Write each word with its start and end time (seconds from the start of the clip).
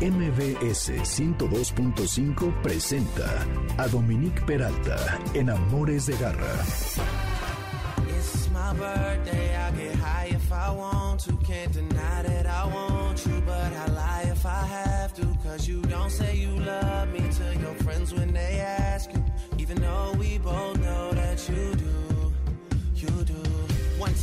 MBS 0.00 0.90
102.5 1.02 2.62
presenta 2.62 3.44
a 3.76 3.88
Dominique 3.88 4.40
Peralta 4.46 5.18
en 5.34 5.50
Amores 5.50 6.06
de 6.06 6.16
Garra. 6.16 6.54
It's 8.06 8.48
my 8.52 8.72
birthday, 8.74 9.56
I 9.56 9.70
get 9.72 9.96
high 9.96 10.28
if 10.30 10.52
I 10.52 10.70
want 10.70 11.24
to. 11.24 11.32
Can't 11.38 11.72
deny 11.72 12.22
that 12.22 12.46
I 12.46 12.66
want 12.72 13.26
you, 13.26 13.42
but 13.44 13.72
I 13.72 13.86
lie 13.88 14.30
if 14.30 14.46
I 14.46 14.66
have 14.66 15.14
to. 15.14 15.26
Cause 15.42 15.66
you 15.66 15.82
don't 15.82 16.10
say 16.10 16.36
you 16.36 16.50
love 16.60 17.08
me 17.08 17.18
to 17.20 17.58
your 17.60 17.74
friends 17.82 18.14
when 18.14 18.32
they 18.32 18.60
ask 18.60 19.12
you. 19.12 19.24
Even 19.58 19.80
though 19.82 20.14
we 20.16 20.38
both 20.38 20.78
know 20.78 21.10
that 21.10 21.48
you 21.48 21.74
do, 21.74 22.07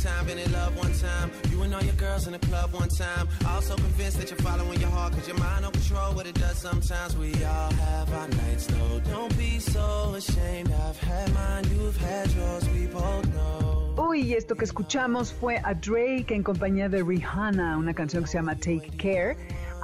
time, 0.02 0.26
been 0.26 0.38
in 0.38 0.52
love 0.52 0.76
one 0.76 0.92
time. 0.94 1.30
You 1.50 1.62
and 1.62 1.74
all 1.74 1.82
your 1.82 1.94
girls 1.94 2.26
in 2.26 2.32
the 2.32 2.38
club 2.38 2.72
one 2.72 2.88
time. 2.88 3.28
Also 3.46 3.74
convinced 3.76 4.18
that 4.18 4.30
you're 4.30 4.38
following 4.38 4.80
your 4.80 4.90
heart, 4.90 5.12
cause 5.14 5.26
your 5.26 5.38
mind 5.38 5.62
don't 5.62 5.72
control 5.72 6.14
what 6.14 6.26
it 6.26 6.34
does 6.34 6.58
sometimes. 6.58 7.16
We 7.16 7.32
all 7.44 7.72
have 7.72 8.12
our 8.12 8.28
nights, 8.28 8.66
though. 8.66 9.00
Don't 9.00 9.36
be 9.38 9.58
so 9.58 10.14
ashamed. 10.14 10.70
I've 10.72 10.98
had 10.98 11.32
mine, 11.34 11.64
you've 11.74 11.96
had 11.96 12.30
yours, 12.32 12.68
we 12.70 12.86
both 12.86 13.26
know. 13.34 13.94
Uy, 13.98 14.34
esto 14.34 14.54
que 14.56 14.66
escuchamos 14.66 15.32
fue 15.32 15.58
a 15.64 15.74
Drake 15.74 16.30
en 16.30 16.42
compañía 16.42 16.90
de 16.90 17.02
Rihanna, 17.02 17.78
una 17.78 17.94
canción 17.94 18.24
que 18.24 18.28
se 18.28 18.38
llama 18.38 18.54
Take 18.54 18.90
Care. 18.98 19.36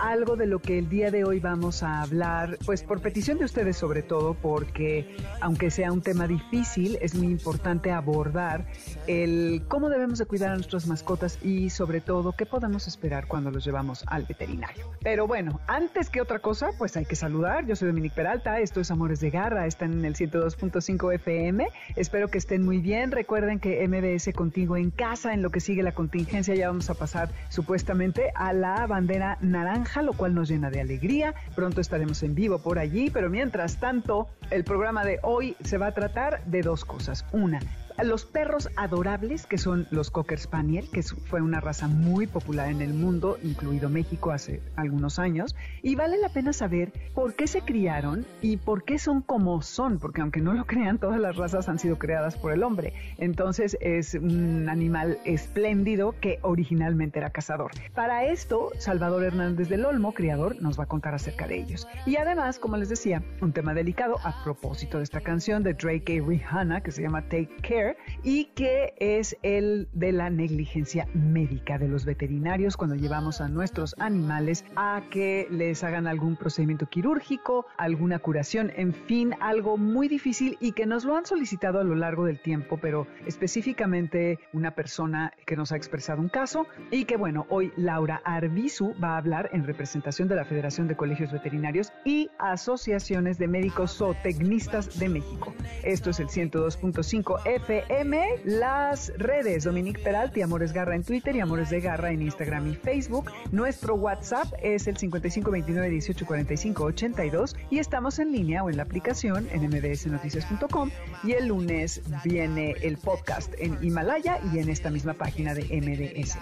Algo 0.02 0.34
de 0.34 0.46
lo 0.46 0.58
que 0.58 0.80
el 0.80 0.88
día 0.88 1.12
de 1.12 1.22
hoy 1.22 1.38
vamos 1.38 1.84
a 1.84 2.02
hablar, 2.02 2.58
pues 2.66 2.82
por 2.82 3.00
petición 3.00 3.38
de 3.38 3.44
ustedes 3.44 3.76
sobre 3.76 4.02
todo, 4.02 4.34
porque 4.34 5.16
aunque 5.40 5.70
sea 5.70 5.92
un 5.92 6.02
tema 6.02 6.26
difícil, 6.26 6.98
es 7.00 7.14
muy 7.14 7.28
importante 7.28 7.92
abordar 7.92 8.66
el 9.06 9.62
cómo 9.68 9.88
debemos 9.90 10.18
de 10.18 10.26
cuidar 10.26 10.50
a 10.50 10.54
nuestras 10.54 10.88
mascotas 10.88 11.38
y 11.40 11.70
sobre 11.70 12.00
todo 12.00 12.32
qué 12.32 12.46
podemos 12.46 12.88
esperar 12.88 13.28
cuando 13.28 13.52
los 13.52 13.64
llevamos 13.64 14.02
al 14.08 14.24
veterinario. 14.24 14.90
Pero 15.04 15.28
bueno, 15.28 15.60
antes 15.68 16.10
que 16.10 16.20
otra 16.20 16.40
cosa, 16.40 16.70
pues 16.78 16.96
hay 16.96 17.04
que 17.04 17.14
saludar. 17.14 17.64
Yo 17.66 17.76
soy 17.76 17.86
Dominique 17.86 18.16
Peralta, 18.16 18.58
esto 18.58 18.80
es 18.80 18.90
Amores 18.90 19.20
de 19.20 19.30
Garra, 19.30 19.68
están 19.68 19.92
en 19.92 20.04
el 20.04 20.16
102.5 20.16 21.14
FM. 21.14 21.68
Espero 21.94 22.26
que 22.26 22.38
estén 22.38 22.64
muy 22.64 22.78
bien. 22.78 23.12
Recuerden 23.12 23.60
que 23.60 23.86
MBS 23.86 24.34
contigo 24.34 24.76
en 24.76 24.90
casa, 24.90 25.32
en 25.32 25.42
lo 25.42 25.50
que 25.50 25.60
sigue 25.60 25.84
la 25.84 25.92
contingencia, 25.92 26.56
ya 26.56 26.66
vamos 26.66 26.90
a 26.90 26.94
pasar 26.94 27.30
supuestamente 27.50 28.32
a 28.34 28.52
la 28.52 28.84
bandera 28.88 29.38
naranja, 29.40 29.91
lo 30.00 30.14
cual 30.14 30.34
nos 30.34 30.48
llena 30.48 30.70
de 30.70 30.80
alegría. 30.80 31.34
Pronto 31.54 31.82
estaremos 31.82 32.22
en 32.22 32.34
vivo 32.34 32.60
por 32.60 32.78
allí, 32.78 33.10
pero 33.10 33.28
mientras 33.28 33.78
tanto, 33.78 34.28
el 34.50 34.64
programa 34.64 35.04
de 35.04 35.18
hoy 35.22 35.56
se 35.62 35.76
va 35.76 35.88
a 35.88 35.92
tratar 35.92 36.42
de 36.44 36.62
dos 36.62 36.86
cosas. 36.86 37.26
Una, 37.32 37.60
los 38.02 38.24
perros 38.24 38.68
adorables, 38.76 39.46
que 39.46 39.58
son 39.58 39.86
los 39.90 40.10
Cocker 40.10 40.38
Spaniel, 40.38 40.88
que 40.92 41.02
fue 41.02 41.40
una 41.40 41.60
raza 41.60 41.88
muy 41.88 42.26
popular 42.26 42.68
en 42.68 42.80
el 42.80 42.94
mundo, 42.94 43.38
incluido 43.42 43.88
México 43.88 44.30
hace 44.30 44.60
algunos 44.76 45.18
años, 45.18 45.54
y 45.82 45.94
vale 45.94 46.18
la 46.18 46.28
pena 46.28 46.52
saber 46.52 46.92
por 47.14 47.34
qué 47.34 47.46
se 47.46 47.62
criaron 47.62 48.26
y 48.40 48.56
por 48.56 48.84
qué 48.84 48.98
son 48.98 49.22
como 49.22 49.62
son, 49.62 49.98
porque 49.98 50.20
aunque 50.20 50.40
no 50.40 50.52
lo 50.52 50.64
crean, 50.66 50.98
todas 50.98 51.20
las 51.20 51.36
razas 51.36 51.68
han 51.68 51.78
sido 51.78 51.98
creadas 51.98 52.36
por 52.36 52.52
el 52.52 52.62
hombre. 52.62 52.92
Entonces 53.18 53.76
es 53.80 54.14
un 54.14 54.68
animal 54.68 55.18
espléndido 55.24 56.14
que 56.20 56.38
originalmente 56.42 57.18
era 57.18 57.30
cazador. 57.30 57.72
Para 57.94 58.24
esto, 58.24 58.70
Salvador 58.78 59.24
Hernández 59.24 59.68
del 59.68 59.84
Olmo, 59.84 60.12
criador, 60.12 60.60
nos 60.60 60.78
va 60.78 60.84
a 60.84 60.88
contar 60.88 61.14
acerca 61.14 61.46
de 61.46 61.58
ellos. 61.58 61.88
Y 62.06 62.16
además, 62.16 62.58
como 62.58 62.76
les 62.76 62.88
decía, 62.88 63.22
un 63.40 63.52
tema 63.52 63.74
delicado 63.74 64.16
a 64.24 64.42
propósito 64.44 64.98
de 64.98 65.04
esta 65.04 65.20
canción 65.20 65.62
de 65.62 65.74
Drake 65.74 66.14
y 66.14 66.20
Rihanna, 66.20 66.82
que 66.82 66.90
se 66.90 67.02
llama 67.02 67.22
Take 67.22 67.56
Care, 67.62 67.81
y 68.22 68.46
que 68.54 68.94
es 68.98 69.36
el 69.42 69.88
de 69.92 70.12
la 70.12 70.30
negligencia 70.30 71.06
médica 71.14 71.78
de 71.78 71.88
los 71.88 72.04
veterinarios 72.04 72.76
cuando 72.76 72.96
llevamos 72.96 73.40
a 73.40 73.48
nuestros 73.48 73.94
animales 73.98 74.64
a 74.76 75.02
que 75.10 75.46
les 75.50 75.82
hagan 75.84 76.06
algún 76.06 76.36
procedimiento 76.36 76.86
quirúrgico, 76.86 77.66
alguna 77.76 78.18
curación, 78.18 78.72
en 78.76 78.92
fin, 78.92 79.34
algo 79.40 79.76
muy 79.76 80.08
difícil 80.08 80.56
y 80.60 80.72
que 80.72 80.86
nos 80.86 81.04
lo 81.04 81.16
han 81.16 81.26
solicitado 81.26 81.80
a 81.80 81.84
lo 81.84 81.94
largo 81.94 82.24
del 82.24 82.40
tiempo, 82.40 82.78
pero 82.80 83.06
específicamente 83.26 84.38
una 84.52 84.74
persona 84.74 85.32
que 85.46 85.56
nos 85.56 85.72
ha 85.72 85.76
expresado 85.76 86.20
un 86.20 86.28
caso 86.28 86.66
y 86.90 87.04
que 87.04 87.16
bueno, 87.16 87.46
hoy 87.48 87.72
Laura 87.76 88.20
Arbizu 88.24 88.94
va 89.02 89.14
a 89.14 89.18
hablar 89.18 89.50
en 89.52 89.64
representación 89.64 90.28
de 90.28 90.36
la 90.36 90.44
Federación 90.44 90.88
de 90.88 90.96
Colegios 90.96 91.32
Veterinarios 91.32 91.92
y 92.04 92.30
Asociaciones 92.38 93.38
de 93.38 93.48
Médicos 93.48 93.96
Zootecnistas 93.96 94.98
de 94.98 95.08
México. 95.08 95.54
Esto 95.82 96.10
es 96.10 96.20
el 96.20 96.28
102.5 96.28 97.40
FM, 97.72 98.40
las 98.44 99.12
redes 99.16 99.64
Dominique 99.64 100.02
Peralta 100.02 100.38
y 100.38 100.42
Amores 100.42 100.72
Garra 100.72 100.94
en 100.94 101.02
Twitter 101.02 101.34
y 101.36 101.40
Amores 101.40 101.70
de 101.70 101.80
Garra 101.80 102.10
en 102.10 102.22
Instagram 102.22 102.70
y 102.70 102.74
Facebook. 102.74 103.30
Nuestro 103.50 103.94
WhatsApp 103.94 104.46
es 104.62 104.86
el 104.86 104.96
5529 104.96 105.90
18 105.90 106.26
45 106.26 106.84
82 106.84 107.56
y 107.70 107.78
estamos 107.78 108.18
en 108.18 108.32
línea 108.32 108.62
o 108.62 108.70
en 108.70 108.76
la 108.76 108.82
aplicación 108.82 109.48
en 109.52 109.68
mbsnoticias.com 109.68 110.90
y 111.24 111.32
el 111.32 111.48
lunes 111.48 112.02
viene 112.24 112.74
el 112.82 112.98
podcast 112.98 113.52
en 113.58 113.78
Himalaya 113.82 114.38
y 114.52 114.58
en 114.58 114.68
esta 114.68 114.90
misma 114.90 115.14
página 115.14 115.54
de 115.54 115.62
MBS. 115.64 116.38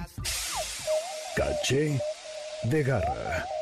Caché 1.37 2.01
de 2.65 2.83
Garra. 2.83 3.60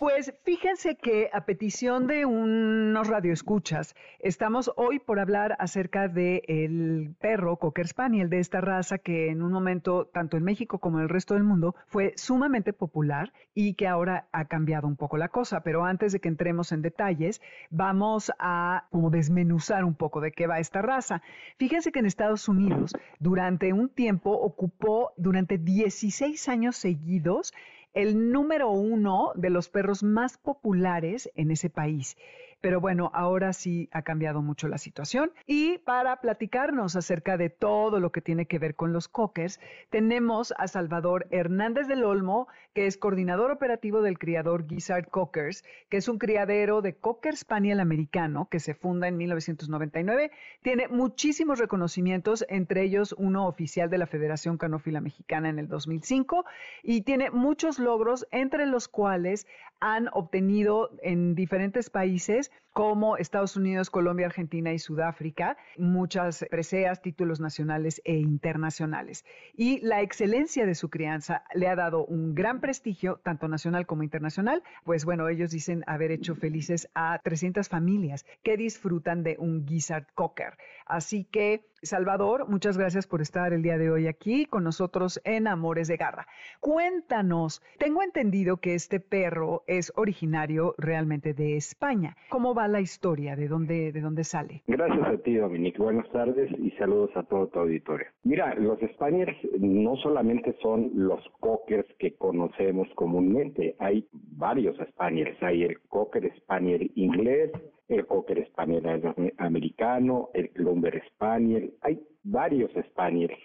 Pues 0.00 0.32
fíjense 0.44 0.96
que 0.96 1.28
a 1.30 1.44
petición 1.44 2.06
de 2.06 2.24
unos 2.24 3.06
radioescuchas, 3.06 3.94
estamos 4.18 4.72
hoy 4.76 4.98
por 4.98 5.20
hablar 5.20 5.56
acerca 5.58 6.08
del 6.08 6.40
el 6.48 7.14
perro 7.20 7.58
Cocker 7.58 7.86
Spaniel 7.86 8.30
de 8.30 8.38
esta 8.38 8.62
raza 8.62 8.96
que 8.96 9.28
en 9.28 9.42
un 9.42 9.52
momento, 9.52 10.06
tanto 10.06 10.38
en 10.38 10.44
México 10.44 10.78
como 10.78 10.96
en 10.96 11.02
el 11.02 11.10
resto 11.10 11.34
del 11.34 11.42
mundo, 11.42 11.74
fue 11.86 12.14
sumamente 12.16 12.72
popular 12.72 13.34
y 13.52 13.74
que 13.74 13.88
ahora 13.88 14.26
ha 14.32 14.46
cambiado 14.46 14.88
un 14.88 14.96
poco 14.96 15.18
la 15.18 15.28
cosa. 15.28 15.60
Pero 15.62 15.84
antes 15.84 16.12
de 16.12 16.20
que 16.20 16.28
entremos 16.28 16.72
en 16.72 16.80
detalles, 16.80 17.42
vamos 17.68 18.32
a 18.38 18.86
como 18.90 19.10
desmenuzar 19.10 19.84
un 19.84 19.96
poco 19.96 20.22
de 20.22 20.32
qué 20.32 20.46
va 20.46 20.60
esta 20.60 20.80
raza. 20.80 21.20
Fíjense 21.58 21.92
que 21.92 21.98
en 21.98 22.06
Estados 22.06 22.48
Unidos, 22.48 22.96
durante 23.18 23.74
un 23.74 23.90
tiempo, 23.90 24.30
ocupó 24.30 25.12
durante 25.18 25.58
16 25.58 26.48
años 26.48 26.76
seguidos 26.76 27.52
el 27.94 28.30
número 28.32 28.70
uno 28.70 29.32
de 29.34 29.50
los 29.50 29.68
perros 29.68 30.02
más 30.02 30.38
populares 30.38 31.30
en 31.34 31.50
ese 31.50 31.70
país. 31.70 32.16
Pero 32.60 32.80
bueno, 32.80 33.10
ahora 33.14 33.52
sí 33.52 33.88
ha 33.92 34.02
cambiado 34.02 34.42
mucho 34.42 34.68
la 34.68 34.78
situación. 34.78 35.32
Y 35.46 35.78
para 35.78 36.20
platicarnos 36.20 36.96
acerca 36.96 37.36
de 37.36 37.50
todo 37.50 38.00
lo 38.00 38.12
que 38.12 38.20
tiene 38.20 38.46
que 38.46 38.58
ver 38.58 38.74
con 38.74 38.92
los 38.92 39.08
cockers, 39.08 39.60
tenemos 39.90 40.52
a 40.58 40.68
Salvador 40.68 41.26
Hernández 41.30 41.88
del 41.88 42.04
Olmo, 42.04 42.48
que 42.74 42.86
es 42.86 42.96
coordinador 42.96 43.50
operativo 43.50 44.02
del 44.02 44.18
criador 44.18 44.66
Gizzard 44.68 45.08
Cockers, 45.08 45.64
que 45.88 45.96
es 45.96 46.08
un 46.08 46.18
criadero 46.18 46.82
de 46.82 46.94
Cocker 46.94 47.36
Spaniel 47.36 47.80
americano 47.80 48.48
que 48.50 48.60
se 48.60 48.74
funda 48.74 49.08
en 49.08 49.16
1999. 49.16 50.30
Tiene 50.62 50.88
muchísimos 50.88 51.58
reconocimientos, 51.58 52.44
entre 52.48 52.82
ellos 52.82 53.14
uno 53.18 53.46
oficial 53.46 53.90
de 53.90 53.98
la 53.98 54.06
Federación 54.06 54.58
Canófila 54.58 55.00
Mexicana 55.00 55.48
en 55.48 55.58
el 55.58 55.68
2005, 55.68 56.44
y 56.82 57.02
tiene 57.02 57.30
muchos 57.30 57.78
logros, 57.78 58.26
entre 58.30 58.66
los 58.66 58.88
cuales 58.88 59.46
han 59.80 60.08
obtenido 60.12 60.90
en 61.02 61.34
diferentes 61.34 61.90
países 61.90 62.49
como 62.72 63.16
Estados 63.16 63.56
Unidos, 63.56 63.90
Colombia, 63.90 64.26
Argentina 64.26 64.72
y 64.72 64.78
Sudáfrica, 64.78 65.56
muchas 65.76 66.44
preseas, 66.50 67.02
títulos 67.02 67.40
nacionales 67.40 68.00
e 68.04 68.14
internacionales. 68.14 69.24
Y 69.56 69.80
la 69.80 70.02
excelencia 70.02 70.66
de 70.66 70.74
su 70.74 70.88
crianza 70.88 71.44
le 71.54 71.68
ha 71.68 71.76
dado 71.76 72.04
un 72.06 72.34
gran 72.34 72.60
prestigio, 72.60 73.20
tanto 73.24 73.48
nacional 73.48 73.86
como 73.86 74.02
internacional. 74.02 74.62
Pues 74.84 75.04
bueno, 75.04 75.28
ellos 75.28 75.50
dicen 75.50 75.82
haber 75.86 76.12
hecho 76.12 76.34
felices 76.36 76.88
a 76.94 77.18
300 77.22 77.68
familias 77.68 78.24
que 78.42 78.56
disfrutan 78.56 79.22
de 79.22 79.36
un 79.38 79.66
Gizzard 79.66 80.06
Cocker. 80.14 80.56
Así 80.86 81.24
que, 81.24 81.64
Salvador, 81.82 82.46
muchas 82.46 82.76
gracias 82.76 83.06
por 83.06 83.22
estar 83.22 83.54
el 83.54 83.62
día 83.62 83.78
de 83.78 83.90
hoy 83.90 84.06
aquí 84.06 84.44
con 84.44 84.64
nosotros 84.64 85.18
en 85.24 85.46
Amores 85.46 85.88
de 85.88 85.96
Garra. 85.96 86.26
Cuéntanos, 86.60 87.62
tengo 87.78 88.02
entendido 88.02 88.58
que 88.58 88.74
este 88.74 89.00
perro 89.00 89.62
es 89.66 89.90
originario 89.96 90.74
realmente 90.76 91.32
de 91.32 91.56
España. 91.56 92.16
¿Cómo 92.28 92.54
va 92.54 92.68
la 92.68 92.82
historia? 92.82 93.34
¿De 93.34 93.48
dónde, 93.48 93.92
de 93.92 94.00
dónde 94.02 94.24
sale? 94.24 94.62
Gracias 94.66 95.06
a 95.06 95.16
ti, 95.22 95.36
Dominique. 95.36 95.80
Buenas 95.80 96.08
tardes 96.10 96.50
y 96.58 96.70
saludos 96.72 97.10
a 97.14 97.22
todo 97.22 97.48
tu 97.48 97.60
auditorio. 97.60 98.08
Mira, 98.24 98.54
los 98.56 98.78
Spaniels 98.94 99.36
no 99.58 99.96
solamente 99.96 100.54
son 100.60 100.90
los 100.94 101.20
cockers 101.40 101.86
que 101.98 102.14
conocemos 102.14 102.88
comúnmente, 102.94 103.76
hay 103.78 104.06
varios 104.12 104.76
Spaniels. 104.90 105.42
Hay 105.42 105.62
el 105.62 105.80
cocker 105.88 106.30
Spaniel 106.36 106.90
inglés, 106.94 107.50
el 107.90 108.06
cocker 108.06 108.46
Spaniel 108.46 109.02
americano, 109.38 110.30
el 110.34 110.50
Clumber 110.50 111.02
Spaniel. 111.08 111.74
Hay 111.82 112.00
varios 112.22 112.70
Spaniels 112.90 113.36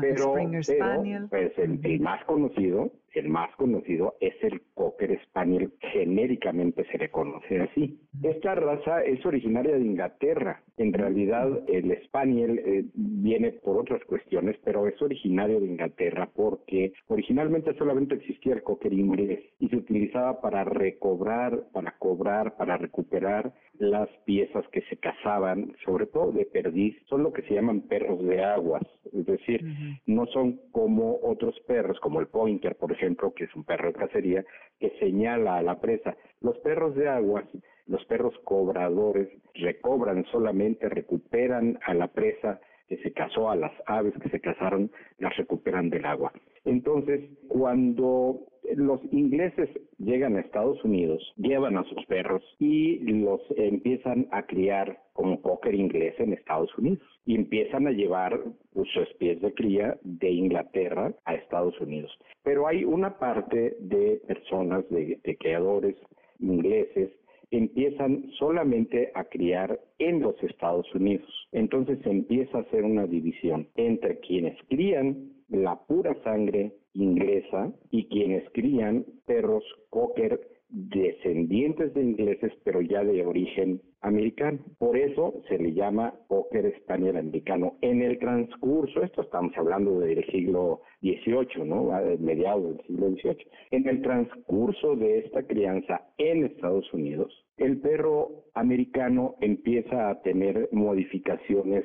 pero, 0.00 0.32
Springer 0.32 0.64
Spaniel. 0.64 1.26
pues 1.30 1.52
el, 1.58 2.00
más 2.00 2.24
conocido, 2.24 2.90
el 3.14 3.28
más 3.28 3.54
conocido 3.56 4.14
es 4.20 4.34
el 4.42 4.62
Cocker 4.74 5.18
Spaniel, 5.24 5.72
genéricamente 5.92 6.84
se 6.90 6.98
le 6.98 7.10
conoce 7.10 7.60
así. 7.60 8.00
Esta 8.22 8.54
raza 8.54 9.02
es 9.02 9.24
originaria 9.24 9.74
de 9.74 9.84
Inglaterra. 9.84 10.62
En 10.76 10.92
realidad 10.92 11.48
el 11.68 11.96
Spaniel 12.04 12.58
eh, 12.58 12.84
viene 12.94 13.52
por 13.52 13.78
otras 13.78 14.02
cuestiones, 14.04 14.56
pero 14.64 14.86
es 14.86 15.00
originario 15.00 15.60
de 15.60 15.66
Inglaterra 15.66 16.28
porque 16.34 16.92
originalmente 17.08 17.74
solamente 17.74 18.16
existía 18.16 18.54
el 18.54 18.62
Cocker 18.62 18.92
inglés 18.92 19.40
y 19.58 19.68
se 19.68 19.76
utilizaba 19.76 20.40
para 20.40 20.64
recobrar, 20.64 21.68
para 21.72 21.92
cobrar, 21.98 22.56
para 22.56 22.76
recuperar 22.76 23.52
las 23.82 24.08
piezas 24.24 24.64
que 24.68 24.80
se 24.82 24.96
cazaban, 24.96 25.74
sobre 25.84 26.06
todo 26.06 26.30
de 26.30 26.44
perdiz, 26.46 26.96
son 27.08 27.24
lo 27.24 27.32
que 27.32 27.42
se 27.42 27.54
llaman 27.54 27.80
perros 27.80 28.22
de 28.22 28.42
aguas, 28.42 28.84
es 29.12 29.26
decir, 29.26 29.60
no 30.06 30.26
son 30.26 30.60
como 30.70 31.18
otros 31.20 31.58
perros, 31.66 31.98
como 31.98 32.20
el 32.20 32.28
pointer, 32.28 32.76
por 32.76 32.92
ejemplo, 32.92 33.34
que 33.34 33.44
es 33.44 33.54
un 33.56 33.64
perro 33.64 33.88
de 33.88 33.94
cacería, 33.94 34.44
que 34.78 34.90
señala 35.00 35.56
a 35.56 35.62
la 35.62 35.80
presa. 35.80 36.16
Los 36.40 36.56
perros 36.58 36.94
de 36.94 37.08
aguas, 37.08 37.44
los 37.86 38.04
perros 38.04 38.34
cobradores, 38.44 39.28
recobran 39.54 40.24
solamente, 40.26 40.88
recuperan 40.88 41.76
a 41.84 41.92
la 41.92 42.06
presa 42.06 42.60
que 42.86 42.98
se 42.98 43.12
cazó, 43.12 43.50
a 43.50 43.56
las 43.56 43.72
aves 43.86 44.14
que 44.22 44.28
se 44.28 44.40
cazaron, 44.40 44.92
las 45.18 45.36
recuperan 45.36 45.90
del 45.90 46.04
agua. 46.04 46.32
Entonces, 46.64 47.20
cuando 47.48 48.46
los 48.76 49.00
ingleses 49.12 49.68
llegan 49.98 50.36
a 50.36 50.40
Estados 50.40 50.82
Unidos, 50.84 51.22
llevan 51.36 51.76
a 51.76 51.84
sus 51.84 52.04
perros 52.06 52.42
y 52.58 52.98
los 52.98 53.40
empiezan 53.56 54.28
a 54.30 54.44
criar 54.44 54.98
como 55.12 55.40
póker 55.40 55.74
inglés 55.74 56.14
en 56.18 56.32
Estados 56.32 56.76
Unidos 56.78 57.02
y 57.26 57.34
empiezan 57.34 57.86
a 57.86 57.92
llevar 57.92 58.40
sus 58.74 59.08
pies 59.18 59.40
de 59.40 59.52
cría 59.54 59.98
de 60.02 60.30
Inglaterra 60.30 61.14
a 61.24 61.34
Estados 61.34 61.78
Unidos. 61.80 62.10
Pero 62.42 62.66
hay 62.66 62.84
una 62.84 63.18
parte 63.18 63.76
de 63.80 64.20
personas, 64.26 64.88
de, 64.90 65.18
de 65.22 65.36
creadores 65.36 65.96
ingleses, 66.40 67.10
empiezan 67.50 68.30
solamente 68.38 69.12
a 69.14 69.24
criar 69.24 69.78
en 69.98 70.20
los 70.20 70.42
Estados 70.42 70.92
Unidos. 70.94 71.28
Entonces 71.52 71.98
empieza 72.04 72.58
a 72.58 72.60
hacer 72.62 72.82
una 72.82 73.06
división 73.06 73.68
entre 73.76 74.18
quienes 74.20 74.56
crían 74.68 75.32
la 75.48 75.76
pura 75.84 76.16
sangre 76.24 76.72
inglesa 76.94 77.72
y 77.90 78.08
quienes 78.08 78.48
crían 78.50 79.04
perros 79.26 79.64
cocker 79.90 80.40
descendientes 80.72 81.92
de 81.92 82.02
ingleses, 82.02 82.52
pero 82.64 82.80
ya 82.80 83.04
de 83.04 83.26
origen 83.26 83.82
americano. 84.00 84.58
Por 84.78 84.96
eso 84.96 85.34
se 85.48 85.58
le 85.58 85.74
llama 85.74 86.14
Cocker 86.28 86.66
español 86.66 87.18
americano. 87.18 87.76
En 87.82 88.02
el 88.02 88.18
transcurso, 88.18 89.02
esto 89.02 89.22
estamos 89.22 89.52
hablando 89.56 90.00
del 90.00 90.24
siglo 90.26 90.80
XVIII, 91.02 91.64
¿no? 91.66 91.90
mediados 92.18 92.76
del 92.76 92.86
siglo 92.86 93.10
XVIII. 93.10 93.46
En 93.70 93.88
el 93.88 94.02
transcurso 94.02 94.96
de 94.96 95.18
esta 95.18 95.42
crianza 95.42 96.08
en 96.16 96.46
Estados 96.46 96.92
Unidos, 96.92 97.32
el 97.58 97.78
perro 97.78 98.44
americano 98.54 99.36
empieza 99.40 100.08
a 100.08 100.22
tener 100.22 100.68
modificaciones 100.72 101.84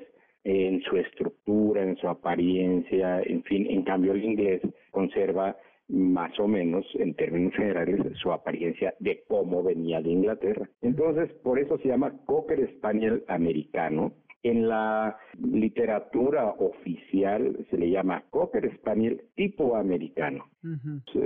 en 0.49 0.81
su 0.83 0.95
estructura, 0.95 1.83
en 1.83 1.97
su 1.97 2.07
apariencia, 2.07 3.21
en 3.21 3.43
fin, 3.43 3.67
en 3.69 3.83
cambio 3.83 4.13
el 4.13 4.23
inglés 4.23 4.61
conserva 4.91 5.57
más 5.89 6.39
o 6.39 6.47
menos, 6.47 6.85
en 6.95 7.15
términos 7.15 7.53
generales, 7.53 7.99
su 8.21 8.31
apariencia 8.31 8.93
de 8.99 9.23
cómo 9.27 9.61
venía 9.61 10.01
de 10.01 10.09
Inglaterra. 10.09 10.69
Entonces, 10.81 11.33
por 11.43 11.59
eso 11.59 11.77
se 11.79 11.89
llama 11.89 12.13
Cocker 12.25 12.65
Spaniel 12.77 13.25
americano, 13.27 14.13
en 14.49 14.67
la 14.67 15.17
literatura 15.39 16.49
oficial 16.59 17.65
se 17.69 17.77
le 17.77 17.89
llama 17.89 18.23
Cocker 18.29 18.73
Spaniel 18.75 19.21
tipo 19.35 19.75
americano. 19.75 20.45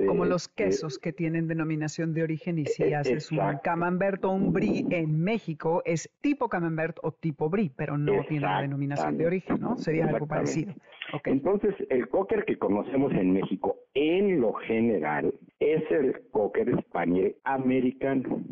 Como 0.08 0.26
los 0.26 0.48
quesos 0.48 1.00
que 1.00 1.14
tienen 1.14 1.48
denominación 1.48 2.14
de 2.14 2.24
origen 2.24 2.60
y 2.60 2.66
si 2.66 2.94
haces 2.94 3.32
un 3.32 3.58
camembert 3.64 4.24
o 4.26 4.32
un 4.32 4.54
brie 4.54 4.86
en 4.92 5.24
México 5.24 5.82
es 5.86 6.10
tipo 6.22 6.48
camembert 6.50 6.98
o 7.02 7.12
tipo 7.12 7.50
brie, 7.50 7.72
pero 7.76 7.98
no 7.98 8.24
tiene 8.28 8.46
la 8.46 8.62
denominación 8.62 9.18
de 9.18 9.26
origen, 9.26 9.60
¿no? 9.60 9.78
Sería 9.78 10.08
algo 10.08 10.28
parecido. 10.28 10.74
Entonces, 11.26 11.76
el 11.90 12.08
cocker 12.08 12.46
que 12.46 12.58
conocemos 12.58 13.12
en 13.14 13.34
México 13.34 13.78
en 13.94 14.40
lo 14.40 14.54
general 14.54 15.34
es 15.60 15.84
el 15.92 16.22
cocker 16.32 16.80
Spaniel 16.84 17.36
americano. 17.44 18.44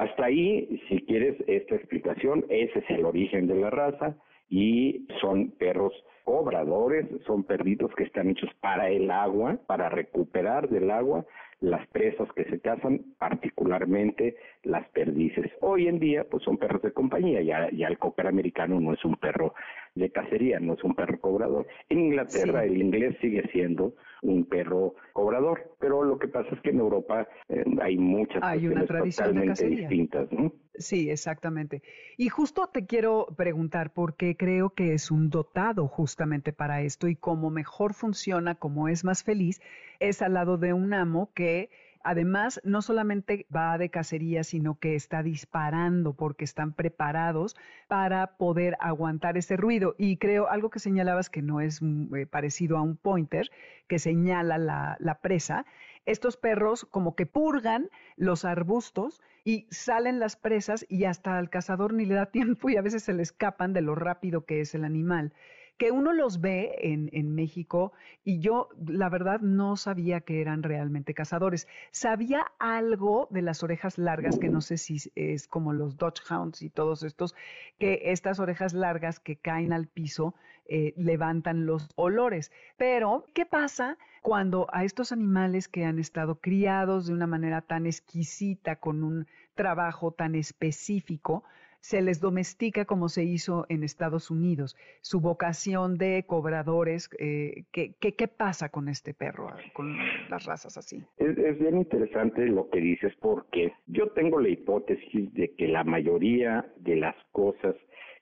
Hasta 0.00 0.24
ahí, 0.24 0.80
si 0.88 1.02
quieres 1.02 1.36
esta 1.46 1.74
explicación, 1.74 2.46
ese 2.48 2.78
es 2.78 2.88
el 2.88 3.04
origen 3.04 3.46
de 3.46 3.56
la 3.56 3.68
raza 3.68 4.16
y 4.48 5.06
son 5.20 5.50
perros 5.50 5.92
cobradores, 6.24 7.06
son 7.26 7.44
perritos 7.44 7.94
que 7.94 8.04
están 8.04 8.30
hechos 8.30 8.48
para 8.62 8.88
el 8.88 9.10
agua, 9.10 9.58
para 9.66 9.90
recuperar 9.90 10.70
del 10.70 10.90
agua 10.90 11.26
las 11.60 11.86
presas 11.88 12.32
que 12.32 12.44
se 12.44 12.60
cazan, 12.60 13.14
particularmente 13.18 14.36
las 14.62 14.88
perdices. 14.88 15.52
Hoy 15.60 15.86
en 15.86 15.98
día, 15.98 16.24
pues 16.24 16.44
son 16.44 16.56
perros 16.56 16.80
de 16.80 16.92
compañía, 16.92 17.42
ya, 17.42 17.68
ya 17.70 17.88
el 17.88 17.98
cocker 17.98 18.26
americano 18.26 18.80
no 18.80 18.94
es 18.94 19.04
un 19.04 19.16
perro 19.16 19.52
de 19.94 20.10
cacería, 20.10 20.60
no 20.60 20.74
es 20.74 20.84
un 20.84 20.94
perro 20.94 21.20
cobrador. 21.20 21.66
En 21.88 21.98
Inglaterra 21.98 22.64
el 22.64 22.80
inglés 22.80 23.16
sigue 23.20 23.42
siendo 23.52 23.94
un 24.22 24.44
perro 24.44 24.94
cobrador, 25.12 25.74
pero 25.78 26.04
lo 26.04 26.18
que 26.18 26.28
pasa 26.28 26.48
es 26.54 26.60
que 26.60 26.70
en 26.70 26.78
Europa 26.78 27.26
eh, 27.48 27.64
hay 27.80 27.96
muchas 27.96 28.42
hay 28.42 28.66
una 28.66 28.84
tradición 28.86 29.28
totalmente 29.28 29.66
distintas, 29.66 30.30
¿no? 30.32 30.52
Sí, 30.74 31.10
exactamente. 31.10 31.82
Y 32.16 32.28
justo 32.28 32.68
te 32.72 32.86
quiero 32.86 33.26
preguntar 33.36 33.92
porque 33.92 34.36
creo 34.36 34.70
que 34.70 34.94
es 34.94 35.10
un 35.10 35.28
dotado 35.28 35.88
justamente 35.88 36.52
para 36.52 36.82
esto 36.82 37.08
y 37.08 37.16
cómo 37.16 37.50
mejor 37.50 37.94
funciona, 37.94 38.54
cómo 38.54 38.88
es 38.88 39.04
más 39.04 39.24
feliz, 39.24 39.60
es 39.98 40.22
al 40.22 40.34
lado 40.34 40.56
de 40.56 40.72
un 40.72 40.94
amo 40.94 41.30
que 41.34 41.70
Además, 42.02 42.60
no 42.64 42.80
solamente 42.80 43.46
va 43.54 43.76
de 43.76 43.90
cacería, 43.90 44.42
sino 44.42 44.78
que 44.78 44.94
está 44.94 45.22
disparando 45.22 46.14
porque 46.14 46.44
están 46.44 46.72
preparados 46.72 47.56
para 47.88 48.38
poder 48.38 48.76
aguantar 48.80 49.36
ese 49.36 49.56
ruido. 49.56 49.94
Y 49.98 50.16
creo 50.16 50.48
algo 50.48 50.70
que 50.70 50.78
señalabas 50.78 51.28
que 51.28 51.42
no 51.42 51.60
es 51.60 51.82
mm, 51.82 52.14
eh, 52.14 52.26
parecido 52.26 52.78
a 52.78 52.82
un 52.82 52.96
pointer, 52.96 53.50
que 53.86 53.98
señala 53.98 54.56
la, 54.56 54.96
la 54.98 55.20
presa. 55.20 55.66
Estos 56.06 56.38
perros 56.38 56.86
como 56.86 57.14
que 57.14 57.26
purgan 57.26 57.90
los 58.16 58.46
arbustos 58.46 59.20
y 59.44 59.66
salen 59.70 60.20
las 60.20 60.36
presas 60.36 60.86
y 60.88 61.04
hasta 61.04 61.36
al 61.36 61.50
cazador 61.50 61.92
ni 61.92 62.06
le 62.06 62.14
da 62.14 62.26
tiempo 62.30 62.70
y 62.70 62.76
a 62.76 62.82
veces 62.82 63.02
se 63.02 63.12
le 63.12 63.22
escapan 63.22 63.72
de 63.74 63.82
lo 63.82 63.94
rápido 63.94 64.46
que 64.46 64.60
es 64.60 64.74
el 64.74 64.84
animal 64.84 65.32
que 65.80 65.92
uno 65.92 66.12
los 66.12 66.42
ve 66.42 66.76
en, 66.82 67.08
en, 67.14 67.34
México 67.34 67.94
y 68.22 68.40
yo 68.40 68.68
la 68.86 69.08
verdad 69.08 69.40
no 69.40 69.78
sabía 69.78 70.20
que 70.20 70.42
eran 70.42 70.62
realmente 70.62 71.14
cazadores. 71.14 71.66
Sabía 71.90 72.44
algo 72.58 73.28
de 73.30 73.40
las 73.40 73.62
orejas 73.62 73.96
largas, 73.96 74.38
que 74.38 74.50
no 74.50 74.60
sé 74.60 74.76
si 74.76 74.98
es 75.14 75.48
como 75.48 75.72
los 75.72 75.96
Dutch 75.96 76.20
Hounds 76.28 76.60
y 76.60 76.68
todos 76.68 77.02
estos, 77.02 77.34
que 77.78 77.98
estas 78.12 78.40
orejas 78.40 78.74
largas 78.74 79.20
que 79.20 79.36
caen 79.36 79.72
al 79.72 79.86
piso 79.86 80.34
eh, 80.66 80.92
levantan 80.98 81.64
los 81.64 81.88
olores. 81.96 82.52
Pero, 82.76 83.24
¿qué 83.32 83.46
pasa 83.46 83.96
cuando 84.20 84.66
a 84.74 84.84
estos 84.84 85.12
animales 85.12 85.66
que 85.66 85.86
han 85.86 85.98
estado 85.98 86.40
criados 86.42 87.06
de 87.06 87.14
una 87.14 87.26
manera 87.26 87.62
tan 87.62 87.86
exquisita, 87.86 88.76
con 88.76 89.02
un 89.02 89.26
trabajo 89.54 90.12
tan 90.12 90.34
específico, 90.34 91.42
se 91.80 92.02
les 92.02 92.20
domestica 92.20 92.84
como 92.84 93.08
se 93.08 93.24
hizo 93.24 93.66
en 93.68 93.82
Estados 93.82 94.30
Unidos. 94.30 94.76
Su 95.00 95.20
vocación 95.20 95.98
de 95.98 96.24
cobradores, 96.26 97.10
eh, 97.18 97.64
¿qué, 97.72 97.94
qué, 97.98 98.28
pasa 98.28 98.68
con 98.68 98.88
este 98.88 99.14
perro, 99.14 99.48
con 99.72 99.96
las 100.28 100.44
razas 100.44 100.76
así? 100.76 101.02
Es, 101.18 101.36
es, 101.36 101.58
bien 101.58 101.78
interesante 101.78 102.46
lo 102.46 102.68
que 102.70 102.80
dices 102.80 103.12
porque 103.20 103.72
yo 103.86 104.08
tengo 104.10 104.40
la 104.40 104.48
hipótesis 104.48 105.32
de 105.34 105.54
que 105.54 105.68
la 105.68 105.84
mayoría 105.84 106.66
de 106.76 106.96
las 106.96 107.16
cosas 107.32 107.74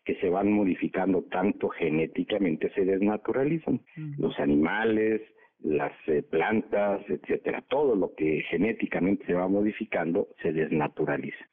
que 0.05 0.15
se 0.21 0.31
van 0.31 0.51
modificando 0.51 1.23
tanto 1.25 1.69
genéticamente 1.69 2.73
se 2.75 2.85
desnaturalizan. 2.87 3.83
Los 4.17 4.39
animales, 4.39 5.21
las 5.61 5.93
eh, 6.07 6.23
plantas, 6.23 7.03
etcétera, 7.09 7.63
todo 7.69 7.95
lo 7.95 8.15
que 8.15 8.43
genéticamente 8.49 9.27
se 9.27 9.35
va 9.35 9.49
modificando 9.49 10.29
se 10.41 10.53
desnaturaliza. 10.53 11.45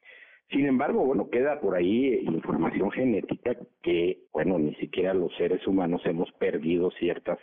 Sin 0.50 0.64
embargo, 0.66 1.04
bueno, 1.04 1.28
queda 1.28 1.60
por 1.60 1.74
ahí 1.74 2.20
información 2.22 2.90
genética 2.92 3.56
que, 3.82 4.20
bueno, 4.32 4.58
ni 4.58 4.74
siquiera 4.76 5.12
los 5.12 5.34
seres 5.36 5.66
humanos 5.66 6.02
hemos 6.04 6.30
perdido 6.32 6.92
ciertas 6.92 7.38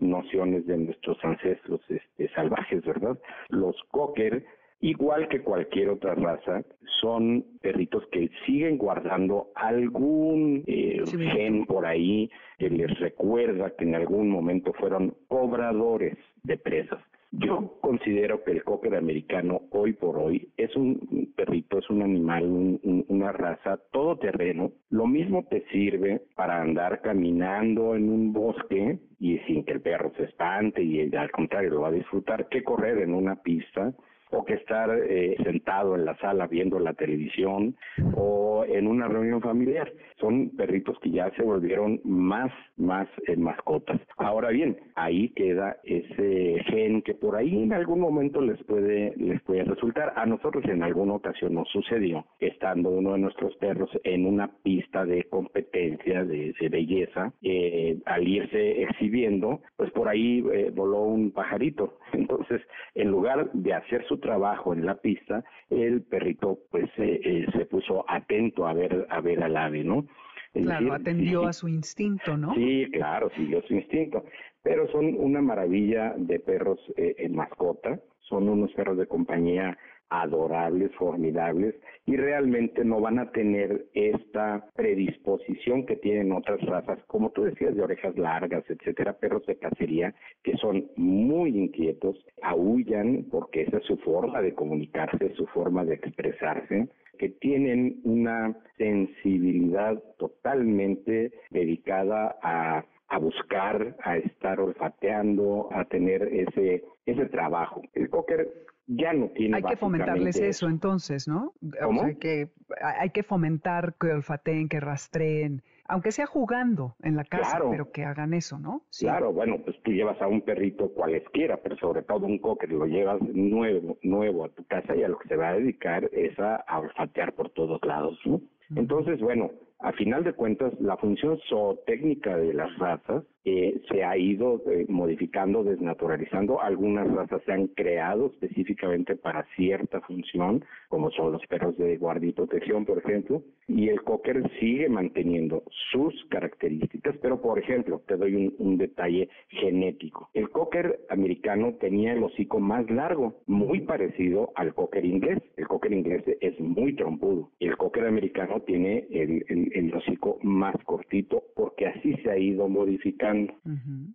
nociones 0.00 0.66
de 0.66 0.76
nuestros 0.78 1.16
ancestros 1.24 1.80
este, 1.88 2.28
salvajes, 2.34 2.84
¿verdad? 2.84 3.16
Los 3.48 3.76
cocker, 3.92 4.44
igual 4.80 5.28
que 5.28 5.40
cualquier 5.42 5.90
otra 5.90 6.16
raza, 6.16 6.64
son 7.00 7.44
perritos 7.60 8.04
que 8.10 8.28
siguen 8.44 8.76
guardando 8.76 9.52
algún 9.54 10.64
eh, 10.66 11.04
gen 11.06 11.64
por 11.64 11.86
ahí 11.86 12.28
que 12.58 12.70
les 12.70 12.98
recuerda 12.98 13.70
que 13.76 13.84
en 13.84 13.94
algún 13.94 14.30
momento 14.30 14.72
fueron 14.72 15.14
cobradores 15.28 16.18
de 16.42 16.56
presas. 16.56 17.00
Yo 17.30 17.78
considero 17.82 18.42
que 18.42 18.52
el 18.52 18.64
cocker 18.64 18.96
americano 18.96 19.62
hoy 19.70 19.92
por 19.92 20.16
hoy 20.16 20.50
es 20.56 20.74
un 20.76 21.32
perrito, 21.36 21.78
es 21.78 21.90
un 21.90 22.02
animal, 22.02 22.80
una 23.08 23.32
raza 23.32 23.78
todoterreno. 23.92 24.72
Lo 24.88 25.06
mismo 25.06 25.44
te 25.44 25.66
sirve 25.68 26.22
para 26.34 26.62
andar 26.62 27.02
caminando 27.02 27.94
en 27.94 28.08
un 28.08 28.32
bosque 28.32 28.98
y 29.20 29.38
sin 29.40 29.64
que 29.64 29.72
el 29.72 29.82
perro 29.82 30.10
se 30.16 30.24
espante 30.24 30.82
y 30.82 31.14
al 31.14 31.30
contrario 31.30 31.70
lo 31.70 31.80
va 31.82 31.88
a 31.88 31.92
disfrutar 31.92 32.48
que 32.48 32.64
correr 32.64 32.98
en 32.98 33.12
una 33.12 33.36
pista 33.42 33.92
o 34.30 34.44
que 34.44 34.54
estar 34.54 34.90
eh, 34.90 35.36
sentado 35.42 35.94
en 35.94 36.04
la 36.04 36.16
sala 36.18 36.46
viendo 36.46 36.78
la 36.78 36.94
televisión 36.94 37.76
o 38.14 38.64
en 38.68 38.86
una 38.86 39.08
reunión 39.08 39.40
familiar. 39.40 39.90
Son 40.20 40.50
perritos 40.50 40.98
que 41.00 41.10
ya 41.10 41.30
se 41.36 41.42
volvieron 41.42 42.00
más, 42.04 42.52
más 42.76 43.08
eh, 43.26 43.36
mascotas. 43.36 44.00
Ahora 44.16 44.50
bien, 44.50 44.76
ahí 44.94 45.30
queda 45.30 45.76
ese 45.84 46.62
gen 46.66 47.02
que 47.02 47.14
por 47.14 47.36
ahí 47.36 47.62
en 47.62 47.72
algún 47.72 48.00
momento 48.00 48.40
les 48.40 48.62
puede, 48.64 49.14
les 49.16 49.40
puede 49.42 49.64
resultar. 49.64 50.12
A 50.16 50.26
nosotros 50.26 50.64
en 50.66 50.82
alguna 50.82 51.14
ocasión 51.14 51.54
nos 51.54 51.68
sucedió, 51.68 52.26
estando 52.40 52.90
uno 52.90 53.12
de 53.12 53.18
nuestros 53.18 53.54
perros 53.56 53.90
en 54.04 54.26
una 54.26 54.48
pista 54.62 55.04
de 55.04 55.24
competencia 55.24 56.24
de, 56.24 56.54
belleza, 56.68 57.32
eh, 57.42 57.98
al 58.04 58.28
irse 58.28 58.82
exhibiendo, 58.82 59.60
pues 59.76 59.90
por 59.92 60.08
ahí 60.08 60.42
voló 60.74 61.02
un 61.02 61.30
pajarito. 61.30 61.98
Entonces, 62.12 62.60
en 62.94 63.10
lugar 63.10 63.50
de 63.52 63.74
hacer 63.74 64.04
su 64.06 64.17
trabajo 64.18 64.72
en 64.72 64.86
la 64.86 64.96
pista, 64.96 65.44
el 65.70 66.02
perrito 66.02 66.58
pues 66.70 66.90
eh, 66.98 67.46
se 67.52 67.66
puso 67.66 68.04
atento 68.08 68.66
a 68.66 68.74
ver 68.74 69.06
a 69.08 69.20
ver 69.20 69.42
al 69.42 69.56
ave, 69.56 69.84
¿no? 69.84 70.06
claro, 70.52 70.92
atendió 70.94 71.46
a 71.46 71.52
su 71.52 71.68
instinto, 71.68 72.36
¿no? 72.36 72.54
Sí, 72.54 72.88
claro, 72.92 73.30
siguió 73.36 73.62
su 73.62 73.74
instinto. 73.74 74.24
Pero 74.62 74.90
son 74.90 75.14
una 75.18 75.40
maravilla 75.40 76.14
de 76.16 76.40
perros 76.40 76.78
eh, 76.96 77.14
en 77.18 77.34
mascota, 77.34 78.00
son 78.20 78.48
unos 78.48 78.72
perros 78.72 78.98
de 78.98 79.06
compañía 79.06 79.78
adorables, 80.10 80.94
formidables, 80.96 81.74
y 82.06 82.16
realmente 82.16 82.84
no 82.84 83.00
van 83.00 83.18
a 83.18 83.30
tener 83.32 83.86
esta 83.92 84.66
predisposición 84.74 85.84
que 85.84 85.96
tienen 85.96 86.32
otras 86.32 86.60
razas, 86.62 86.98
como 87.06 87.30
tú 87.30 87.42
decías, 87.42 87.74
de 87.76 87.82
orejas 87.82 88.16
largas, 88.16 88.64
etcétera, 88.68 89.18
perros 89.18 89.44
de 89.46 89.58
cacería, 89.58 90.14
que 90.42 90.56
son 90.56 90.86
muy 90.96 91.50
inquietos, 91.50 92.16
aullan 92.42 93.26
porque 93.30 93.62
esa 93.62 93.78
es 93.78 93.84
su 93.84 93.96
forma 93.98 94.40
de 94.40 94.54
comunicarse, 94.54 95.34
su 95.34 95.46
forma 95.46 95.84
de 95.84 95.94
expresarse, 95.94 96.88
que 97.18 97.28
tienen 97.28 98.00
una 98.04 98.56
sensibilidad 98.76 100.02
totalmente 100.18 101.32
dedicada 101.50 102.36
a 102.42 102.84
a 103.10 103.18
buscar, 103.18 103.96
a 104.04 104.18
estar 104.18 104.60
olfateando, 104.60 105.70
a 105.72 105.86
tener 105.86 106.22
ese 106.24 106.84
ese 107.06 107.26
trabajo. 107.26 107.82
El 107.94 108.10
cocker 108.10 108.48
ya 108.88 109.12
no 109.12 109.28
tiene. 109.28 109.58
Hay 109.58 109.62
que 109.62 109.76
fomentarles 109.76 110.40
eso, 110.40 110.68
entonces, 110.68 111.28
¿no? 111.28 111.52
¿Cómo? 111.82 112.02
hay, 112.02 112.16
que, 112.16 112.48
hay 112.82 113.10
que 113.10 113.22
fomentar 113.22 113.94
que 114.00 114.08
olfateen, 114.08 114.68
que 114.68 114.80
rastreen, 114.80 115.62
aunque 115.86 116.10
sea 116.10 116.26
jugando 116.26 116.96
en 117.02 117.16
la 117.16 117.24
casa, 117.24 117.60
pero 117.70 117.90
que 117.92 118.04
hagan 118.04 118.34
eso, 118.34 118.58
¿no? 118.58 118.82
Claro, 118.98 119.32
bueno, 119.32 119.58
pues 119.64 119.76
tú 119.82 119.90
llevas 119.92 120.20
a 120.20 120.26
un 120.26 120.42
perrito 120.42 120.90
cualesquiera, 120.92 121.58
pero 121.58 121.76
sobre 121.76 122.02
todo 122.02 122.26
un 122.26 122.38
cocker, 122.38 122.72
lo 122.72 122.86
llevas 122.86 123.20
nuevo, 123.22 123.96
nuevo 124.02 124.44
a 124.44 124.48
tu 124.48 124.64
casa 124.64 124.96
y 124.96 125.02
a 125.02 125.08
lo 125.08 125.18
que 125.18 125.28
se 125.28 125.36
va 125.36 125.48
a 125.50 125.54
dedicar 125.54 126.08
es 126.12 126.38
a, 126.38 126.64
olfatear 126.78 127.34
por 127.34 127.50
todos 127.50 127.80
lados, 127.84 128.18
¿no? 128.24 128.40
Entonces, 128.76 129.18
bueno, 129.20 129.50
a 129.78 129.92
final 129.92 130.24
de 130.24 130.34
cuentas, 130.34 130.72
la 130.80 130.96
función 130.98 131.38
zootécnica 131.48 132.36
de 132.36 132.52
las 132.52 132.76
razas 132.78 133.24
eh, 133.50 133.80
se 133.90 134.04
ha 134.04 134.16
ido 134.18 134.62
eh, 134.70 134.84
modificando, 134.88 135.64
desnaturalizando. 135.64 136.60
Algunas 136.60 137.10
razas 137.10 137.42
se 137.46 137.52
han 137.52 137.68
creado 137.68 138.26
específicamente 138.26 139.16
para 139.16 139.46
cierta 139.56 140.02
función, 140.02 140.64
como 140.88 141.10
son 141.12 141.32
los 141.32 141.46
perros 141.46 141.76
de 141.78 141.96
guardia 141.96 142.28
y 142.28 142.32
protección, 142.32 142.84
por 142.84 142.98
ejemplo, 142.98 143.42
y 143.66 143.88
el 143.88 144.02
cocker 144.02 144.42
sigue 144.60 144.88
manteniendo 144.90 145.62
sus 145.90 146.14
características, 146.26 147.16
pero 147.22 147.40
por 147.40 147.58
ejemplo, 147.58 148.02
te 148.06 148.16
doy 148.16 148.54
un, 148.58 148.78
detalle 148.78 149.28
genético. 149.48 150.28
El 150.34 150.50
cocker 150.50 151.00
americano 151.08 151.74
tenía 151.80 152.12
el 152.12 152.22
hocico 152.22 152.60
más 152.60 152.88
largo, 152.90 153.34
muy 153.46 153.80
parecido 153.80 154.52
al 154.54 154.72
cocker 154.74 155.04
inglés. 155.04 155.42
El 155.56 155.66
cocker 155.66 155.92
inglés 155.92 156.22
es 156.40 156.60
muy 156.60 156.94
trompudo. 156.94 157.50
El 157.58 157.76
cocker 157.76 158.06
americano 158.06 158.60
tiene 158.60 159.06
el 159.10 159.92
hocico 159.94 160.38
más 160.42 160.76
cortito 160.84 161.42
porque 161.56 161.86
así 161.86 162.14
se 162.22 162.30
ha 162.30 162.38
ido 162.38 162.68
modificando 162.68 163.37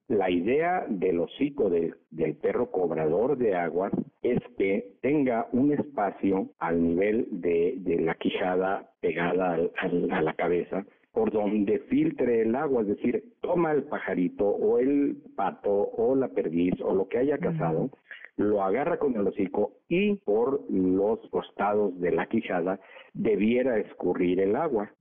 la 0.08 0.30
idea 0.30 0.86
del 0.88 1.20
hocico 1.20 1.70
del 1.70 2.36
perro 2.42 2.72
cobrador 2.72 3.38
de 3.38 3.56
agua 3.56 3.90
es 4.22 4.40
que 4.58 4.96
tenga 5.02 5.48
un 5.52 5.74
espacio 5.74 6.50
al 6.60 6.82
nivel 6.82 7.28
de, 7.32 7.80
la 8.00 8.16
quijada 8.16 8.90
pegada 9.02 9.58
a 9.82 10.22
la 10.22 10.34
cabeza 10.34 10.86
por 11.14 11.32
donde 11.32 11.78
filtre 11.90 12.42
el 12.42 12.56
agua, 12.56 12.82
es 12.82 12.88
decir, 12.88 13.24
toma 13.42 13.72
el 13.72 13.84
pajarito 13.84 14.46
o 14.46 14.80
el 14.80 15.18
pato 15.36 15.72
o 15.72 16.16
la 16.16 16.28
perdiz 16.30 16.74
o 16.82 16.96
lo 16.96 17.08
que 17.08 17.20
haya 17.20 17.38
cazado, 17.38 17.92
lo 18.36 18.64
agarra 18.64 18.98
con 18.98 19.16
el 19.16 19.28
hocico 19.28 19.74
y 19.88 20.16
por 20.16 20.62
los 20.72 21.20
costados 21.30 22.00
de 22.00 22.12
la 22.12 22.26
quijada 22.26 22.80
debiera 23.14 23.78
escurrir 23.78 24.40
el 24.40 24.56
agua. 24.56 24.92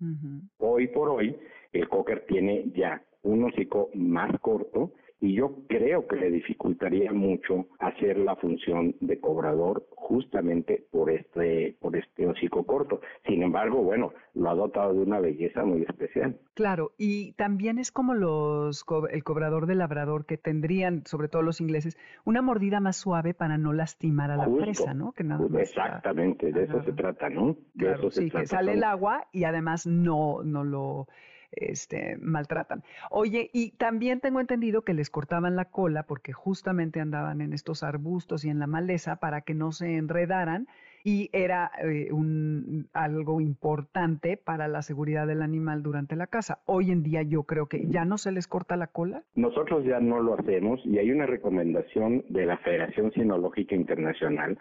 Hoy 0.59 0.89
por 0.89 1.09
hoy, 1.09 1.35
el 1.73 1.89
cocker 1.89 2.27
tiene 2.27 2.67
ya 2.75 3.03
un 3.23 3.45
hocico 3.45 3.91
más 3.95 4.39
corto 4.41 4.93
y 5.23 5.35
yo 5.35 5.55
creo 5.69 6.09
que 6.09 6.17
le 6.17 6.33
dificultaría 6.33 7.13
mucho 7.13 7.69
hacer 7.79 8.19
la 8.19 8.35
función 8.35 8.97
de 9.01 9.21
cobrador 9.21 9.87
justamente 9.95 10.85
por 10.91 11.11
este 11.11 11.77
por 11.81 11.97
este 11.97 12.27
hocico 12.27 12.67
corto. 12.67 13.01
Sin 13.25 13.45
embargo, 13.45 13.85
bueno, 13.85 14.13
lo 14.35 14.51
ha 14.51 14.55
dotado 14.57 14.93
de 14.93 15.01
una 15.01 15.21
belleza 15.21 15.65
muy 15.65 15.83
especial. 15.83 16.41
Claro, 16.55 16.91
y 16.99 17.35
también 17.35 17.79
es 17.79 17.93
como 17.93 18.15
los 18.15 18.85
el 19.11 19.23
cobrador 19.23 19.67
de 19.67 19.77
labrador 19.77 20.27
que 20.27 20.39
tendrían, 20.39 21.07
sobre 21.07 21.29
todo 21.29 21.43
los 21.43 21.61
ingleses, 21.61 21.97
una 22.25 22.43
mordida 22.43 22.81
más 22.81 22.97
suave 22.97 23.33
para 23.33 23.59
no 23.59 23.73
lastimar 23.73 24.33
a 24.33 24.37
la 24.37 24.49
presa, 24.53 24.93
¿no? 24.93 25.13
Que 25.13 25.23
nada 25.23 25.47
Exactamente, 25.61 26.51
de 26.51 26.65
eso 26.65 26.83
se 26.83 26.93
trata, 26.95 27.31
¿no? 27.31 27.57
De 27.75 27.93
eso 27.93 28.11
se 28.11 28.23
sí, 28.23 28.31
que 28.31 28.45
sale 28.47 28.73
el 28.73 28.83
agua 28.83 29.29
y 29.31 29.45
además 29.45 29.87
no 29.87 30.43
no 30.43 30.65
lo 30.65 31.07
este, 31.53 32.17
maltratan. 32.21 32.83
Oye, 33.11 33.51
y 33.53 33.73
también 33.73 34.21
tengo 34.21 34.41
entendido 34.41 34.83
que 34.83 34.95
les 34.95 35.11
cortaban 35.11 35.57
la 35.57 35.67
cola 35.67 36.05
porque 36.05 36.33
justamente 36.33 37.01
andaban 37.01 37.41
en 37.41 37.53
estos 37.53 37.83
arbustos 37.83 38.45
y 38.45 38.51
en 38.51 38.59
la 38.59 38.67
maleza 38.67 39.17
para 39.17 39.43
que 39.43 39.55
no 39.55 39.73
se 39.73 39.97
enredaran 39.97 40.67
y 41.05 41.31
era 41.33 41.71
eh, 41.83 42.13
un, 42.13 42.89
algo 42.93 43.41
importante 43.41 44.37
para 44.37 44.69
la 44.69 44.83
seguridad 44.83 45.27
del 45.27 45.43
animal 45.43 45.83
durante 45.83 46.17
la 46.17 46.27
caza. 46.27 46.61
Hoy 46.67 46.91
en 46.91 47.03
día 47.03 47.23
yo 47.23 47.43
creo 47.45 47.67
que 47.67 47.87
ya 47.89 48.05
no 48.05 48.19
se 48.19 48.33
les 48.33 48.47
corta 48.47 48.77
la 48.77 48.87
cola. 48.87 49.23
Nosotros 49.35 49.85
ya 49.85 50.01
no 50.01 50.21
lo 50.21 50.35
hacemos 50.35 50.81
y 50.85 50.99
hay 50.99 51.11
una 51.11 51.27
recomendación 51.27 52.25
de 52.29 52.47
la 52.47 52.59
Federación 52.59 53.11
Cinológica 53.13 53.75
Internacional 53.75 54.59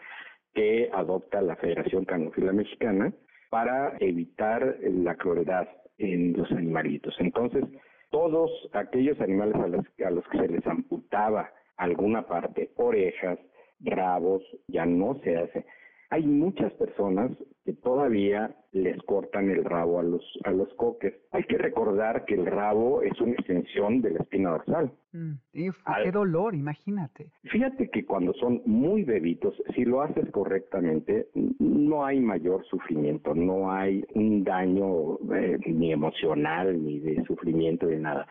que 0.53 0.89
adopta 0.93 1.41
la 1.41 1.55
Federación 1.55 2.05
Canófila 2.05 2.51
Mexicana 2.51 3.13
para 3.49 3.97
evitar 3.99 4.77
la 4.81 5.15
crueldad 5.15 5.67
en 5.97 6.33
los 6.33 6.51
animalitos. 6.51 7.15
Entonces, 7.19 7.63
todos 8.09 8.51
aquellos 8.73 9.19
animales 9.21 9.55
a 9.55 9.67
los, 9.67 9.85
a 10.05 10.09
los 10.09 10.27
que 10.27 10.39
se 10.39 10.47
les 10.47 10.65
amputaba 10.67 11.49
alguna 11.77 12.27
parte, 12.27 12.71
orejas, 12.75 13.39
rabos, 13.79 14.43
ya 14.67 14.85
no 14.85 15.19
se 15.23 15.37
hace 15.37 15.65
hay 16.11 16.27
muchas 16.27 16.73
personas 16.73 17.31
que 17.63 17.73
todavía 17.73 18.53
les 18.73 19.01
cortan 19.03 19.49
el 19.49 19.63
rabo 19.63 19.99
a 19.99 20.03
los 20.03 20.21
a 20.43 20.51
los 20.51 20.67
coques. 20.75 21.13
Hay 21.31 21.43
que 21.43 21.57
recordar 21.57 22.25
que 22.25 22.35
el 22.35 22.45
rabo 22.45 23.01
es 23.01 23.19
una 23.21 23.31
extensión 23.33 24.01
de 24.01 24.11
la 24.11 24.19
espina 24.19 24.51
dorsal. 24.51 24.91
Mm, 25.13 25.33
qué 25.53 26.11
dolor, 26.11 26.53
imagínate. 26.53 27.31
Fíjate 27.43 27.89
que 27.89 28.05
cuando 28.05 28.33
son 28.33 28.61
muy 28.65 29.03
bebitos, 29.03 29.55
si 29.73 29.85
lo 29.85 30.01
haces 30.01 30.29
correctamente, 30.31 31.27
no 31.59 32.05
hay 32.05 32.19
mayor 32.19 32.65
sufrimiento, 32.65 33.33
no 33.33 33.71
hay 33.71 34.03
un 34.13 34.43
daño 34.43 35.17
eh, 35.33 35.59
ni 35.65 35.93
emocional 35.93 36.83
ni 36.83 36.99
de 36.99 37.23
sufrimiento 37.23 37.87
de 37.87 37.99
nada. 37.99 38.27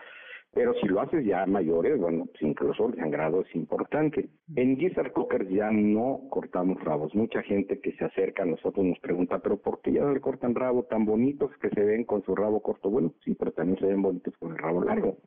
Pero 0.52 0.74
si 0.74 0.88
lo 0.88 1.00
haces 1.00 1.24
ya 1.24 1.46
mayores, 1.46 1.98
bueno, 1.98 2.26
pues 2.26 2.42
incluso 2.42 2.88
el 2.88 2.96
sangrado 2.96 3.42
es 3.42 3.54
importante. 3.54 4.28
En 4.56 4.76
Gizzard 4.76 5.12
Cocker 5.12 5.48
ya 5.48 5.70
no 5.70 6.22
cortamos 6.28 6.82
rabos. 6.82 7.14
Mucha 7.14 7.40
gente 7.42 7.78
que 7.80 7.92
se 7.92 8.04
acerca 8.04 8.42
a 8.42 8.46
nosotros 8.46 8.84
nos 8.84 8.98
pregunta, 8.98 9.38
pero 9.38 9.58
¿por 9.58 9.80
qué 9.80 9.92
ya 9.92 10.00
no 10.02 10.12
le 10.12 10.20
cortan 10.20 10.56
rabo 10.56 10.82
tan 10.84 11.04
bonitos 11.04 11.52
que 11.58 11.70
se 11.70 11.84
ven 11.84 12.04
con 12.04 12.24
su 12.24 12.34
rabo 12.34 12.60
corto? 12.60 12.90
Bueno, 12.90 13.12
sí, 13.24 13.36
pero 13.38 13.52
también 13.52 13.78
se 13.78 13.86
ven 13.86 14.02
bonitos 14.02 14.36
con 14.38 14.50
el 14.50 14.58
rabo 14.58 14.82
largo. 14.82 15.18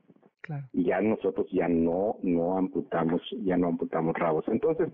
Y 0.74 0.84
ya 0.84 1.00
nosotros 1.00 1.48
ya 1.54 1.70
no, 1.70 2.18
no 2.22 2.58
amputamos, 2.58 3.22
ya 3.46 3.56
no 3.56 3.68
amputamos 3.68 4.14
rabos. 4.18 4.44
Entonces, 4.50 4.90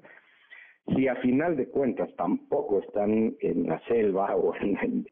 si 0.96 1.08
a 1.08 1.16
final 1.16 1.56
de 1.56 1.68
cuentas 1.68 2.10
tampoco 2.16 2.80
están 2.80 3.36
en 3.40 3.68
la 3.68 3.80
selva 3.88 4.36
o 4.36 4.54
en, 4.62 5.06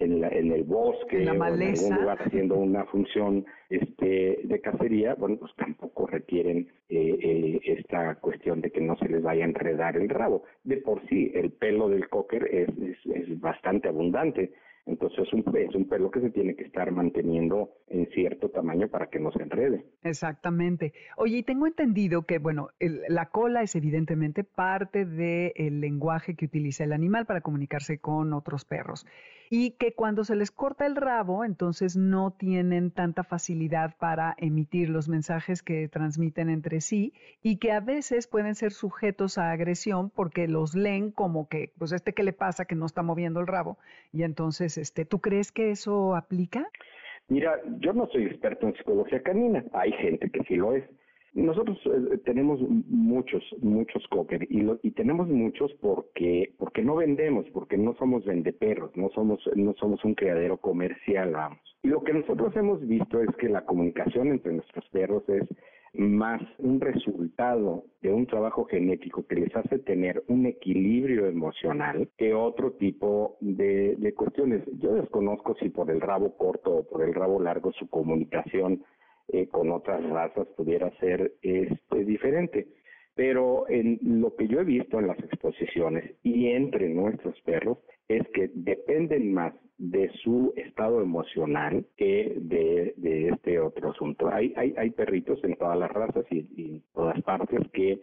el 0.53 0.63
bosque 0.63 1.23
en 1.23 1.29
o 1.29 1.33
en 1.33 1.41
algún 1.41 1.95
lugar 1.95 2.21
haciendo 2.21 2.55
una 2.57 2.85
función 2.85 3.45
este, 3.69 4.39
de 4.43 4.61
cacería, 4.61 5.15
bueno, 5.15 5.37
pues 5.37 5.51
tampoco 5.55 6.07
requieren 6.07 6.67
eh, 6.89 7.17
eh, 7.21 7.59
esta 7.63 8.15
cuestión 8.15 8.61
de 8.61 8.71
que 8.71 8.81
no 8.81 8.95
se 8.97 9.09
les 9.09 9.21
vaya 9.21 9.43
a 9.43 9.47
enredar 9.47 9.97
el 9.97 10.09
rabo. 10.09 10.43
De 10.63 10.77
por 10.77 11.05
sí, 11.07 11.31
el 11.33 11.51
pelo 11.51 11.89
del 11.89 12.07
cocker 12.09 12.47
es, 12.51 12.69
es 13.05 13.39
bastante 13.39 13.89
abundante 13.89 14.51
entonces 14.87 15.27
es 15.27 15.33
un, 15.33 15.43
es 15.55 15.75
un 15.75 15.87
pelo 15.87 16.09
que 16.09 16.21
se 16.21 16.29
tiene 16.29 16.55
que 16.55 16.63
estar 16.63 16.91
manteniendo 16.91 17.71
en 17.87 18.07
cierto 18.11 18.49
tamaño 18.49 18.87
para 18.87 19.07
que 19.07 19.19
no 19.19 19.31
se 19.31 19.43
enrede. 19.43 19.85
Exactamente. 20.03 20.93
Oye, 21.17 21.37
y 21.37 21.43
tengo 21.43 21.67
entendido 21.67 22.23
que, 22.23 22.39
bueno, 22.39 22.69
la 22.79 23.27
cola 23.27 23.61
es 23.61 23.75
evidentemente 23.75 24.43
parte 24.43 25.05
del 25.05 25.81
lenguaje 25.81 26.35
que 26.35 26.45
utiliza 26.45 26.85
el 26.85 26.93
animal 26.93 27.25
para 27.25 27.41
comunicarse 27.41 27.99
con 27.99 28.33
otros 28.33 28.65
perros 28.65 29.05
y 29.49 29.71
que 29.71 29.93
cuando 29.93 30.23
se 30.23 30.35
les 30.35 30.51
corta 30.51 30.85
el 30.85 30.95
rabo, 30.95 31.45
entonces 31.45 31.95
no 31.95 32.31
tienen 32.31 32.91
tanta 32.91 33.23
facilidad 33.23 33.95
para 33.97 34.35
emitir 34.37 34.89
los 34.89 35.07
mensajes 35.07 35.63
que 35.63 35.87
transmiten 35.87 36.49
entre 36.49 36.81
sí 36.81 37.13
y 37.41 37.57
que 37.57 37.71
a 37.71 37.79
veces 37.79 38.27
pueden 38.27 38.55
ser 38.55 38.71
sujetos 38.71 39.37
a 39.37 39.51
agresión 39.51 40.09
porque 40.09 40.47
los 40.47 40.75
leen 40.75 41.11
como 41.11 41.47
que, 41.47 41.73
pues 41.77 41.91
este 41.91 42.13
que 42.13 42.23
le 42.23 42.33
pasa 42.33 42.65
que 42.65 42.75
no 42.75 42.85
está 42.85 43.03
moviendo 43.03 43.39
el 43.39 43.47
rabo 43.47 43.77
y 44.11 44.23
entonces, 44.23 44.76
este, 44.77 45.05
¿tú 45.05 45.19
crees 45.19 45.51
que 45.51 45.71
eso 45.71 46.15
aplica? 46.15 46.67
Mira, 47.29 47.59
yo 47.79 47.93
no 47.93 48.07
soy 48.07 48.25
experto 48.25 48.67
en 48.67 48.75
psicología 48.75 49.21
canina, 49.21 49.63
hay 49.73 49.91
gente 49.93 50.29
que 50.29 50.43
sí 50.43 50.55
lo 50.55 50.73
es. 50.73 50.83
Nosotros 51.33 51.77
eh, 51.85 52.17
tenemos 52.25 52.59
muchos, 52.87 53.43
muchos 53.61 54.07
cocker 54.07 54.47
y, 54.49 54.65
y 54.81 54.91
tenemos 54.91 55.27
muchos 55.27 55.71
porque 55.81 56.53
porque 56.57 56.81
no 56.81 56.95
vendemos, 56.95 57.45
porque 57.53 57.77
no 57.77 57.93
somos 57.95 58.25
vendeperros, 58.25 58.95
no 58.95 59.09
somos 59.09 59.39
no 59.55 59.73
somos 59.75 60.03
un 60.03 60.15
criadero 60.15 60.57
comercial, 60.57 61.33
vamos. 61.33 61.59
Y 61.83 61.89
lo 61.89 62.03
que 62.03 62.13
nosotros 62.13 62.55
hemos 62.55 62.85
visto 62.87 63.21
es 63.21 63.29
que 63.35 63.49
la 63.49 63.65
comunicación 63.65 64.29
entre 64.29 64.53
nuestros 64.53 64.87
perros 64.89 65.27
es 65.29 65.43
más 65.97 66.41
un 66.59 66.79
resultado 66.79 67.85
de 68.01 68.13
un 68.13 68.27
trabajo 68.27 68.65
genético 68.65 69.25
que 69.25 69.35
les 69.35 69.55
hace 69.55 69.79
tener 69.79 70.23
un 70.27 70.45
equilibrio 70.45 71.25
emocional 71.25 72.09
que 72.17 72.33
otro 72.33 72.71
tipo 72.73 73.37
de, 73.41 74.13
cuestiones. 74.15 74.63
Yo 74.79 74.93
desconozco 74.93 75.55
si 75.55 75.69
por 75.69 75.89
el 75.91 76.01
rabo 76.01 76.37
corto 76.37 76.77
o 76.77 76.83
por 76.87 77.03
el 77.03 77.13
rabo 77.13 77.41
largo 77.41 77.71
su 77.73 77.89
comunicación 77.89 78.83
eh, 79.29 79.47
con 79.47 79.71
otras 79.71 80.07
razas 80.09 80.47
pudiera 80.55 80.89
ser 80.99 81.33
este, 81.41 82.05
diferente. 82.05 82.67
Pero 83.15 83.67
en 83.67 83.99
lo 84.01 84.35
que 84.35 84.47
yo 84.47 84.59
he 84.59 84.63
visto 84.63 84.99
en 84.99 85.07
las 85.07 85.19
exposiciones 85.19 86.15
y 86.23 86.49
entre 86.49 86.87
nuestros 86.89 87.39
perros 87.41 87.79
es 88.07 88.27
que 88.29 88.51
dependen 88.53 89.33
más 89.33 89.53
de 89.77 90.09
su 90.23 90.53
estado 90.55 91.01
emocional 91.01 91.85
que 91.95 92.33
de, 92.37 92.93
este 93.31 93.59
otro 93.59 93.91
asunto. 93.91 94.29
Hay, 94.31 94.53
hay, 94.57 94.73
hay 94.77 94.89
perritos 94.91 95.43
en 95.43 95.55
todas 95.55 95.77
las 95.77 95.91
razas 95.91 96.25
y, 96.31 96.47
y 96.55 96.69
en 96.75 96.83
todas 96.93 97.21
partes 97.21 97.59
que 97.71 97.99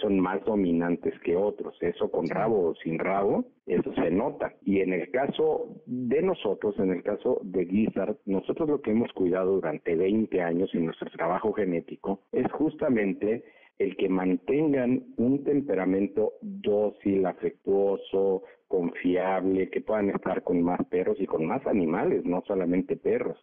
son 0.00 0.18
más 0.18 0.44
dominantes 0.44 1.14
que 1.20 1.36
otros. 1.36 1.76
Eso 1.80 2.10
con 2.10 2.26
rabo 2.28 2.70
o 2.70 2.74
sin 2.76 2.98
rabo, 2.98 3.44
eso 3.66 3.92
se 3.94 4.10
nota. 4.10 4.54
Y 4.64 4.80
en 4.80 4.92
el 4.92 5.10
caso 5.10 5.68
de 5.86 6.22
nosotros, 6.22 6.78
en 6.78 6.90
el 6.90 7.02
caso 7.02 7.40
de 7.42 7.66
Gizzard, 7.66 8.16
nosotros 8.24 8.68
lo 8.68 8.80
que 8.80 8.90
hemos 8.90 9.12
cuidado 9.12 9.54
durante 9.54 9.94
20 9.94 10.40
años 10.42 10.74
en 10.74 10.86
nuestro 10.86 11.10
trabajo 11.10 11.52
genético 11.52 12.20
es 12.32 12.50
justamente 12.52 13.44
el 13.78 13.96
que 13.96 14.08
mantengan 14.08 15.04
un 15.18 15.44
temperamento 15.44 16.32
dócil, 16.40 17.26
afectuoso, 17.26 18.42
confiable, 18.68 19.70
que 19.70 19.80
puedan 19.80 20.10
estar 20.10 20.42
con 20.42 20.62
más 20.62 20.84
perros 20.86 21.16
y 21.20 21.26
con 21.26 21.46
más 21.46 21.66
animales, 21.66 22.24
no 22.24 22.42
solamente 22.46 22.96
perros, 22.96 23.38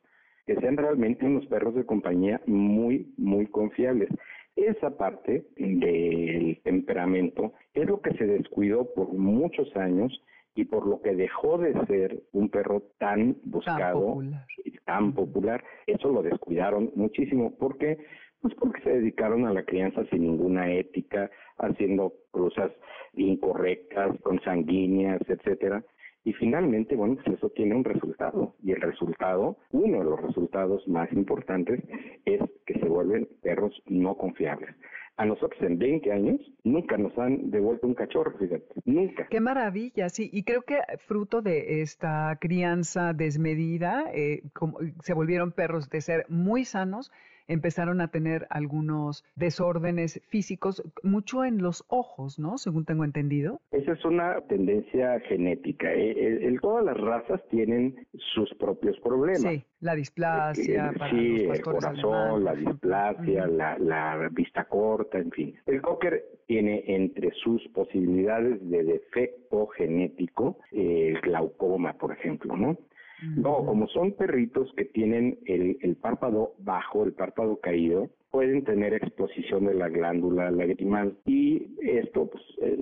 que 0.46 0.56
sean 0.56 0.77
realmente 0.77 1.25
unos 1.25 1.46
perros 1.48 1.75
de 1.75 1.86
compañía 1.86 2.42
muy, 2.46 3.13
muy 3.18 3.48
confiables. 3.48 4.10
Esa 4.56 4.98
parte 4.98 5.48
del 5.58 6.60
temperamento 6.63 7.53
es 7.74 7.88
lo 7.88 8.01
que 8.01 8.13
se 8.13 8.25
descuidó 8.25 8.94
por 8.94 9.12
muchos 9.13 9.75
años 9.75 10.22
y 10.56 10.65
por 10.65 10.86
lo 10.86 11.01
que 11.01 11.15
dejó 11.15 11.58
de 11.58 11.74
ser 11.88 12.22
un 12.32 12.50
perro 12.50 12.84
tan 13.00 13.38
buscado 13.44 14.22
y 14.63 14.72
tan 14.86 15.13
popular, 15.13 15.63
eso 15.88 16.10
lo 16.10 16.22
descuidaron 16.22 16.92
muchísimo. 16.96 17.56
¿Por 17.56 17.77
qué? 17.77 17.98
Pues 18.44 18.54
porque 18.56 18.82
se 18.82 18.90
dedicaron 18.90 19.46
a 19.46 19.54
la 19.54 19.64
crianza 19.64 20.04
sin 20.12 20.24
ninguna 20.24 20.70
ética, 20.70 21.32
haciendo 21.58 22.14
cruzas 22.32 22.72
incorrectas, 23.14 24.20
consanguíneas, 24.22 25.22
etcétera. 25.28 25.82
Y 26.26 26.34
finalmente, 26.34 26.96
bueno, 26.96 27.16
pues 27.16 27.38
eso 27.38 27.50
tiene 27.52 27.74
un 27.74 27.86
resultado. 27.86 28.54
Y 28.62 28.72
el 28.74 28.82
resultado, 28.82 29.58
uno 29.72 30.00
de 30.00 30.04
los 30.04 30.22
resultados 30.22 30.86
más 30.90 31.12
importantes, 31.14 31.82
es 32.26 32.42
que 32.66 32.74
se 32.80 32.86
vuelven 32.86 33.30
perros 33.42 33.82
no 33.88 34.18
confiables. 34.18 34.76
A 35.16 35.26
nosotros 35.26 35.62
en 35.62 35.78
20 35.78 36.12
años 36.12 36.42
nunca 36.66 36.98
nos 36.98 37.18
han 37.18 37.50
devuelto 37.50 37.88
un 37.88 37.94
cachorro, 37.94 38.38
fíjate, 38.38 38.66
nunca. 38.84 39.26
Qué 39.30 39.40
maravilla, 39.40 40.10
sí. 40.10 40.30
Y 40.34 40.44
creo 40.44 40.64
que 40.64 40.80
fruto 41.08 41.42
de 41.42 41.82
esta 41.82 42.38
crianza 42.41 43.13
desmedida, 43.13 44.06
eh, 44.13 44.41
como, 44.54 44.80
se 45.02 45.13
volvieron 45.13 45.54
perros 45.54 45.89
de 45.89 46.02
ser 46.02 46.26
muy 46.28 46.65
sanos 46.65 47.10
empezaron 47.47 48.01
a 48.01 48.10
tener 48.10 48.47
algunos 48.49 49.23
desórdenes 49.36 50.21
físicos, 50.27 50.84
mucho 51.03 51.45
en 51.45 51.62
los 51.62 51.84
ojos, 51.88 52.39
¿no? 52.39 52.58
Según 52.58 52.86
tengo 52.86 53.03
entendido. 53.03 53.60
Esa 53.71 53.93
es 53.93 54.06
una 54.06 54.41
tendencia 54.41 55.19
genética. 55.21 55.93
¿eh? 55.93 56.45
El, 56.45 56.60
todas 56.62 56.86
las 56.86 56.97
razas 56.97 57.41
tienen 57.49 58.08
sus 58.34 58.53
propios 58.56 58.99
problemas. 58.99 59.41
Sí, 59.41 59.63
la 59.79 59.95
displasia. 59.95 60.91
Eh, 60.95 61.10
sí, 61.10 61.45
el 61.45 61.62
corazón, 61.62 62.43
la 62.43 62.56
displasia, 62.56 63.47
la, 63.47 64.29
vista 64.32 64.65
corta, 64.65 65.17
en 65.17 65.32
fin. 65.32 65.56
El 65.65 65.82
cocker 65.82 66.23
tiene 66.47 66.84
entre 66.88 67.32
sus 67.43 67.67
posibilidades 67.69 68.60
de 68.69 68.84
defecto 68.84 69.67
genético 69.67 70.58
el 70.71 71.19
glaucoma, 71.21 71.93
por 71.93 72.12
ejemplo, 72.12 72.56
¿no? 72.56 72.77
No, 73.21 73.65
como 73.65 73.88
son 73.88 74.13
perritos 74.13 74.71
que 74.76 74.86
tienen 74.86 75.39
el, 75.45 75.95
párpado 76.02 76.54
bajo, 76.60 77.04
el 77.04 77.13
párpado 77.13 77.60
caído, 77.62 78.10
pueden 78.32 78.63
tener 78.63 78.93
exposición 78.93 79.65
de 79.65 79.76
la 79.76 79.89
glándula 79.89 80.52
lagrimal 80.52 81.17
y 81.26 81.76
esto 81.82 82.30
pues, 82.30 82.43
eh, 82.62 82.78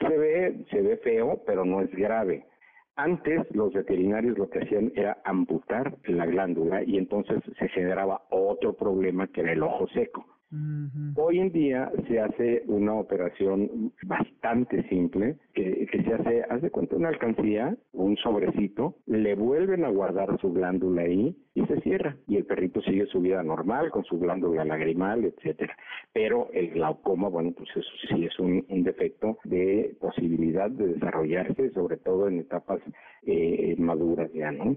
se 0.00 0.18
ve 0.18 0.64
se 0.70 0.80
ve 0.80 0.96
feo, 0.98 1.42
pero 1.46 1.64
no 1.64 1.80
es 1.80 1.90
grave. 1.90 2.46
Antes 2.96 3.46
los 3.54 3.72
veterinarios 3.72 4.38
lo 4.38 4.48
que 4.50 4.60
hacían 4.60 4.92
era 4.96 5.18
amputar 5.24 5.96
la 6.06 6.26
glándula 6.26 6.82
y 6.82 6.96
entonces 6.96 7.42
se 7.58 7.68
generaba 7.68 8.22
otro 8.30 8.74
problema 8.74 9.28
que 9.28 9.42
era 9.42 9.52
el 9.52 9.62
ojo 9.62 9.86
seco. 9.88 10.26
Hoy 11.16 11.40
en 11.40 11.52
día 11.52 11.92
se 12.06 12.20
hace 12.20 12.62
una 12.68 12.94
operación 12.94 13.92
bastante 14.02 14.88
simple, 14.88 15.36
que, 15.52 15.86
se 15.92 16.14
hace, 16.14 16.42
hace 16.48 16.70
cuenta 16.70 16.96
una 16.96 17.10
alcancía, 17.10 17.76
un 17.92 18.16
sobrecito, 18.16 18.96
le 19.04 19.34
vuelven 19.34 19.84
a 19.84 19.90
guardar 19.90 20.40
su 20.40 20.50
glándula 20.50 21.02
ahí 21.02 21.36
y 21.54 21.66
se 21.66 21.80
cierra. 21.82 22.16
Y 22.26 22.36
el 22.36 22.46
perrito 22.46 22.80
sigue 22.80 23.04
su 23.06 23.20
vida 23.20 23.42
normal 23.42 23.90
con 23.90 24.04
su 24.04 24.18
glándula 24.18 24.64
lagrimal, 24.64 25.22
etcétera. 25.26 25.76
Pero 26.14 26.48
el 26.54 26.70
glaucoma, 26.70 27.28
bueno, 27.28 27.52
pues 27.54 27.68
eso 27.76 27.90
sí 28.08 28.24
es 28.24 28.38
un, 28.38 28.64
defecto 28.82 29.38
de 29.44 29.96
posibilidad 30.00 30.70
de 30.70 30.94
desarrollarse, 30.94 31.70
sobre 31.72 31.98
todo 31.98 32.26
en 32.26 32.38
etapas 32.38 32.80
eh, 33.26 33.74
maduras 33.76 34.32
ya, 34.32 34.50
¿no? 34.50 34.76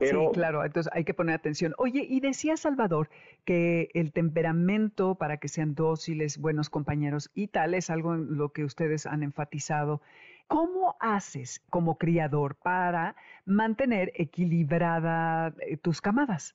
Sí, 0.00 0.16
claro, 0.32 0.64
entonces 0.64 0.90
hay 0.94 1.04
que 1.04 1.14
poner 1.14 1.34
atención. 1.34 1.74
Oye, 1.76 2.06
y 2.08 2.20
decía 2.20 2.56
Salvador 2.56 3.10
que 3.44 3.90
el 3.94 4.12
temperamento 4.12 5.14
para 5.14 5.36
que 5.36 5.48
sean 5.48 5.74
dóciles, 5.74 6.38
buenos 6.38 6.70
compañeros 6.70 7.30
y 7.34 7.48
tal 7.48 7.74
es 7.74 7.90
algo 7.90 8.14
en 8.14 8.36
lo 8.36 8.50
que 8.50 8.64
ustedes 8.64 9.06
han 9.06 9.22
enfatizado. 9.22 10.00
¿Cómo 10.48 10.96
haces 11.00 11.62
como 11.70 11.98
criador 11.98 12.56
para 12.56 13.14
mantener 13.44 14.10
equilibrada 14.14 15.54
eh, 15.60 15.76
tus 15.76 16.00
camadas? 16.00 16.54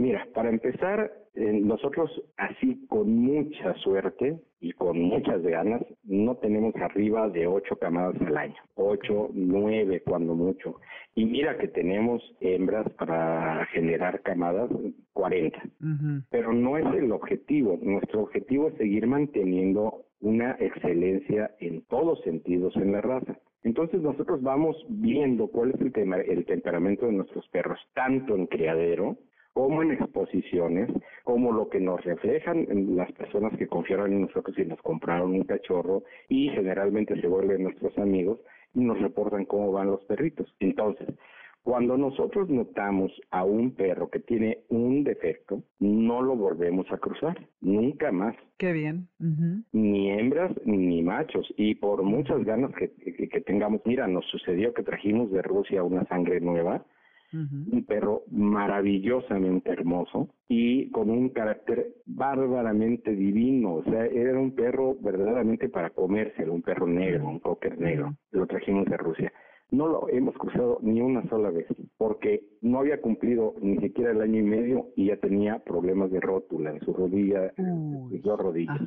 Mira, 0.00 0.26
para 0.32 0.48
empezar, 0.48 1.12
eh, 1.34 1.60
nosotros 1.62 2.10
así 2.38 2.86
con 2.88 3.14
mucha 3.18 3.74
suerte 3.74 4.40
y 4.58 4.72
con 4.72 4.98
muchas 4.98 5.42
ganas, 5.42 5.82
no 6.04 6.36
tenemos 6.36 6.74
arriba 6.76 7.28
de 7.28 7.46
ocho 7.46 7.76
camadas 7.76 8.18
al 8.22 8.34
año, 8.34 8.56
ocho, 8.76 9.28
nueve 9.34 10.02
cuando 10.02 10.34
mucho. 10.34 10.76
Y 11.14 11.26
mira 11.26 11.58
que 11.58 11.68
tenemos 11.68 12.22
hembras 12.40 12.88
para 12.94 13.66
generar 13.74 14.22
camadas 14.22 14.70
40, 15.12 15.60
pero 16.30 16.54
no 16.54 16.78
es 16.78 16.86
el 16.94 17.12
objetivo. 17.12 17.78
Nuestro 17.82 18.22
objetivo 18.22 18.68
es 18.68 18.78
seguir 18.78 19.06
manteniendo 19.06 20.06
una 20.22 20.52
excelencia 20.60 21.50
en 21.58 21.82
todos 21.82 22.22
sentidos 22.22 22.74
en 22.76 22.92
la 22.92 23.02
raza. 23.02 23.38
Entonces 23.64 24.00
nosotros 24.00 24.40
vamos 24.40 24.82
viendo 24.88 25.48
cuál 25.48 25.72
es 25.72 25.80
el, 25.82 25.92
tema, 25.92 26.16
el 26.16 26.46
temperamento 26.46 27.04
de 27.04 27.12
nuestros 27.12 27.46
perros, 27.48 27.78
tanto 27.92 28.34
en 28.34 28.46
criadero 28.46 29.18
como 29.52 29.82
en 29.82 29.92
exposiciones, 29.92 30.88
como 31.24 31.52
lo 31.52 31.68
que 31.68 31.80
nos 31.80 32.02
reflejan 32.04 32.66
las 32.96 33.10
personas 33.12 33.56
que 33.58 33.66
confiaron 33.66 34.12
en 34.12 34.22
nosotros 34.22 34.56
y 34.58 34.64
nos 34.64 34.80
compraron 34.82 35.32
un 35.32 35.44
cachorro 35.44 36.04
y 36.28 36.48
generalmente 36.50 37.20
se 37.20 37.26
vuelven 37.26 37.64
nuestros 37.64 37.96
amigos 37.98 38.38
y 38.74 38.80
nos 38.80 39.00
reportan 39.00 39.44
cómo 39.44 39.72
van 39.72 39.88
los 39.88 40.04
perritos. 40.04 40.54
Entonces, 40.60 41.08
cuando 41.62 41.98
nosotros 41.98 42.48
notamos 42.48 43.12
a 43.30 43.44
un 43.44 43.72
perro 43.72 44.08
que 44.08 44.20
tiene 44.20 44.60
un 44.70 45.04
defecto, 45.04 45.62
no 45.78 46.22
lo 46.22 46.34
volvemos 46.34 46.90
a 46.90 46.96
cruzar, 46.96 47.36
nunca 47.60 48.10
más. 48.10 48.34
Qué 48.56 48.72
bien. 48.72 49.08
Ni 49.72 50.10
hembras 50.10 50.52
ni 50.64 51.02
machos. 51.02 51.52
Y 51.58 51.74
por 51.74 52.02
muchas 52.02 52.44
ganas 52.44 52.72
que, 52.74 53.40
tengamos, 53.42 53.82
mira, 53.84 54.06
nos 54.06 54.24
sucedió 54.26 54.72
que 54.72 54.82
trajimos 54.82 55.30
de 55.32 55.42
Rusia 55.42 55.82
una 55.82 56.04
sangre 56.06 56.40
nueva, 56.40 56.84
un 57.32 57.84
perro 57.86 58.22
maravillosamente 58.30 59.70
hermoso 59.70 60.28
y 60.48 60.90
con 60.90 61.10
un 61.10 61.30
carácter 61.30 61.94
bárbaramente 62.06 63.14
divino. 63.14 63.76
O 63.76 63.84
sea, 63.84 64.06
era 64.06 64.38
un 64.38 64.54
perro 64.54 64.96
verdaderamente 65.00 65.68
para 65.68 65.90
comérselo, 65.90 66.52
un 66.52 66.62
perro 66.62 66.86
negro, 66.86 67.28
un 67.28 67.38
cocker 67.38 67.78
negro. 67.78 68.14
Lo 68.32 68.46
trajimos 68.46 68.86
de 68.86 68.96
Rusia 68.96 69.32
no 69.70 69.86
lo 69.86 70.08
hemos 70.08 70.36
cruzado 70.36 70.78
ni 70.82 71.00
una 71.00 71.22
sola 71.28 71.50
vez, 71.50 71.66
porque 71.96 72.42
no 72.60 72.80
había 72.80 73.00
cumplido 73.00 73.54
ni 73.60 73.78
siquiera 73.78 74.10
el 74.10 74.20
año 74.20 74.40
y 74.40 74.42
medio 74.42 74.88
y 74.96 75.06
ya 75.06 75.16
tenía 75.16 75.60
problemas 75.60 76.10
de 76.10 76.20
rótula 76.20 76.70
en 76.70 76.80
su 76.80 76.92
rodilla, 76.92 77.52
en 77.56 78.20
dos 78.22 78.38
rodillas. 78.38 78.80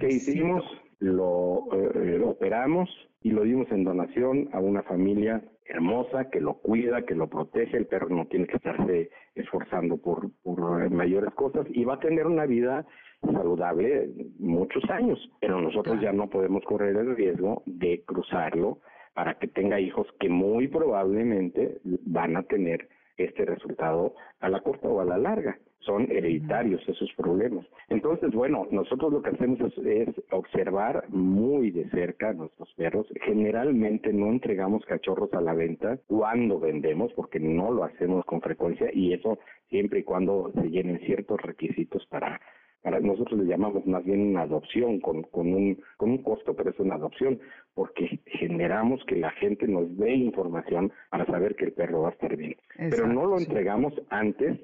¿Qué 0.00 0.08
hicimos? 0.08 0.64
Lo, 1.00 1.68
eh, 1.72 2.18
lo 2.18 2.30
operamos 2.30 2.90
y 3.22 3.30
lo 3.30 3.42
dimos 3.42 3.70
en 3.70 3.84
donación 3.84 4.48
a 4.52 4.58
una 4.58 4.82
familia 4.82 5.42
hermosa 5.64 6.28
que 6.30 6.40
lo 6.40 6.54
cuida, 6.54 7.02
que 7.02 7.14
lo 7.14 7.28
protege, 7.28 7.76
el 7.76 7.86
perro 7.86 8.08
no 8.08 8.26
tiene 8.26 8.46
que 8.46 8.56
estarse 8.56 9.10
esforzando 9.34 9.98
por, 9.98 10.30
por 10.42 10.90
mayores 10.90 11.32
cosas 11.34 11.66
y 11.70 11.84
va 11.84 11.94
a 11.94 12.00
tener 12.00 12.26
una 12.26 12.46
vida 12.46 12.86
saludable 13.22 14.10
muchos 14.38 14.82
años, 14.90 15.18
pero 15.40 15.60
nosotros 15.60 16.00
ya 16.00 16.12
no 16.12 16.28
podemos 16.28 16.64
correr 16.64 16.96
el 16.96 17.14
riesgo 17.14 17.62
de 17.66 18.02
cruzarlo 18.04 18.80
para 19.14 19.34
que 19.38 19.48
tenga 19.48 19.80
hijos 19.80 20.06
que 20.18 20.28
muy 20.28 20.68
probablemente 20.68 21.80
van 21.84 22.36
a 22.36 22.42
tener 22.44 22.88
este 23.16 23.44
resultado 23.44 24.14
a 24.40 24.48
la 24.48 24.60
corta 24.60 24.88
o 24.88 25.00
a 25.00 25.04
la 25.04 25.18
larga. 25.18 25.58
Son 25.80 26.10
hereditarios 26.10 26.86
esos 26.88 27.10
problemas. 27.16 27.66
Entonces, 27.88 28.32
bueno, 28.32 28.66
nosotros 28.70 29.12
lo 29.12 29.22
que 29.22 29.30
hacemos 29.30 29.58
es, 29.78 30.08
observar 30.30 31.04
muy 31.08 31.70
de 31.70 31.88
cerca 31.90 32.30
a 32.30 32.34
nuestros 32.34 32.72
perros. 32.74 33.06
Generalmente 33.24 34.12
no 34.12 34.28
entregamos 34.28 34.84
cachorros 34.84 35.32
a 35.34 35.40
la 35.40 35.54
venta 35.54 35.98
cuando 36.06 36.58
vendemos, 36.60 37.12
porque 37.14 37.40
no 37.40 37.72
lo 37.72 37.84
hacemos 37.84 38.24
con 38.26 38.40
frecuencia 38.40 38.90
y 38.92 39.12
eso 39.12 39.38
siempre 39.68 40.00
y 40.00 40.02
cuando 40.04 40.50
se 40.54 40.68
llenen 40.70 40.98
ciertos 41.00 41.40
requisitos 41.40 42.04
para 42.06 42.40
para 42.82 43.00
nosotros 43.00 43.40
le 43.40 43.46
llamamos 43.46 43.84
más 43.86 44.04
bien 44.04 44.20
una 44.28 44.42
adopción 44.42 45.00
con, 45.00 45.22
con, 45.24 45.52
un, 45.52 45.82
con 45.96 46.10
un 46.10 46.22
costo, 46.22 46.54
pero 46.54 46.70
es 46.70 46.78
una 46.78 46.94
adopción, 46.94 47.40
porque 47.74 48.20
generamos 48.26 49.04
que 49.04 49.16
la 49.16 49.30
gente 49.32 49.66
nos 49.66 49.96
dé 49.96 50.14
información 50.14 50.92
para 51.10 51.26
saber 51.26 51.56
que 51.56 51.66
el 51.66 51.72
perro 51.72 52.02
va 52.02 52.10
a 52.10 52.12
estar 52.12 52.36
bien. 52.36 52.56
pero 52.76 53.06
no 53.06 53.26
lo 53.26 53.38
entregamos 53.38 53.92
antes 54.10 54.58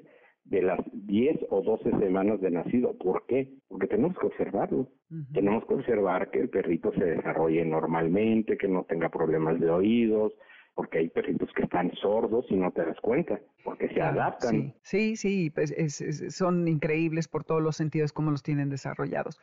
de 0.45 0.61
las 0.61 0.79
10 0.93 1.47
o 1.49 1.61
12 1.61 1.89
semanas 1.99 2.39
de 2.39 2.51
nacido. 2.51 2.97
¿Por 2.97 3.25
qué? 3.25 3.49
Porque 3.67 3.87
tenemos 3.87 4.17
que 4.17 4.27
observarlo. 4.27 4.87
Tenemos 5.33 5.65
que 5.65 5.73
observar 5.73 6.29
que 6.31 6.41
el 6.41 6.49
perrito 6.49 6.91
se 6.93 7.03
desarrolle 7.03 7.65
normalmente, 7.65 8.57
que 8.57 8.67
no 8.67 8.83
tenga 8.83 9.09
problemas 9.09 9.59
de 9.59 9.69
oídos, 9.69 10.33
porque 10.75 10.99
hay 10.99 11.09
perritos 11.09 11.49
que 11.55 11.63
están 11.63 11.91
sordos 11.95 12.45
y 12.49 12.55
no 12.55 12.69
te 12.71 12.85
das 12.85 12.99
cuenta, 13.01 13.39
porque 13.63 13.87
se 13.89 14.01
adaptan. 14.01 14.73
Sí, 14.81 15.15
sí, 15.15 15.49
pues 15.49 15.73
son 16.29 16.67
increíbles 16.67 17.27
por 17.27 17.43
todos 17.43 17.61
los 17.61 17.77
sentidos 17.77 18.11
como 18.11 18.29
los 18.29 18.43
tienen 18.43 18.69
desarrollados. 18.69 19.39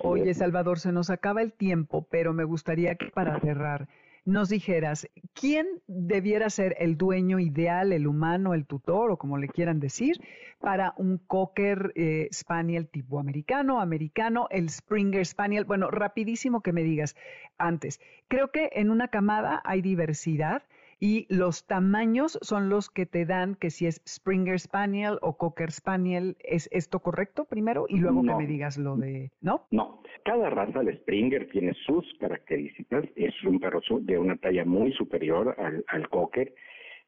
Oye, 0.00 0.32
Salvador, 0.34 0.78
se 0.78 0.90
nos 0.90 1.10
acaba 1.10 1.42
el 1.42 1.52
tiempo, 1.52 2.06
pero 2.10 2.32
me 2.32 2.44
gustaría 2.44 2.94
que 2.94 3.10
para 3.10 3.38
cerrar 3.40 3.88
nos 4.24 4.48
dijeras, 4.48 5.08
¿quién 5.34 5.66
debiera 5.86 6.50
ser 6.50 6.76
el 6.78 6.96
dueño 6.96 7.38
ideal, 7.38 7.92
el 7.92 8.06
humano, 8.06 8.54
el 8.54 8.66
tutor 8.66 9.10
o 9.10 9.16
como 9.16 9.38
le 9.38 9.48
quieran 9.48 9.80
decir, 9.80 10.16
para 10.58 10.94
un 10.96 11.18
Cocker 11.18 11.92
eh, 11.94 12.28
Spaniel 12.32 12.88
tipo 12.88 13.18
americano, 13.18 13.80
americano, 13.80 14.46
el 14.50 14.68
Springer 14.68 15.24
Spaniel? 15.24 15.64
Bueno, 15.64 15.90
rapidísimo 15.90 16.60
que 16.60 16.72
me 16.72 16.82
digas 16.82 17.16
antes. 17.58 18.00
Creo 18.28 18.50
que 18.50 18.70
en 18.72 18.90
una 18.90 19.08
camada 19.08 19.62
hay 19.64 19.82
diversidad 19.82 20.62
y 21.00 21.26
los 21.30 21.66
tamaños 21.66 22.38
son 22.42 22.68
los 22.68 22.90
que 22.90 23.06
te 23.06 23.24
dan 23.24 23.54
que 23.54 23.70
si 23.70 23.86
es 23.86 24.02
Springer 24.06 24.60
Spaniel 24.60 25.16
o 25.22 25.38
Cocker 25.38 25.72
Spaniel, 25.72 26.36
¿es 26.44 26.68
esto 26.72 27.00
correcto 27.00 27.46
primero? 27.46 27.86
Y 27.88 27.98
luego 27.98 28.22
que 28.22 28.34
me 28.34 28.46
digas 28.46 28.76
lo 28.76 28.96
de, 28.96 29.30
¿no? 29.40 29.66
No, 29.70 30.02
cada 30.26 30.50
raza 30.50 30.82
de 30.82 30.94
Springer 30.98 31.48
tiene 31.48 31.72
sus 31.86 32.06
características, 32.20 33.06
es 33.16 33.32
un 33.44 33.58
perro 33.58 33.80
de 34.02 34.18
una 34.18 34.36
talla 34.36 34.66
muy 34.66 34.92
superior 34.92 35.54
al, 35.58 35.82
al 35.88 36.06
Cocker. 36.10 36.52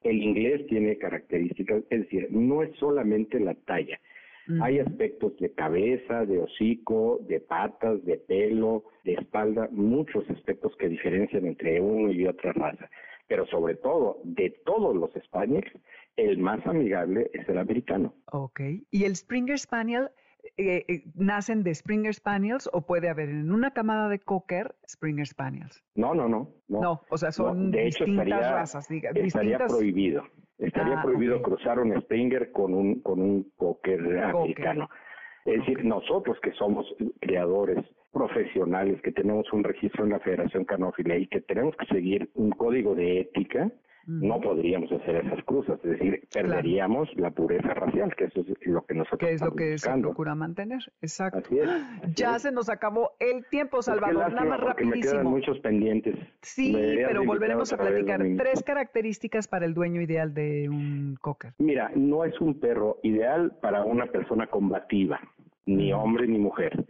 El 0.02 0.22
inglés 0.22 0.66
tiene 0.68 0.96
características, 0.96 1.84
es 1.90 2.00
decir, 2.00 2.28
no 2.30 2.62
es 2.62 2.74
solamente 2.76 3.38
la 3.38 3.54
talla, 3.54 4.00
hay 4.60 4.80
aspectos 4.80 5.38
de 5.38 5.52
cabeza, 5.52 6.26
de 6.26 6.40
hocico, 6.40 7.20
de 7.28 7.38
patas, 7.38 8.04
de 8.04 8.16
pelo, 8.16 8.82
de 9.04 9.12
espalda, 9.12 9.68
muchos 9.70 10.28
aspectos 10.30 10.74
que 10.78 10.88
diferencian 10.88 11.46
entre 11.46 11.80
uno 11.80 12.10
y 12.10 12.26
otra 12.26 12.52
raza 12.52 12.90
pero 13.32 13.46
sobre 13.46 13.76
todo 13.76 14.18
de 14.24 14.50
todos 14.66 14.94
los 14.94 15.10
Spaniels, 15.24 15.72
el 16.16 16.36
más 16.36 16.66
amigable 16.66 17.30
es 17.32 17.48
el 17.48 17.56
americano. 17.56 18.12
Ok. 18.30 18.60
¿Y 18.90 19.04
el 19.04 19.16
Springer 19.16 19.58
Spaniel 19.58 20.10
eh, 20.58 20.84
eh, 20.86 21.04
nacen 21.14 21.62
de 21.62 21.74
Springer 21.74 22.12
Spaniels 22.12 22.68
o 22.74 22.82
puede 22.82 23.08
haber 23.08 23.30
en 23.30 23.50
una 23.50 23.70
camada 23.70 24.10
de 24.10 24.18
Cocker 24.18 24.74
Springer 24.86 25.26
Spaniels? 25.26 25.82
No, 25.94 26.14
no, 26.14 26.28
no. 26.28 26.50
No, 26.68 27.00
o 27.08 27.16
sea, 27.16 27.32
son 27.32 27.70
de 27.70 27.86
hecho, 27.86 28.04
distintas 28.04 28.26
estaría, 28.26 28.52
razas. 28.52 28.90
estaría 28.90 29.58
prohibido. 29.66 30.24
Estaría 30.58 30.98
ah, 30.98 31.02
prohibido 31.02 31.40
cruzar 31.40 31.78
un 31.78 31.98
Springer 32.02 32.52
con 32.52 32.74
un, 32.74 33.00
con 33.00 33.18
un 33.18 33.50
Cocker 33.56 34.18
americano. 34.18 34.90
Es 35.46 35.58
decir, 35.60 35.86
nosotros 35.86 36.38
que 36.42 36.52
somos 36.52 36.84
creadores 37.22 37.82
profesionales, 38.12 39.00
que 39.02 39.12
tenemos 39.12 39.50
un 39.52 39.64
registro 39.64 40.04
en 40.04 40.10
la 40.10 40.20
Federación 40.20 40.64
Canófila 40.64 41.16
y 41.16 41.26
que 41.26 41.40
tenemos 41.40 41.74
que 41.76 41.86
seguir 41.86 42.30
un 42.34 42.50
código 42.50 42.94
de 42.94 43.20
ética, 43.20 43.70
no 44.06 44.40
podríamos 44.40 44.90
hacer 44.90 45.16
esas 45.24 45.44
cruzas, 45.44 45.78
es 45.84 45.90
decir, 45.90 46.26
perderíamos 46.32 47.08
la 47.14 47.30
pureza 47.30 47.72
racial, 47.72 48.14
que 48.16 48.24
eso 48.24 48.40
es 48.40 48.66
lo 48.66 48.84
que 48.84 48.94
nosotros 48.94 49.20
Que 49.20 49.34
es 49.34 49.40
lo 49.40 49.54
que 49.54 49.78
se 49.78 49.90
procura 49.98 50.34
mantener, 50.34 50.80
exacto. 51.00 51.48
ya 52.14 52.38
se 52.38 52.50
nos 52.50 52.68
acabó 52.68 53.12
el 53.20 53.46
tiempo, 53.46 53.80
Salvador, 53.80 54.32
nada 54.32 54.44
más 54.44 54.60
rapidísimo. 54.60 54.96
Me 54.96 55.00
quedan 55.00 55.26
muchos 55.26 55.58
pendientes. 55.60 56.16
Sí, 56.40 56.76
pero 57.06 57.24
volveremos 57.24 57.72
a 57.72 57.76
platicar. 57.78 58.20
Tres 58.36 58.62
características 58.64 59.46
para 59.46 59.66
el 59.66 59.74
dueño 59.74 60.00
ideal 60.00 60.34
de 60.34 60.68
un 60.68 61.16
cocker. 61.20 61.52
Mira, 61.58 61.92
no 61.94 62.24
es 62.24 62.40
un 62.40 62.58
perro 62.58 62.98
ideal 63.04 63.56
para 63.60 63.84
una 63.84 64.06
persona 64.06 64.48
combativa, 64.48 65.20
ni 65.66 65.92
hombre 65.92 66.26
ni 66.26 66.38
mujer 66.38 66.84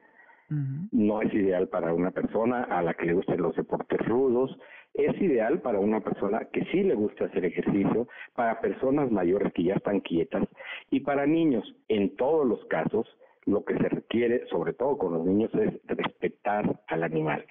no 0.90 1.22
es 1.22 1.32
ideal 1.34 1.68
para 1.68 1.92
una 1.92 2.10
persona 2.10 2.64
a 2.64 2.82
la 2.82 2.94
que 2.94 3.06
le 3.06 3.14
gusten 3.14 3.42
los 3.42 3.56
deportes 3.56 3.98
rudos, 4.06 4.58
es 4.94 5.20
ideal 5.22 5.60
para 5.60 5.78
una 5.78 6.00
persona 6.00 6.46
que 6.52 6.64
sí 6.66 6.82
le 6.82 6.94
gusta 6.94 7.24
hacer 7.24 7.44
ejercicio, 7.44 8.08
para 8.34 8.60
personas 8.60 9.10
mayores 9.10 9.52
que 9.54 9.64
ya 9.64 9.74
están 9.74 10.00
quietas 10.00 10.46
y 10.90 11.00
para 11.00 11.26
niños. 11.26 11.64
En 11.88 12.14
todos 12.16 12.46
los 12.46 12.64
casos, 12.66 13.06
lo 13.46 13.64
que 13.64 13.76
se 13.78 13.88
requiere, 13.88 14.46
sobre 14.48 14.74
todo 14.74 14.98
con 14.98 15.14
los 15.14 15.24
niños, 15.24 15.50
es 15.54 15.72
respetar 15.86 16.80
al 16.88 17.02
animal. 17.02 17.44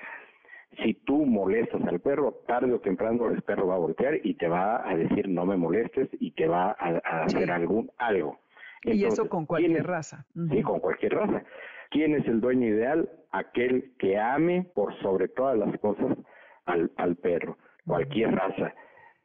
Si 0.84 0.94
tú 0.94 1.26
molestas 1.26 1.82
al 1.84 2.00
perro, 2.00 2.44
tarde 2.48 2.74
o 2.74 2.80
temprano 2.80 3.30
el 3.30 3.42
perro 3.42 3.68
va 3.68 3.76
a 3.76 3.80
voltear 3.80 4.20
y 4.24 4.36
te 4.36 4.48
va 4.48 4.88
a 4.88 4.96
decir 4.96 5.28
no 5.28 5.46
me 5.46 5.58
molestes 5.58 6.08
y 6.20 6.32
te 6.32 6.48
va 6.48 6.76
a, 6.80 7.24
hacer 7.24 7.52
algún 7.52 7.92
algo. 7.98 8.40
y 8.84 9.04
eso 9.04 9.28
con 9.28 9.46
cualquier 9.46 9.86
raza. 9.86 10.26
Sí, 10.50 10.62
con 10.62 10.80
cualquier 10.80 11.14
raza. 11.16 11.44
¿Quién 11.92 12.16
es 12.16 12.26
el 12.26 12.40
dueño 12.40 12.68
ideal? 12.68 13.10
Aquel 13.32 13.92
que 14.00 14.18
ame 14.18 14.66
por 14.74 14.98
sobre 15.02 15.28
todas 15.28 15.58
las 15.58 15.78
cosas 15.80 16.18
al, 16.66 16.90
al 16.96 17.18
perro, 17.18 17.58
cualquier 17.86 18.34
raza. 18.34 18.74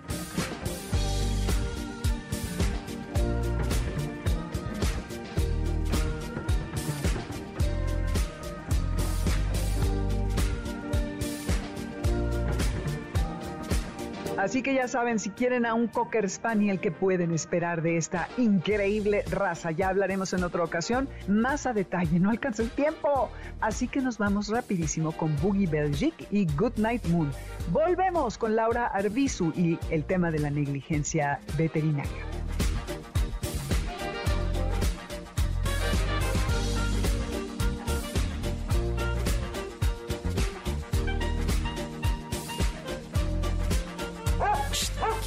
Así 14.48 14.62
que 14.62 14.72
ya 14.72 14.88
saben, 14.88 15.18
si 15.18 15.28
quieren 15.28 15.66
a 15.66 15.74
un 15.74 15.88
Cocker 15.88 16.26
Spaniel, 16.30 16.80
¿qué 16.80 16.90
pueden 16.90 17.32
esperar 17.32 17.82
de 17.82 17.98
esta 17.98 18.30
increíble 18.38 19.22
raza? 19.30 19.72
Ya 19.72 19.90
hablaremos 19.90 20.32
en 20.32 20.42
otra 20.42 20.64
ocasión 20.64 21.06
más 21.28 21.66
a 21.66 21.74
detalle, 21.74 22.18
no 22.18 22.30
alcanza 22.30 22.62
el 22.62 22.70
tiempo. 22.70 23.28
Así 23.60 23.88
que 23.88 24.00
nos 24.00 24.16
vamos 24.16 24.48
rapidísimo 24.48 25.12
con 25.12 25.36
Boogie 25.42 25.66
Belgique 25.66 26.26
y 26.30 26.46
Good 26.46 26.78
Night 26.78 27.04
Moon. 27.08 27.30
Volvemos 27.70 28.38
con 28.38 28.56
Laura 28.56 28.86
Arbizu 28.86 29.52
y 29.54 29.78
el 29.90 30.04
tema 30.04 30.30
de 30.30 30.38
la 30.38 30.48
negligencia 30.48 31.40
veterinaria. 31.58 32.24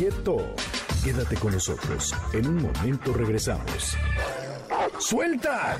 Quieto. 0.01 0.37
Quédate 1.03 1.35
con 1.35 1.53
nosotros. 1.53 2.15
En 2.33 2.47
un 2.47 2.63
momento 2.63 3.13
regresamos. 3.13 3.95
¡Suelta! 4.97 5.77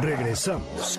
Regresamos. 0.00 0.98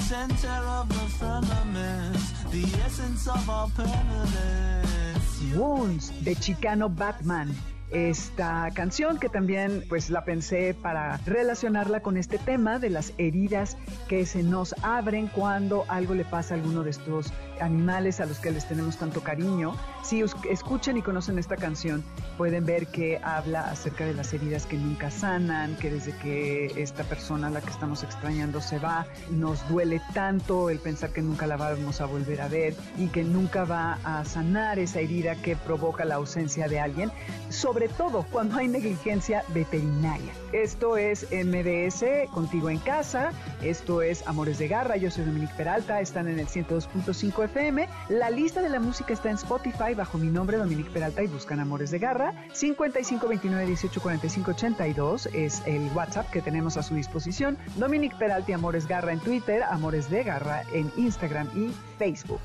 Center 0.00 0.48
of 0.48 0.88
the 0.88 1.06
firmament, 1.18 2.16
the 2.50 2.64
essence 2.84 3.28
of 3.28 3.48
our 3.48 3.68
permanence. 3.70 5.42
Wounds 5.54 6.12
de 6.22 6.34
Chicano 6.34 6.88
Batman. 6.88 7.54
Esta 7.90 8.68
canción 8.74 9.18
que 9.18 9.28
también 9.28 9.84
pues 9.88 10.10
la 10.10 10.24
pensé 10.24 10.74
para 10.74 11.18
relacionarla 11.24 12.00
con 12.00 12.16
este 12.16 12.36
tema 12.38 12.80
de 12.80 12.90
las 12.90 13.12
heridas 13.16 13.76
que 14.08 14.26
se 14.26 14.42
nos 14.42 14.74
abren 14.82 15.28
cuando 15.28 15.84
algo 15.88 16.14
le 16.14 16.24
pasa 16.24 16.54
a 16.54 16.56
alguno 16.56 16.82
de 16.82 16.90
estos 16.90 17.32
animales 17.60 18.20
a 18.20 18.26
los 18.26 18.38
que 18.38 18.50
les 18.50 18.66
tenemos 18.66 18.96
tanto 18.96 19.22
cariño. 19.22 19.74
Si 20.02 20.22
escuchan 20.48 20.96
y 20.96 21.02
conocen 21.02 21.38
esta 21.38 21.56
canción, 21.56 22.04
pueden 22.36 22.64
ver 22.64 22.86
que 22.86 23.18
habla 23.22 23.70
acerca 23.70 24.04
de 24.04 24.14
las 24.14 24.32
heridas 24.32 24.66
que 24.66 24.76
nunca 24.76 25.10
sanan, 25.10 25.76
que 25.76 25.90
desde 25.90 26.12
que 26.18 26.66
esta 26.76 27.04
persona 27.04 27.48
a 27.48 27.50
la 27.50 27.60
que 27.60 27.70
estamos 27.70 28.02
extrañando 28.02 28.60
se 28.60 28.78
va, 28.78 29.06
nos 29.30 29.66
duele 29.68 30.00
tanto 30.14 30.70
el 30.70 30.78
pensar 30.78 31.10
que 31.10 31.22
nunca 31.22 31.46
la 31.46 31.56
vamos 31.56 32.00
a 32.00 32.06
volver 32.06 32.40
a 32.40 32.48
ver 32.48 32.74
y 32.98 33.08
que 33.08 33.24
nunca 33.24 33.64
va 33.64 33.98
a 34.04 34.24
sanar 34.24 34.78
esa 34.78 35.00
herida 35.00 35.34
que 35.36 35.56
provoca 35.56 36.04
la 36.04 36.16
ausencia 36.16 36.68
de 36.68 36.80
alguien, 36.80 37.10
sobre 37.48 37.88
todo 37.88 38.24
cuando 38.30 38.56
hay 38.56 38.68
negligencia 38.68 39.44
veterinaria. 39.48 40.32
Esto 40.52 40.96
es 40.96 41.26
MDS, 41.32 42.30
contigo 42.32 42.70
en 42.70 42.78
casa, 42.78 43.32
esto 43.62 44.02
es 44.02 44.26
Amores 44.26 44.58
de 44.58 44.68
Garra, 44.68 44.96
yo 44.96 45.10
soy 45.10 45.24
Dominique 45.24 45.52
Peralta, 45.56 46.00
están 46.00 46.28
en 46.28 46.38
el 46.38 46.46
102.5 46.46 47.45
FM, 47.46 47.88
la 48.08 48.30
lista 48.30 48.62
de 48.62 48.68
la 48.68 48.78
música 48.78 49.12
está 49.12 49.30
en 49.30 49.36
Spotify 49.36 49.94
bajo 49.96 50.18
mi 50.18 50.28
nombre 50.28 50.58
Dominique 50.58 50.90
Peralta 50.90 51.22
y 51.22 51.26
buscan 51.26 51.60
Amores 51.60 51.90
de 51.90 51.98
Garra, 51.98 52.34
55 52.52 53.26
29 53.26 53.66
18 53.66 54.00
45 54.00 54.50
82 54.50 55.26
es 55.32 55.62
el 55.66 55.90
WhatsApp 55.94 56.30
que 56.30 56.42
tenemos 56.42 56.76
a 56.76 56.82
su 56.82 56.94
disposición, 56.94 57.58
Dominique 57.76 58.16
Peralta 58.16 58.50
y 58.50 58.54
Amores 58.54 58.86
Garra 58.86 59.12
en 59.12 59.20
Twitter, 59.20 59.62
Amores 59.62 60.10
de 60.10 60.22
Garra 60.22 60.62
en 60.72 60.92
Instagram 60.96 61.48
y 61.56 61.72
Facebook. 61.98 62.40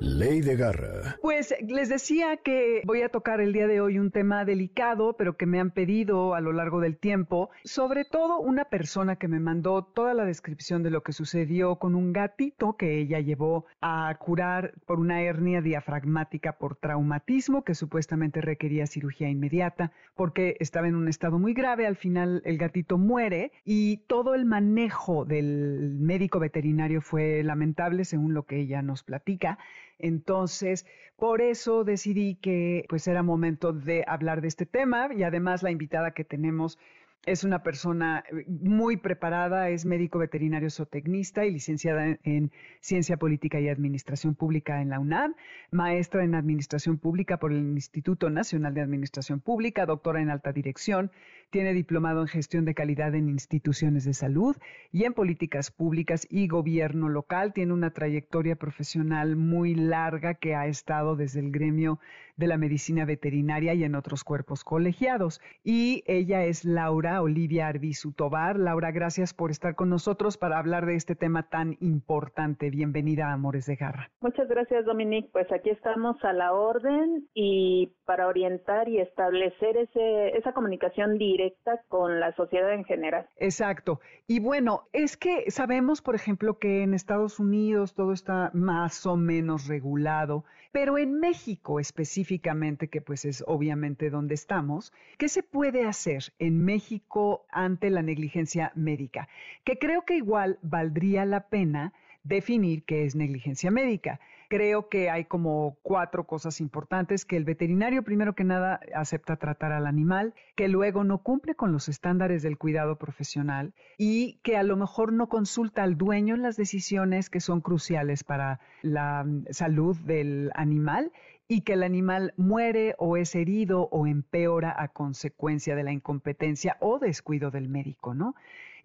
Ley 0.00 0.40
de 0.40 0.56
Garra. 0.56 1.16
Pues 1.22 1.54
les 1.66 1.88
decía 1.88 2.36
que 2.36 2.82
voy 2.84 3.02
a 3.02 3.08
tocar 3.08 3.40
el 3.40 3.52
día 3.52 3.66
de 3.66 3.80
hoy 3.80 3.98
un 3.98 4.10
tema 4.10 4.44
delicado, 4.44 5.16
pero 5.16 5.36
que 5.36 5.46
me 5.46 5.58
han 5.58 5.70
pedido 5.70 6.34
a 6.34 6.40
lo 6.40 6.52
largo 6.52 6.80
del 6.80 6.98
tiempo, 6.98 7.50
sobre 7.64 8.04
todo 8.04 8.38
una 8.38 8.66
persona 8.66 9.16
que 9.16 9.28
me 9.28 9.40
mandó 9.40 9.82
toda 9.82 10.12
la 10.12 10.24
descripción 10.24 10.82
de 10.82 10.90
lo 10.90 11.02
que 11.02 11.12
sucedió 11.12 11.76
con 11.76 11.94
un 11.94 12.12
gatito 12.12 12.76
que 12.76 12.98
ella 12.98 13.20
llevó 13.20 13.66
a 13.80 14.14
curar 14.18 14.74
por 14.86 14.98
una 15.00 15.22
hernia 15.22 15.62
diafragmática 15.62 16.58
por 16.58 16.76
traumatismo 16.76 17.64
que 17.64 17.74
supuestamente 17.74 18.40
requería 18.40 18.86
cirugía 18.86 19.28
inmediata 19.28 19.92
porque 20.14 20.56
estaba 20.60 20.88
en 20.88 20.96
un 20.96 21.08
estado 21.08 21.38
muy 21.38 21.54
grave, 21.54 21.86
al 21.86 21.96
final 21.96 22.42
el 22.44 22.58
gatito 22.58 22.98
muere 22.98 23.52
y 23.64 23.98
todo 24.08 24.34
el 24.34 24.44
manejo 24.44 25.24
del 25.24 25.96
médico 25.98 26.38
veterinario 26.38 27.00
fue 27.00 27.42
lamentable 27.42 28.04
según 28.04 28.34
lo 28.34 28.44
que 28.44 28.60
ella 28.60 28.82
nos 28.82 29.02
platica. 29.02 29.58
Entonces, 29.98 30.86
por 31.16 31.40
eso 31.40 31.84
decidí 31.84 32.36
que 32.36 32.84
pues 32.88 33.06
era 33.08 33.22
momento 33.22 33.72
de 33.72 34.04
hablar 34.06 34.40
de 34.40 34.48
este 34.48 34.66
tema 34.66 35.08
y 35.14 35.22
además 35.22 35.62
la 35.62 35.70
invitada 35.70 36.12
que 36.12 36.24
tenemos 36.24 36.78
es 37.24 37.42
una 37.42 37.62
persona 37.62 38.24
eh, 38.30 38.44
muy 38.46 38.96
preparada, 38.96 39.68
es 39.68 39.84
médico 39.84 40.18
veterinario 40.18 40.70
zootecnista 40.70 41.44
y 41.44 41.52
licenciada 41.52 42.06
en, 42.06 42.20
en, 42.22 42.52
Ciencia 42.80 43.16
Política 43.16 43.58
y 43.58 43.68
Administración 43.68 44.36
Pública 44.36 44.80
en 44.80 44.90
la 44.90 45.00
UNAM, 45.00 45.34
maestra 45.72 46.22
en 46.22 46.36
Administración 46.36 46.98
Pública 46.98 47.38
por 47.38 47.52
el 47.52 47.58
Instituto 47.58 48.30
Nacional 48.30 48.74
de 48.74 48.80
Administración 48.80 49.40
Pública, 49.40 49.86
doctora 49.86 50.20
en 50.20 50.30
Alta 50.30 50.52
Dirección, 50.52 51.10
tiene 51.50 51.72
diplomado 51.72 52.22
en 52.22 52.28
Gestión 52.28 52.64
de 52.64 52.74
Calidad 52.74 53.14
en 53.14 53.28
Instituciones 53.28 54.04
de 54.04 54.14
Salud 54.14 54.56
y 54.92 55.04
en 55.04 55.14
Políticas 55.14 55.70
Públicas 55.70 56.26
y 56.28 56.48
Gobierno 56.48 57.08
Local. 57.08 57.52
Tiene 57.52 57.72
una 57.72 57.92
trayectoria 57.92 58.56
profesional 58.56 59.36
muy 59.36 59.74
larga 59.74 60.34
que 60.34 60.54
ha 60.54 60.66
estado 60.66 61.16
desde 61.16 61.40
el 61.40 61.50
gremio 61.50 61.98
de 62.36 62.46
la 62.46 62.58
medicina 62.58 63.04
veterinaria 63.04 63.74
y 63.74 63.84
en 63.84 63.94
otros 63.94 64.24
cuerpos 64.24 64.62
colegiados. 64.62 65.40
Y 65.64 66.04
ella 66.06 66.44
es 66.44 66.64
Laura 66.64 67.22
Olivia 67.22 67.68
Arbizu 67.68 68.12
Tobar. 68.12 68.58
Laura, 68.58 68.90
gracias 68.90 69.32
por 69.32 69.50
estar 69.50 69.74
con 69.74 69.88
nosotros 69.88 70.36
para 70.36 70.58
hablar 70.58 70.86
de 70.86 70.94
este 70.94 71.14
tema 71.14 71.48
tan 71.48 71.76
importante. 71.80 72.70
Bienvenida 72.70 73.28
a 73.28 73.32
Amores 73.32 73.66
de 73.66 73.76
Garra. 73.76 74.10
Muchas 74.20 74.48
gracias, 74.48 74.84
Dominique. 74.84 75.30
Pues 75.32 75.50
aquí 75.50 75.70
estamos 75.70 76.16
a 76.24 76.32
la 76.32 76.52
orden 76.52 77.26
y 77.34 77.92
para 78.04 78.28
orientar 78.28 78.88
y 78.88 78.98
establecer 79.00 79.76
ese, 79.76 80.36
esa 80.36 80.52
comunicación 80.52 81.18
directa 81.18 81.80
con 81.88 82.20
la 82.20 82.34
sociedad 82.36 82.72
en 82.72 82.84
general. 82.84 83.26
Exacto. 83.36 84.00
Y 84.26 84.40
bueno, 84.40 84.88
es 84.92 85.16
que 85.16 85.50
sabemos, 85.50 86.02
por 86.02 86.14
ejemplo, 86.14 86.58
que 86.58 86.82
en 86.82 86.94
Estados 86.94 87.40
Unidos 87.40 87.94
todo 87.94 88.12
está 88.12 88.50
más 88.52 89.06
o 89.06 89.16
menos 89.16 89.68
regulado, 89.68 90.44
pero 90.72 90.98
en 90.98 91.20
México 91.20 91.80
específicamente, 91.80 92.88
que 92.88 93.00
pues 93.00 93.24
es 93.24 93.44
obviamente 93.46 94.10
donde 94.10 94.34
estamos, 94.34 94.92
¿qué 95.18 95.28
se 95.28 95.42
puede 95.42 95.84
hacer 95.84 96.32
en 96.38 96.64
México 96.64 97.46
ante 97.50 97.90
la 97.90 98.02
negligencia 98.02 98.72
médica? 98.74 99.28
Que 99.64 99.78
creo 99.78 100.04
que 100.04 100.16
igual 100.16 100.58
valdría 100.62 101.24
la 101.24 101.48
pena 101.48 101.92
definir 102.24 102.84
qué 102.84 103.04
es 103.04 103.14
negligencia 103.14 103.70
médica. 103.70 104.20
Creo 104.48 104.88
que 104.88 105.10
hay 105.10 105.24
como 105.24 105.76
cuatro 105.82 106.24
cosas 106.24 106.60
importantes, 106.60 107.24
que 107.24 107.36
el 107.36 107.44
veterinario 107.44 108.02
primero 108.02 108.34
que 108.34 108.44
nada 108.44 108.80
acepta 108.94 109.36
tratar 109.36 109.72
al 109.72 109.86
animal, 109.86 110.34
que 110.54 110.68
luego 110.68 111.04
no 111.04 111.18
cumple 111.18 111.54
con 111.54 111.72
los 111.72 111.88
estándares 111.88 112.42
del 112.42 112.58
cuidado 112.58 112.96
profesional 112.96 113.74
y 113.98 114.38
que 114.42 114.56
a 114.56 114.62
lo 114.62 114.76
mejor 114.76 115.12
no 115.12 115.28
consulta 115.28 115.82
al 115.82 115.96
dueño 115.96 116.34
en 116.34 116.42
las 116.42 116.56
decisiones 116.56 117.30
que 117.30 117.40
son 117.40 117.60
cruciales 117.60 118.24
para 118.24 118.60
la 118.82 119.24
mm, 119.24 119.46
salud 119.50 119.96
del 119.98 120.50
animal 120.54 121.12
y 121.48 121.60
que 121.62 121.74
el 121.74 121.82
animal 121.82 122.34
muere 122.36 122.94
o 122.98 123.16
es 123.16 123.34
herido 123.34 123.88
o 123.90 124.06
empeora 124.06 124.74
a 124.76 124.88
consecuencia 124.88 125.76
de 125.76 125.84
la 125.84 125.92
incompetencia 125.92 126.76
o 126.80 126.98
descuido 126.98 127.50
del 127.50 127.68
médico, 127.68 128.14
¿no? 128.14 128.34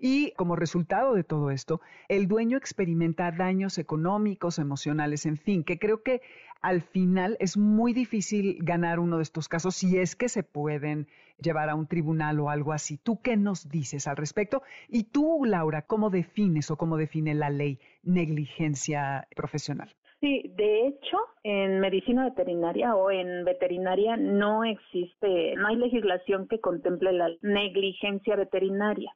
Y 0.04 0.32
como 0.32 0.56
resultado 0.56 1.14
de 1.14 1.24
todo 1.24 1.52
esto, 1.52 1.80
el 2.10 2.28
dueño 2.28 2.58
experimenta 2.58 3.32
daños 3.32 3.78
económicos, 3.78 4.58
emocionales, 4.58 5.28
en 5.28 5.38
fin, 5.38 5.64
que 5.64 5.78
creo 5.78 6.02
que 6.02 6.22
al 6.60 6.82
final 6.82 7.38
es 7.40 7.56
muy 7.56 7.94
difícil 7.94 8.58
ganar 8.62 9.00
uno 9.00 9.18
de 9.18 9.24
estos 9.24 9.48
casos 9.48 9.76
si 9.76 10.00
es 10.00 10.16
que 10.16 10.28
se 10.28 10.42
pueden 10.42 11.08
llevar 11.38 11.70
a 11.70 11.76
un 11.76 11.86
tribunal 11.86 12.40
o 12.40 12.50
algo 12.50 12.74
así. 12.74 12.98
¿Tú 12.98 13.22
qué 13.22 13.38
nos 13.38 13.70
dices 13.70 14.08
al 14.08 14.18
respecto? 14.18 14.64
Y 14.90 15.04
tú, 15.04 15.46
Laura, 15.46 15.84
¿cómo 15.84 16.10
defines 16.10 16.72
o 16.72 16.78
cómo 16.78 16.98
define 16.98 17.36
la 17.36 17.52
ley 17.52 17.80
negligencia 18.02 19.28
profesional? 19.36 19.96
Sí, 20.22 20.54
de 20.56 20.88
hecho, 20.88 21.18
en 21.44 21.80
medicina 21.80 22.26
veterinaria 22.26 22.96
o 22.96 23.10
en 23.10 23.44
veterinaria 23.44 24.16
no 24.18 24.64
existe, 24.64 25.56
no 25.56 25.68
hay 25.68 25.78
legislación 25.78 26.48
que 26.48 26.62
contemple 26.62 27.12
la 27.12 27.30
negligencia 27.42 28.36
veterinaria. 28.36 29.12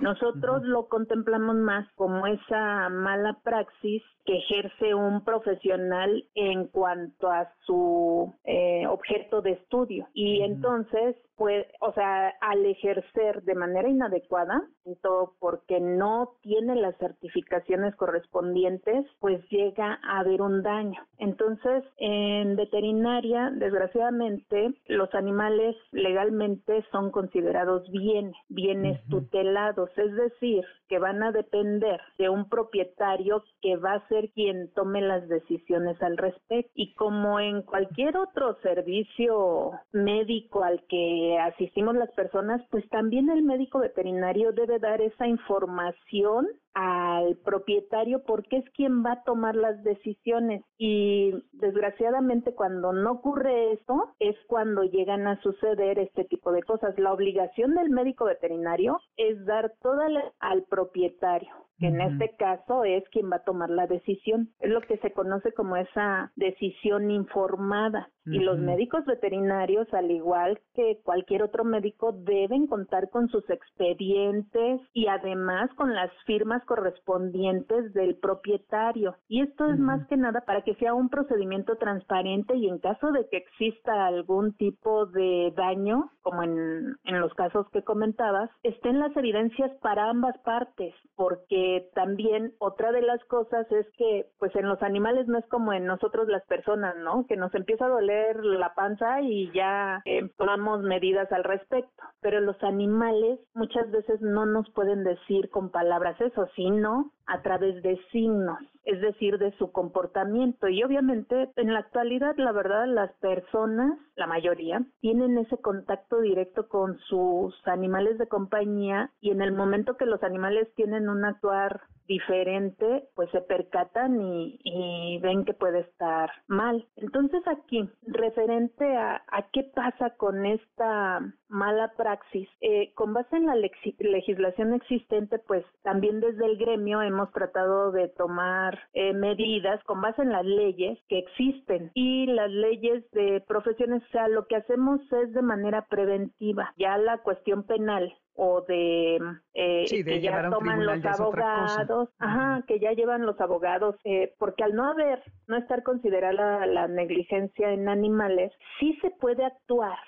Nosotros 0.00 0.64
lo 0.64 0.88
contemplamos 0.88 1.54
más 1.54 1.86
como 1.94 2.26
esa 2.26 2.88
mala 2.88 3.38
praxis 3.44 4.02
que 4.24 4.38
ejerce 4.38 4.94
un 4.94 5.22
profesional 5.24 6.24
en 6.34 6.66
cuanto 6.66 7.30
a 7.30 7.52
su 7.64 8.34
eh, 8.44 8.86
objeto 8.88 9.40
de 9.40 9.52
estudio. 9.52 10.08
Y 10.14 10.42
entonces, 10.42 11.14
pues, 11.38 11.66
o 11.80 11.92
sea, 11.92 12.34
al 12.40 12.66
ejercer 12.66 13.42
de 13.44 13.54
manera 13.54 13.88
inadecuada, 13.88 14.60
todo 15.02 15.34
porque 15.38 15.78
no 15.78 16.34
tiene 16.42 16.74
las 16.74 16.96
certificaciones 16.98 17.94
correspondientes, 17.94 19.06
pues 19.20 19.40
llega 19.48 20.00
a 20.02 20.18
haber 20.18 20.42
un 20.42 20.62
daño. 20.62 21.00
Entonces, 21.18 21.84
en 21.98 22.56
veterinaria, 22.56 23.52
desgraciadamente, 23.54 24.74
los 24.88 25.14
animales 25.14 25.76
legalmente 25.92 26.84
son 26.90 27.12
considerados 27.12 27.88
bienes, 27.90 28.34
bienes 28.48 29.00
tutelados, 29.08 29.90
es 29.96 30.12
decir, 30.14 30.64
que 30.88 30.98
van 30.98 31.22
a 31.22 31.32
depender 31.32 32.00
de 32.18 32.28
un 32.28 32.48
propietario 32.48 33.44
que 33.60 33.76
va 33.76 33.94
a 33.94 34.08
ser 34.08 34.30
quien 34.30 34.72
tome 34.74 35.00
las 35.00 35.28
decisiones 35.28 36.00
al 36.02 36.16
respecto. 36.16 36.72
Y 36.74 36.94
como 36.94 37.40
en 37.40 37.62
cualquier 37.62 38.16
otro 38.16 38.56
servicio 38.62 39.72
médico 39.92 40.64
al 40.64 40.82
que 40.88 41.38
asistimos 41.38 41.94
las 41.94 42.10
personas, 42.12 42.62
pues 42.70 42.88
también 42.88 43.30
el 43.30 43.42
médico 43.42 43.80
veterinario 43.80 44.52
debe 44.52 44.78
dar 44.78 45.00
esa 45.00 45.26
información 45.26 46.46
al 46.74 47.36
propietario 47.38 48.22
porque 48.24 48.58
es 48.58 48.70
quien 48.70 49.04
va 49.04 49.12
a 49.12 49.24
tomar 49.24 49.56
las 49.56 49.82
decisiones 49.82 50.62
y 50.76 51.32
desgraciadamente 51.52 52.54
cuando 52.54 52.92
no 52.92 53.12
ocurre 53.12 53.72
eso 53.72 54.14
es 54.18 54.36
cuando 54.46 54.84
llegan 54.84 55.26
a 55.26 55.40
suceder 55.42 55.98
este 55.98 56.24
tipo 56.24 56.52
de 56.52 56.62
cosas. 56.62 56.98
La 56.98 57.12
obligación 57.12 57.74
del 57.74 57.90
médico 57.90 58.26
veterinario 58.26 59.00
es 59.16 59.44
dar 59.44 59.72
toda 59.82 60.08
la, 60.08 60.32
al 60.40 60.64
propietario 60.64 61.67
que 61.78 61.86
en 61.86 62.00
este 62.00 62.34
caso 62.36 62.84
es 62.84 63.08
quien 63.10 63.30
va 63.30 63.36
a 63.36 63.44
tomar 63.44 63.70
la 63.70 63.86
decisión. 63.86 64.50
Es 64.60 64.70
lo 64.70 64.80
que 64.82 64.98
se 64.98 65.12
conoce 65.12 65.52
como 65.52 65.76
esa 65.76 66.32
decisión 66.36 67.10
informada. 67.10 68.10
Y 68.30 68.40
los 68.40 68.58
médicos 68.58 69.06
veterinarios, 69.06 69.88
al 69.94 70.10
igual 70.10 70.60
que 70.74 71.00
cualquier 71.02 71.42
otro 71.42 71.64
médico, 71.64 72.12
deben 72.12 72.66
contar 72.66 73.08
con 73.08 73.28
sus 73.28 73.48
expedientes 73.48 74.82
y 74.92 75.06
además 75.06 75.70
con 75.76 75.94
las 75.94 76.10
firmas 76.26 76.62
correspondientes 76.66 77.94
del 77.94 78.16
propietario. 78.16 79.16
Y 79.28 79.40
esto 79.40 79.70
es 79.70 79.78
más 79.78 80.06
que 80.08 80.18
nada 80.18 80.42
para 80.42 80.60
que 80.60 80.74
sea 80.74 80.92
un 80.92 81.08
procedimiento 81.08 81.76
transparente 81.76 82.54
y 82.54 82.68
en 82.68 82.78
caso 82.80 83.12
de 83.12 83.26
que 83.30 83.38
exista 83.38 84.06
algún 84.06 84.52
tipo 84.58 85.06
de 85.06 85.54
daño, 85.56 86.10
como 86.20 86.42
en, 86.42 86.96
en 87.04 87.20
los 87.20 87.32
casos 87.32 87.66
que 87.70 87.82
comentabas, 87.82 88.50
estén 88.62 88.98
las 88.98 89.16
evidencias 89.16 89.70
para 89.80 90.10
ambas 90.10 90.36
partes, 90.40 90.94
porque 91.16 91.67
también 91.94 92.54
otra 92.58 92.92
de 92.92 93.02
las 93.02 93.22
cosas 93.24 93.70
es 93.72 93.86
que 93.96 94.26
pues 94.38 94.54
en 94.56 94.68
los 94.68 94.82
animales 94.82 95.26
no 95.26 95.38
es 95.38 95.46
como 95.46 95.72
en 95.72 95.86
nosotros 95.86 96.28
las 96.28 96.44
personas, 96.46 96.96
¿no? 96.96 97.26
Que 97.26 97.36
nos 97.36 97.54
empieza 97.54 97.86
a 97.86 97.90
doler 97.90 98.44
la 98.44 98.74
panza 98.74 99.20
y 99.20 99.50
ya 99.52 100.02
eh, 100.04 100.28
tomamos 100.36 100.82
medidas 100.82 101.30
al 101.32 101.44
respecto. 101.44 102.02
Pero 102.20 102.40
los 102.40 102.62
animales 102.62 103.40
muchas 103.54 103.90
veces 103.90 104.20
no 104.20 104.46
nos 104.46 104.68
pueden 104.70 105.04
decir 105.04 105.50
con 105.50 105.70
palabras 105.70 106.20
eso, 106.20 106.48
sino 106.56 107.12
a 107.28 107.42
través 107.42 107.82
de 107.82 108.00
signos, 108.10 108.58
es 108.84 109.00
decir, 109.02 109.38
de 109.38 109.52
su 109.58 109.70
comportamiento. 109.70 110.66
Y 110.68 110.82
obviamente 110.82 111.50
en 111.56 111.74
la 111.74 111.80
actualidad, 111.80 112.34
la 112.38 112.52
verdad, 112.52 112.86
las 112.86 113.12
personas, 113.18 113.98
la 114.16 114.26
mayoría, 114.26 114.82
tienen 115.00 115.36
ese 115.36 115.58
contacto 115.58 116.20
directo 116.20 116.68
con 116.68 116.98
sus 117.00 117.54
animales 117.68 118.16
de 118.18 118.28
compañía 118.28 119.10
y 119.20 119.30
en 119.30 119.42
el 119.42 119.52
momento 119.52 119.96
que 119.96 120.06
los 120.06 120.22
animales 120.22 120.72
tienen 120.74 121.08
un 121.10 121.24
actuar 121.58 121.97
diferente, 122.08 123.04
pues 123.14 123.30
se 123.30 123.40
percatan 123.42 124.20
y, 124.20 125.18
ven 125.20 125.44
que 125.44 125.52
puede 125.52 125.80
estar 125.80 126.30
mal. 126.46 126.86
Entonces 126.96 127.42
aquí, 127.46 127.88
referente 128.06 128.96
a, 128.96 129.22
qué 129.52 129.64
pasa 129.64 130.10
con 130.16 130.46
esta 130.46 131.20
mala 131.48 131.92
praxis, 131.96 132.48
eh, 132.60 132.92
con 132.94 133.12
base 133.12 133.36
en 133.36 133.46
la 133.46 133.56
legislación 133.56 134.74
existente, 134.74 135.38
pues 135.38 135.64
también 135.82 136.20
desde 136.20 136.46
el 136.46 136.56
gremio 136.56 137.02
hemos 137.02 137.30
tratado 137.32 137.92
de 137.92 138.08
tomar 138.08 138.78
eh, 138.94 139.12
medidas 139.12 139.82
con 139.84 140.00
base 140.00 140.22
en 140.22 140.32
las 140.32 140.44
leyes 140.44 140.98
que 141.08 141.18
existen 141.18 141.90
y 141.94 142.26
las 142.26 142.50
leyes 142.50 143.08
de 143.12 143.42
profesiones, 143.46 144.02
o 144.04 144.10
sea, 144.10 144.28
lo 144.28 144.46
que 144.46 144.56
hacemos 144.56 145.00
es 145.12 145.32
de 145.32 145.42
manera 145.42 145.86
preventiva. 145.86 146.72
Ya 146.78 146.96
la 146.96 147.18
cuestión 147.18 147.64
penal 147.64 148.14
o 148.40 148.60
de, 148.68 149.18
eh, 149.52 149.84
que 149.88 150.20
ya 150.20 150.48
toman 150.48 150.86
los 150.86 151.04
abogados, 151.04 151.97
ajá, 152.18 152.64
que 152.66 152.78
ya 152.78 152.92
llevan 152.92 153.26
los 153.26 153.40
abogados, 153.40 153.96
eh, 154.04 154.34
porque 154.38 154.64
al 154.64 154.74
no 154.74 154.84
haber, 154.84 155.22
no 155.46 155.56
estar 155.56 155.82
considerada 155.82 156.66
la 156.66 156.88
negligencia 156.88 157.72
en 157.72 157.88
animales, 157.88 158.52
sí 158.78 158.98
se 159.00 159.10
puede 159.10 159.44
actuar 159.44 159.98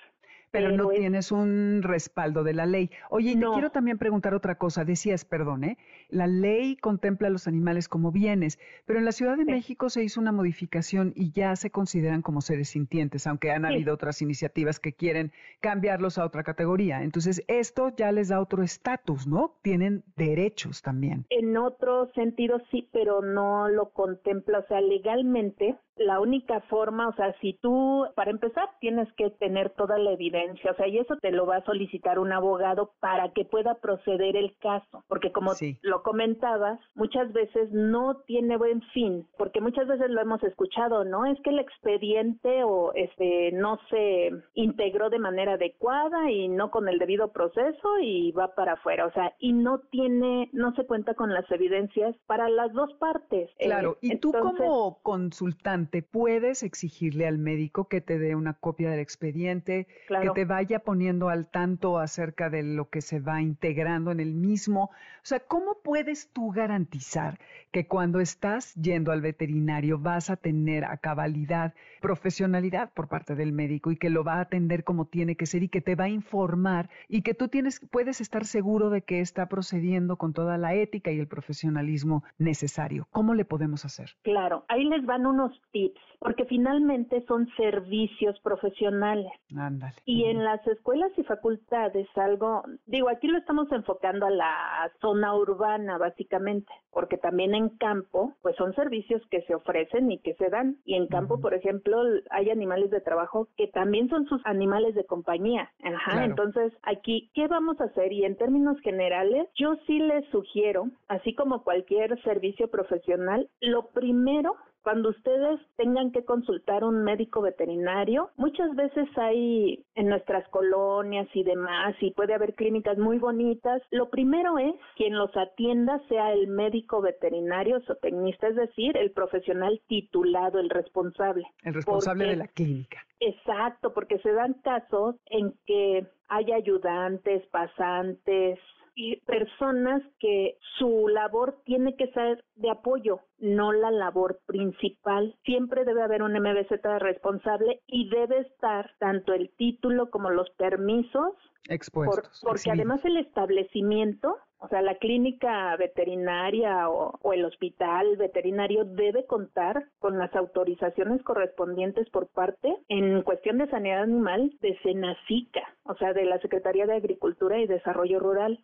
pero, 0.51 0.71
no 0.71 0.89
tienes 0.89 1.31
un 1.31 1.81
respaldo 1.81 2.43
de 2.43 2.53
la 2.53 2.65
ley. 2.65 2.91
Oye, 3.09 3.35
te 3.35 3.45
quiero 3.53 3.71
también 3.71 3.97
preguntar 3.97 4.33
otra 4.33 4.55
cosa. 4.55 4.85
Decías, 4.85 5.25
perdón, 5.25 5.63
¿eh? 5.63 5.77
la 6.09 6.27
ley 6.27 6.75
contempla 6.75 7.27
a 7.27 7.31
los 7.31 7.47
animales 7.47 7.87
como 7.87 8.11
bienes, 8.11 8.59
pero 8.85 8.99
en 8.99 9.05
la 9.05 9.11
Ciudad 9.11 9.37
de 9.37 9.45
México 9.45 9.89
se 9.89 10.03
hizo 10.03 10.19
una 10.19 10.31
modificación 10.31 11.13
y 11.15 11.31
ya 11.31 11.55
se 11.55 11.71
consideran 11.71 12.21
como 12.21 12.41
seres 12.41 12.69
sintientes, 12.69 13.27
aunque 13.27 13.51
han 13.51 13.65
habido 13.65 13.93
otras 13.93 14.21
iniciativas 14.21 14.79
que 14.79 14.93
quieren 14.93 15.31
cambiarlos 15.61 16.17
a 16.17 16.25
otra 16.25 16.43
categoría. 16.43 17.03
Entonces, 17.03 17.43
esto 17.47 17.93
ya 17.95 18.11
les 18.11 18.29
da 18.29 18.41
otro 18.41 18.63
estatus, 18.63 19.27
¿no? 19.27 19.55
Tienen 19.61 20.03
derechos 20.17 20.81
también. 20.81 21.25
En 21.29 21.55
otro 21.57 22.11
sentido 22.13 22.61
sí, 22.71 22.89
pero 22.91 23.21
no 23.21 23.69
lo 23.69 23.89
contempla. 23.89 24.59
O 24.59 24.67
sea, 24.67 24.81
legalmente 24.81 25.77
la 25.97 26.19
única 26.19 26.61
forma, 26.61 27.07
o 27.07 27.13
sea, 27.13 27.35
si 27.41 27.53
tú, 27.53 28.05
para 28.15 28.31
empezar, 28.31 28.69
tienes 28.79 29.11
que 29.13 29.29
tener 29.31 29.71
toda 29.71 29.97
la 29.97 30.11
evidencia, 30.11 30.71
o 30.71 30.75
sea, 30.75 30.87
y 30.87 30.97
eso 30.97 31.15
te 31.17 31.31
lo 31.31 31.45
va 31.45 31.57
a 31.57 31.65
solicitar 31.65 32.19
un 32.19 32.31
abogado 32.31 32.93
para 32.99 33.31
que 33.33 33.45
pueda 33.45 33.75
proceder 33.75 34.35
el 34.35 34.55
caso, 34.57 35.03
porque 35.07 35.31
como 35.31 35.53
lo 35.81 36.03
comentabas, 36.03 36.79
muchas 36.95 37.31
veces 37.33 37.71
no 37.71 38.17
tiene 38.25 38.57
buen 38.57 38.81
fin, 38.93 39.27
porque 39.37 39.61
muchas 39.61 39.87
veces 39.87 40.09
lo 40.09 40.21
hemos 40.21 40.41
escuchado, 40.43 41.03
¿no? 41.03 41.25
Es 41.25 41.39
que 41.41 41.49
el 41.49 41.59
expediente 41.59 42.63
o 42.63 42.93
este 42.93 43.51
no 43.53 43.79
se 43.89 44.31
integró 44.53 45.09
de 45.09 45.19
manera 45.19 45.53
adecuada 45.53 46.31
y 46.31 46.47
no 46.47 46.71
con 46.71 46.87
el 46.87 46.99
debido 46.99 47.31
proceso 47.31 47.99
y 48.01 48.31
va 48.31 48.55
para 48.55 48.73
afuera, 48.73 49.05
o 49.05 49.11
sea, 49.11 49.33
y 49.39 49.53
no 49.53 49.79
tiene, 49.91 50.49
no 50.53 50.73
se 50.75 50.85
cuenta 50.85 51.13
con 51.13 51.33
las 51.33 51.49
evidencias 51.51 52.15
para 52.27 52.49
las 52.49 52.71
dos 52.73 52.93
partes. 52.93 53.49
Claro, 53.59 53.97
y 54.01 54.17
tú 54.17 54.31
como 54.31 54.99
consultante 55.01 55.80
puedes 55.87 56.63
exigirle 56.63 57.27
al 57.27 57.37
médico 57.37 57.87
que 57.87 58.01
te 58.01 58.19
dé 58.19 58.35
una 58.35 58.53
copia 58.53 58.89
del 58.89 58.99
expediente, 58.99 59.87
que 60.07 60.29
te 60.33 60.45
vaya 60.45 60.79
poniendo 60.79 61.29
al 61.29 61.47
tanto 61.47 61.99
acerca 61.99 62.49
de 62.49 62.63
lo 62.63 62.89
que 62.89 63.01
se 63.01 63.19
va 63.19 63.41
integrando 63.41 64.11
en 64.11 64.19
el 64.19 64.33
mismo. 64.33 64.85
O 64.85 65.23
sea, 65.23 65.39
¿cómo 65.39 65.77
puedes 65.83 66.29
tú 66.29 66.51
garantizar 66.51 67.39
que 67.71 67.87
cuando 67.87 68.19
estás 68.19 68.73
yendo 68.75 69.11
al 69.11 69.21
veterinario 69.21 69.97
vas 69.99 70.29
a 70.29 70.35
tener 70.35 70.85
a 70.85 70.97
cabalidad 70.97 71.73
profesionalidad 72.01 72.89
por 72.93 73.07
parte 73.07 73.35
del 73.35 73.53
médico 73.53 73.91
y 73.91 73.97
que 73.97 74.09
lo 74.09 74.23
va 74.23 74.35
a 74.35 74.41
atender 74.41 74.83
como 74.83 75.05
tiene 75.05 75.35
que 75.35 75.45
ser 75.45 75.63
y 75.63 75.69
que 75.69 75.81
te 75.81 75.95
va 75.95 76.05
a 76.05 76.09
informar 76.09 76.89
y 77.07 77.21
que 77.21 77.33
tú 77.33 77.47
tienes 77.47 77.79
puedes 77.91 78.19
estar 78.21 78.45
seguro 78.45 78.89
de 78.89 79.03
que 79.03 79.21
está 79.21 79.47
procediendo 79.47 80.17
con 80.17 80.33
toda 80.33 80.57
la 80.57 80.73
ética 80.73 81.11
y 81.11 81.19
el 81.19 81.27
profesionalismo 81.27 82.23
necesario? 82.37 83.07
¿Cómo 83.11 83.33
le 83.33 83.45
podemos 83.45 83.85
hacer? 83.85 84.11
Claro, 84.23 84.65
ahí 84.67 84.83
les 84.85 85.05
van 85.05 85.25
unos 85.25 85.61
tips, 85.71 85.99
porque 86.19 86.45
finalmente 86.45 87.23
son 87.27 87.47
servicios 87.57 88.39
profesionales. 88.41 89.31
Ándale. 89.55 89.93
Y 90.05 90.25
en 90.25 90.43
las 90.43 90.65
escuelas 90.67 91.11
y 91.17 91.23
facultades 91.23 92.07
algo, 92.15 92.63
digo, 92.85 93.09
aquí 93.09 93.27
lo 93.27 93.37
estamos 93.37 93.71
enfocando 93.71 94.25
a 94.25 94.29
la 94.29 94.91
zona 95.01 95.35
urbana 95.35 95.97
básicamente, 95.97 96.71
porque 96.91 97.17
también 97.17 97.55
en 97.55 97.69
campo, 97.69 98.33
pues 98.41 98.55
son 98.55 98.73
servicios 98.75 99.21
que 99.29 99.41
se 99.43 99.55
ofrecen 99.55 100.11
y 100.11 100.19
que 100.19 100.35
se 100.35 100.49
dan. 100.49 100.77
Y 100.85 100.95
en 100.95 101.07
campo, 101.07 101.39
por 101.39 101.53
ejemplo, 101.53 102.01
hay 102.29 102.49
animales 102.49 102.91
de 102.91 103.01
trabajo 103.01 103.47
que 103.57 103.67
también 103.67 104.09
son 104.09 104.25
sus 104.27 104.41
animales 104.45 104.95
de 104.95 105.05
compañía. 105.05 105.71
Ajá, 105.83 106.25
entonces 106.25 106.73
aquí, 106.83 107.29
¿qué 107.33 107.47
vamos 107.47 107.79
a 107.81 107.85
hacer? 107.85 108.13
Y 108.13 108.25
en 108.25 108.37
términos 108.37 108.79
generales, 108.81 109.47
yo 109.55 109.75
sí 109.87 109.99
les 109.99 110.25
sugiero, 110.29 110.85
así 111.07 111.33
como 111.33 111.63
cualquier 111.63 112.21
servicio 112.23 112.69
profesional, 112.69 113.49
lo 113.59 113.87
primero 113.87 114.55
cuando 114.83 115.09
ustedes 115.09 115.59
tengan 115.77 116.11
que 116.11 116.25
consultar 116.25 116.83
un 116.83 117.03
médico 117.03 117.41
veterinario, 117.41 118.29
muchas 118.35 118.75
veces 118.75 119.07
hay 119.17 119.83
en 119.95 120.07
nuestras 120.07 120.47
colonias 120.49 121.27
y 121.33 121.43
demás, 121.43 121.95
y 122.01 122.11
puede 122.11 122.33
haber 122.33 122.55
clínicas 122.55 122.97
muy 122.97 123.17
bonitas. 123.17 123.81
Lo 123.91 124.09
primero 124.09 124.57
es 124.57 124.75
quien 124.95 125.17
los 125.17 125.35
atienda 125.35 126.01
sea 126.09 126.33
el 126.33 126.47
médico 126.47 127.01
veterinario 127.01 127.77
o 127.87 127.95
tecnista, 127.95 128.47
es 128.47 128.55
decir, 128.55 128.97
el 128.97 129.11
profesional 129.11 129.81
titulado, 129.87 130.59
el 130.59 130.69
responsable. 130.69 131.45
El 131.63 131.73
responsable 131.73 132.25
de 132.25 132.35
la 132.35 132.47
clínica. 132.47 133.05
Exacto, 133.19 133.93
porque 133.93 134.17
se 134.19 134.31
dan 134.31 134.53
casos 134.63 135.15
en 135.27 135.53
que 135.65 136.07
hay 136.27 136.51
ayudantes, 136.51 137.45
pasantes, 137.47 138.57
y 138.95 139.17
personas 139.21 140.01
que 140.19 140.57
su 140.77 141.07
labor 141.07 141.61
tiene 141.65 141.95
que 141.95 142.11
ser 142.11 142.43
de 142.55 142.69
apoyo, 142.69 143.21
no 143.39 143.71
la 143.71 143.91
labor 143.91 144.39
principal. 144.45 145.35
Siempre 145.43 145.85
debe 145.85 146.01
haber 146.03 146.23
un 146.23 146.33
MBZ 146.33 146.83
responsable 146.99 147.81
y 147.87 148.09
debe 148.09 148.39
estar 148.39 148.91
tanto 148.99 149.33
el 149.33 149.49
título 149.55 150.09
como 150.09 150.29
los 150.29 150.49
permisos 150.51 151.33
expuestos. 151.69 152.41
porque 152.43 152.71
además 152.71 153.03
el 153.05 153.17
establecimiento 153.17 154.37
o 154.61 154.67
sea, 154.67 154.81
la 154.83 154.95
clínica 154.95 155.75
veterinaria 155.75 156.87
o, 156.87 157.33
el 157.33 157.45
hospital 157.45 158.15
veterinario 158.17 158.85
debe 158.85 159.25
contar 159.25 159.87
con 159.99 160.19
las 160.19 160.33
autorizaciones 160.35 161.23
correspondientes 161.23 162.07
por 162.11 162.27
parte, 162.27 162.77
en 162.87 163.23
cuestión 163.23 163.57
de 163.57 163.69
sanidad 163.69 164.03
animal, 164.03 164.53
de 164.61 164.77
Senacica, 164.83 165.61
o 165.83 165.95
sea, 165.95 166.13
de 166.13 166.25
la 166.25 166.39
Secretaría 166.39 166.85
de 166.85 166.95
Agricultura 166.95 167.59
y 167.59 167.65
Desarrollo 167.65 168.19
Rural, 168.19 168.63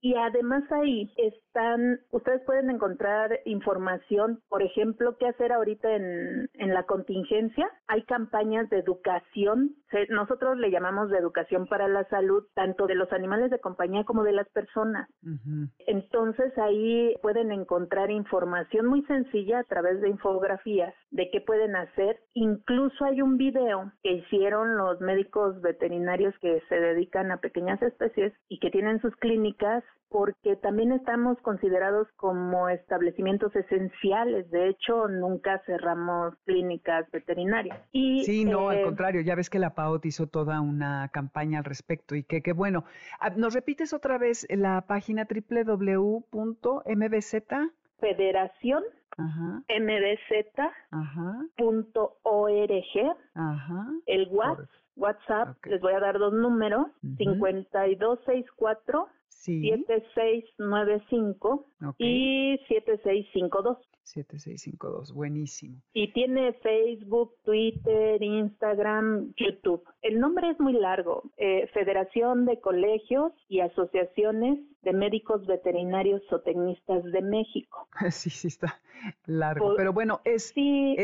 y 0.00 0.14
además 0.14 0.64
ahí 0.72 1.12
están, 1.16 2.00
ustedes 2.10 2.42
pueden 2.44 2.70
encontrar 2.70 3.38
información, 3.44 4.40
por 4.48 4.62
ejemplo, 4.62 5.16
qué 5.18 5.28
hacer 5.28 5.52
ahorita 5.52 5.94
en, 5.94 6.50
en 6.54 6.74
la 6.74 6.84
contingencia. 6.84 7.68
Hay 7.86 8.02
campañas 8.02 8.68
de 8.70 8.78
educación, 8.78 9.76
nosotros 10.10 10.58
le 10.58 10.70
llamamos 10.70 11.10
de 11.10 11.18
educación 11.18 11.66
para 11.66 11.88
la 11.88 12.04
salud, 12.08 12.44
tanto 12.54 12.86
de 12.86 12.94
los 12.94 13.12
animales 13.12 13.50
de 13.50 13.60
compañía 13.60 14.04
como 14.04 14.22
de 14.22 14.32
las 14.32 14.48
personas. 14.50 15.08
Entonces 15.86 16.56
ahí 16.58 17.14
pueden 17.22 17.52
encontrar 17.52 18.10
información 18.10 18.86
muy 18.86 19.02
sencilla 19.04 19.60
a 19.60 19.64
través 19.64 20.00
de 20.00 20.08
infografías 20.08 20.94
de 21.10 21.30
qué 21.30 21.40
pueden 21.40 21.76
hacer. 21.76 22.18
Incluso 22.34 23.04
hay 23.04 23.22
un 23.22 23.36
video 23.36 23.92
que 24.02 24.12
hicieron 24.12 24.76
los 24.76 25.00
médicos 25.00 25.60
veterinarios 25.60 26.34
que 26.40 26.60
se 26.68 26.74
dedican 26.74 27.30
a 27.30 27.38
pequeñas 27.38 27.80
especies 27.82 28.32
y 28.48 28.58
que 28.58 28.70
tienen 28.70 29.00
sus 29.00 29.14
clínicas 29.22 29.84
porque 30.08 30.56
también 30.56 30.92
estamos 30.92 31.38
considerados 31.40 32.06
como 32.16 32.68
establecimientos 32.68 33.54
esenciales. 33.56 34.50
De 34.50 34.68
hecho, 34.68 35.08
nunca 35.08 35.62
cerramos 35.64 36.34
clínicas 36.44 37.10
veterinarias. 37.10 37.80
Y, 37.92 38.24
sí, 38.24 38.44
no, 38.44 38.68
al 38.68 38.78
eh, 38.78 38.82
contrario, 38.82 39.22
ya 39.22 39.34
ves 39.34 39.48
que 39.48 39.58
la 39.58 39.74
PAOT 39.74 40.04
hizo 40.04 40.26
toda 40.26 40.60
una 40.60 41.08
campaña 41.08 41.60
al 41.60 41.64
respecto 41.64 42.14
y 42.14 42.24
que, 42.24 42.42
qué 42.42 42.52
bueno. 42.52 42.84
Ah, 43.20 43.30
¿Nos 43.30 43.54
repites 43.54 43.94
otra 43.94 44.18
vez 44.18 44.46
la 44.50 44.82
página 44.82 45.26
www.mbz? 45.26 46.22
Federación 48.02 48.82
Ajá. 49.16 49.62
mbz.org. 49.68 50.74
Ajá. 53.34 53.86
El 54.06 54.28
WhatsApp, 54.30 54.68
WhatsApp 54.96 55.64
les 55.66 55.80
voy 55.80 55.92
a 55.92 56.00
dar 56.00 56.18
dos 56.18 56.32
números, 56.34 56.86
uh 56.86 56.90
-huh. 57.06 57.16
5264 57.16 59.08
7695 59.28 61.66
y 61.98 62.58
7652. 62.68 63.78
7652, 64.04 65.12
buenísimo. 65.12 65.80
Y 65.92 66.12
tiene 66.12 66.52
Facebook, 66.54 67.34
Twitter, 67.44 68.22
Instagram, 68.22 69.32
YouTube. 69.36 69.82
El 70.02 70.20
nombre 70.20 70.50
es 70.50 70.60
muy 70.60 70.74
largo, 70.74 71.22
eh, 71.36 71.68
Federación 71.72 72.44
de 72.44 72.60
Colegios 72.60 73.32
y 73.48 73.60
Asociaciones 73.60 74.58
de 74.82 74.92
Médicos 74.92 75.46
Veterinarios 75.46 76.22
Zootecnistas 76.28 77.04
de 77.04 77.22
México. 77.22 77.88
Sí, 78.10 78.30
sí, 78.30 78.48
está 78.48 78.80
largo, 79.26 79.74
pero 79.76 79.92
bueno, 79.92 80.20
es... 80.24 80.52
Sí, 80.54 80.96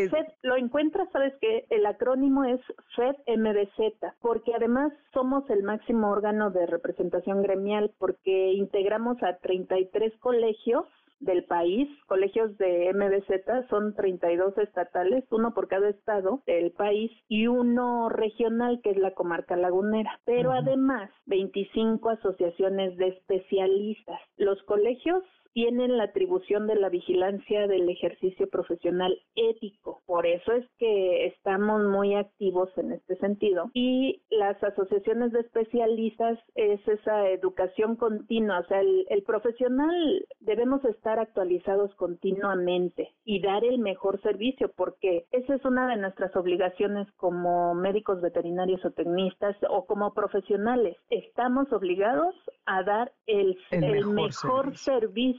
lo 0.43 0.57
encuentras, 0.57 1.09
sabes 1.11 1.35
que 1.41 1.67
el 1.71 1.87
acrónimo 1.87 2.45
es 2.45 2.61
FED-MBZ, 2.97 4.15
porque 4.21 4.55
además 4.55 4.93
somos 5.13 5.49
el 5.51 5.63
máximo 5.63 6.11
órgano 6.11 6.51
de 6.51 6.67
representación 6.67 7.43
gremial, 7.43 7.93
porque 7.99 8.53
integramos 8.53 9.21
a 9.23 9.39
33 9.39 10.13
colegios 10.19 10.85
del 11.21 11.45
país, 11.45 11.89
colegios 12.07 12.57
de 12.59 12.93
MBZ, 12.95 13.69
son 13.69 13.95
32 13.95 14.57
estatales, 14.59 15.25
uno 15.31 15.53
por 15.55 15.69
cada 15.69 15.89
estado 15.89 16.43
del 16.47 16.73
país 16.73 17.11
y 17.29 17.47
uno 17.47 18.09
regional 18.09 18.81
que 18.83 18.91
es 18.91 18.97
la 18.99 19.15
comarca 19.15 19.57
lagunera, 19.57 20.21
pero 20.25 20.53
además 20.53 21.11
25 21.27 22.11
asociaciones 22.11 22.97
de 22.97 23.09
especialistas. 23.09 24.21
Los 24.37 24.63
colegios 24.65 25.23
tienen 25.53 25.97
la 25.97 26.05
atribución 26.05 26.67
de 26.67 26.77
la 26.77 26.89
vigilancia 26.89 27.67
del 27.67 27.89
ejercicio 27.89 28.49
profesional 28.49 29.19
ético. 29.35 30.03
Por 30.07 30.27
eso 30.27 30.53
es 30.53 30.67
que 30.79 31.27
estamos 31.27 31.83
muy 31.85 32.15
activos 32.15 32.71
en 32.77 32.93
este 32.93 33.17
sentido. 33.17 33.71
Y 33.75 34.23
las 34.31 34.63
asociaciones 34.63 35.33
de 35.33 35.41
especialistas 35.41 36.39
es 36.55 36.87
esa 36.87 37.29
educación 37.29 37.97
continua, 37.97 38.61
o 38.61 38.67
sea, 38.67 38.81
el, 38.81 39.07
el 39.11 39.23
profesional 39.23 40.27
debemos 40.41 40.85
estar 40.85 41.19
actualizados 41.19 41.95
continuamente 41.97 43.15
y 43.25 43.41
dar 43.41 43.65
el 43.65 43.79
mejor 43.79 44.21
servicio, 44.23 44.71
porque 44.77 45.27
esa 45.31 45.55
es 45.55 45.65
una 45.65 45.89
de 45.89 45.97
nuestras 45.97 46.35
obligaciones 46.37 47.11
como 47.17 47.75
médicos 47.75 48.21
veterinarios 48.21 48.85
o 48.85 48.91
tecnistas 48.91 49.57
o 49.71 49.87
como 49.87 50.15
profesionales. 50.15 50.97
Estamos 51.11 51.73
obligados 51.73 52.35
a 52.67 52.83
dar 52.83 53.13
el, 53.27 53.59
el, 53.71 54.07
mejor, 54.07 54.77
servicio 54.77 55.38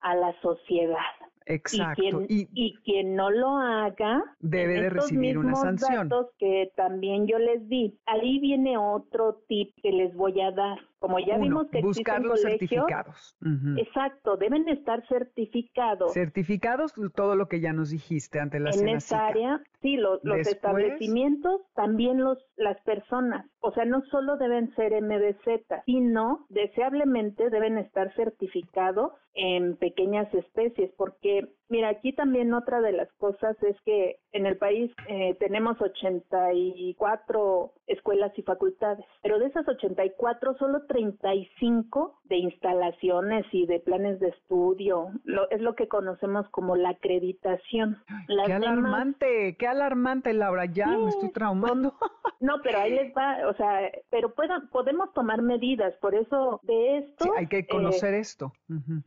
a 0.00 0.14
la 0.14 0.32
sociedad. 0.40 1.00
Exacto. 1.46 2.22
Y 2.28 2.76
quien, 2.84 3.14
no 3.14 3.30
lo 3.30 3.56
haga 3.56 4.22
debe 4.40 4.80
de 4.82 4.90
recibir 4.90 5.38
una 5.38 5.54
sanción. 5.54 6.08
Datos 6.08 6.32
que 6.38 6.72
también 6.76 7.26
yo 7.26 7.38
les 7.38 7.68
di. 7.68 7.96
Ahí 8.06 8.40
viene 8.40 8.76
otro 8.76 9.42
tip 9.48 9.72
que 9.80 9.92
les 9.92 10.14
voy 10.14 10.40
a 10.40 10.50
dar. 10.50 10.78
Como 11.06 11.20
ya 11.20 11.38
vimos 11.38 11.68
que 11.70 11.80
buscar 11.82 12.20
los 12.20 12.42
certificados. 12.42 13.36
Exacto, 13.76 14.36
deben 14.36 14.68
estar 14.68 15.06
certificados. 15.06 16.12
Certificados, 16.12 16.94
todo 17.14 17.36
lo 17.36 17.46
que 17.46 17.60
ya 17.60 17.72
nos 17.72 17.90
dijiste 17.90 18.40
ante 18.40 18.58
la 18.58 18.70
En 18.70 18.88
esa 18.88 19.28
área, 19.28 19.62
sí, 19.82 19.96
los 19.96 20.20
establecimientos, 20.48 21.60
también 21.74 22.22
los 22.24 22.38
las 22.56 22.80
personas. 22.82 23.46
O 23.60 23.70
sea, 23.72 23.84
no 23.84 24.02
solo 24.10 24.36
deben 24.36 24.74
ser 24.74 25.00
MBZ, 25.00 25.84
sino 25.84 26.46
deseablemente 26.48 27.50
deben 27.50 27.78
estar 27.78 28.12
certificados 28.14 29.12
en 29.34 29.76
pequeñas 29.76 30.32
especies, 30.34 30.90
porque 30.96 31.48
Mira, 31.68 31.88
aquí 31.88 32.12
también 32.12 32.54
otra 32.54 32.80
de 32.80 32.92
las 32.92 33.12
cosas 33.14 33.56
es 33.62 33.76
que 33.84 34.20
en 34.30 34.46
el 34.46 34.56
país 34.56 34.92
eh, 35.08 35.36
tenemos 35.40 35.80
84 35.80 37.72
escuelas 37.88 38.32
y 38.36 38.42
facultades, 38.42 39.04
pero 39.22 39.40
de 39.40 39.46
esas 39.46 39.66
84 39.66 40.56
solo 40.58 40.86
35 40.86 42.20
de 42.24 42.36
instalaciones 42.36 43.46
y 43.50 43.66
de 43.66 43.80
planes 43.80 44.20
de 44.20 44.28
estudio, 44.28 45.08
lo, 45.24 45.50
es 45.50 45.60
lo 45.60 45.74
que 45.74 45.88
conocemos 45.88 46.48
como 46.50 46.76
la 46.76 46.90
acreditación. 46.90 47.98
qué 48.46 48.52
alarmante, 48.52 49.56
qué 49.58 49.66
alarmante 49.66 50.32
Laura, 50.34 50.66
ya 50.66 50.86
me 50.86 51.08
estoy 51.08 51.32
traumando. 51.32 51.94
No, 52.38 52.60
pero 52.62 52.80
ahí 52.80 52.92
les 52.92 53.14
va, 53.16 53.48
o 53.48 53.54
sea, 53.54 53.90
pero 54.10 54.34
podemos 54.34 55.10
tomar 55.14 55.40
medidas, 55.40 55.94
por 56.02 56.14
eso 56.14 56.60
de 56.64 56.98
esto... 56.98 57.24
Sí, 57.24 57.30
hay 57.34 57.46
que 57.46 57.66
conocer 57.66 58.12
eh, 58.12 58.18
esto. 58.18 58.52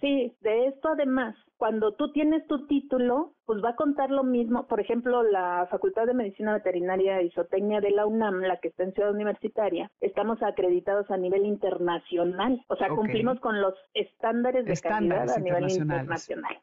Sí, 0.01 0.36
de 0.41 0.66
esto 0.66 0.89
además 0.89 1.36
cuando 1.60 1.91
tú 1.91 2.14
tienes 2.14 2.47
tu 2.47 2.68
título, 2.68 3.34
pues 3.45 3.62
va 3.62 3.72
a 3.72 3.76
contar 3.76 4.10
lo 4.10 4.24
mismo. 4.24 4.66
Por 4.68 4.80
ejemplo, 4.80 5.24
la 5.24 5.68
Facultad 5.70 6.05
de 6.05 6.14
Medicina 6.14 6.53
Veterinaria 6.53 7.22
y 7.22 7.32
Zootecnia 7.32 7.82
de 7.82 7.91
la 7.91 8.05
UNAM, 8.05 8.39
la 8.39 8.62
que 8.62 8.70
está 8.70 8.84
en 8.84 8.93
Ciudad 8.93 9.12
Universitaria, 9.12 9.91
estamos 9.99 10.41
acreditados 10.41 11.12
a 11.12 11.18
nivel 11.18 11.45
internacional. 11.45 12.64
O 12.70 12.78
sea, 12.78 12.88
cumplimos 12.88 13.41
con 13.41 13.60
los 13.62 13.74
estándares 13.93 14.66
de 14.66 14.78
calidad 14.78 15.30
a 15.30 15.39
nivel 15.39 15.70
internacional. 15.70 16.57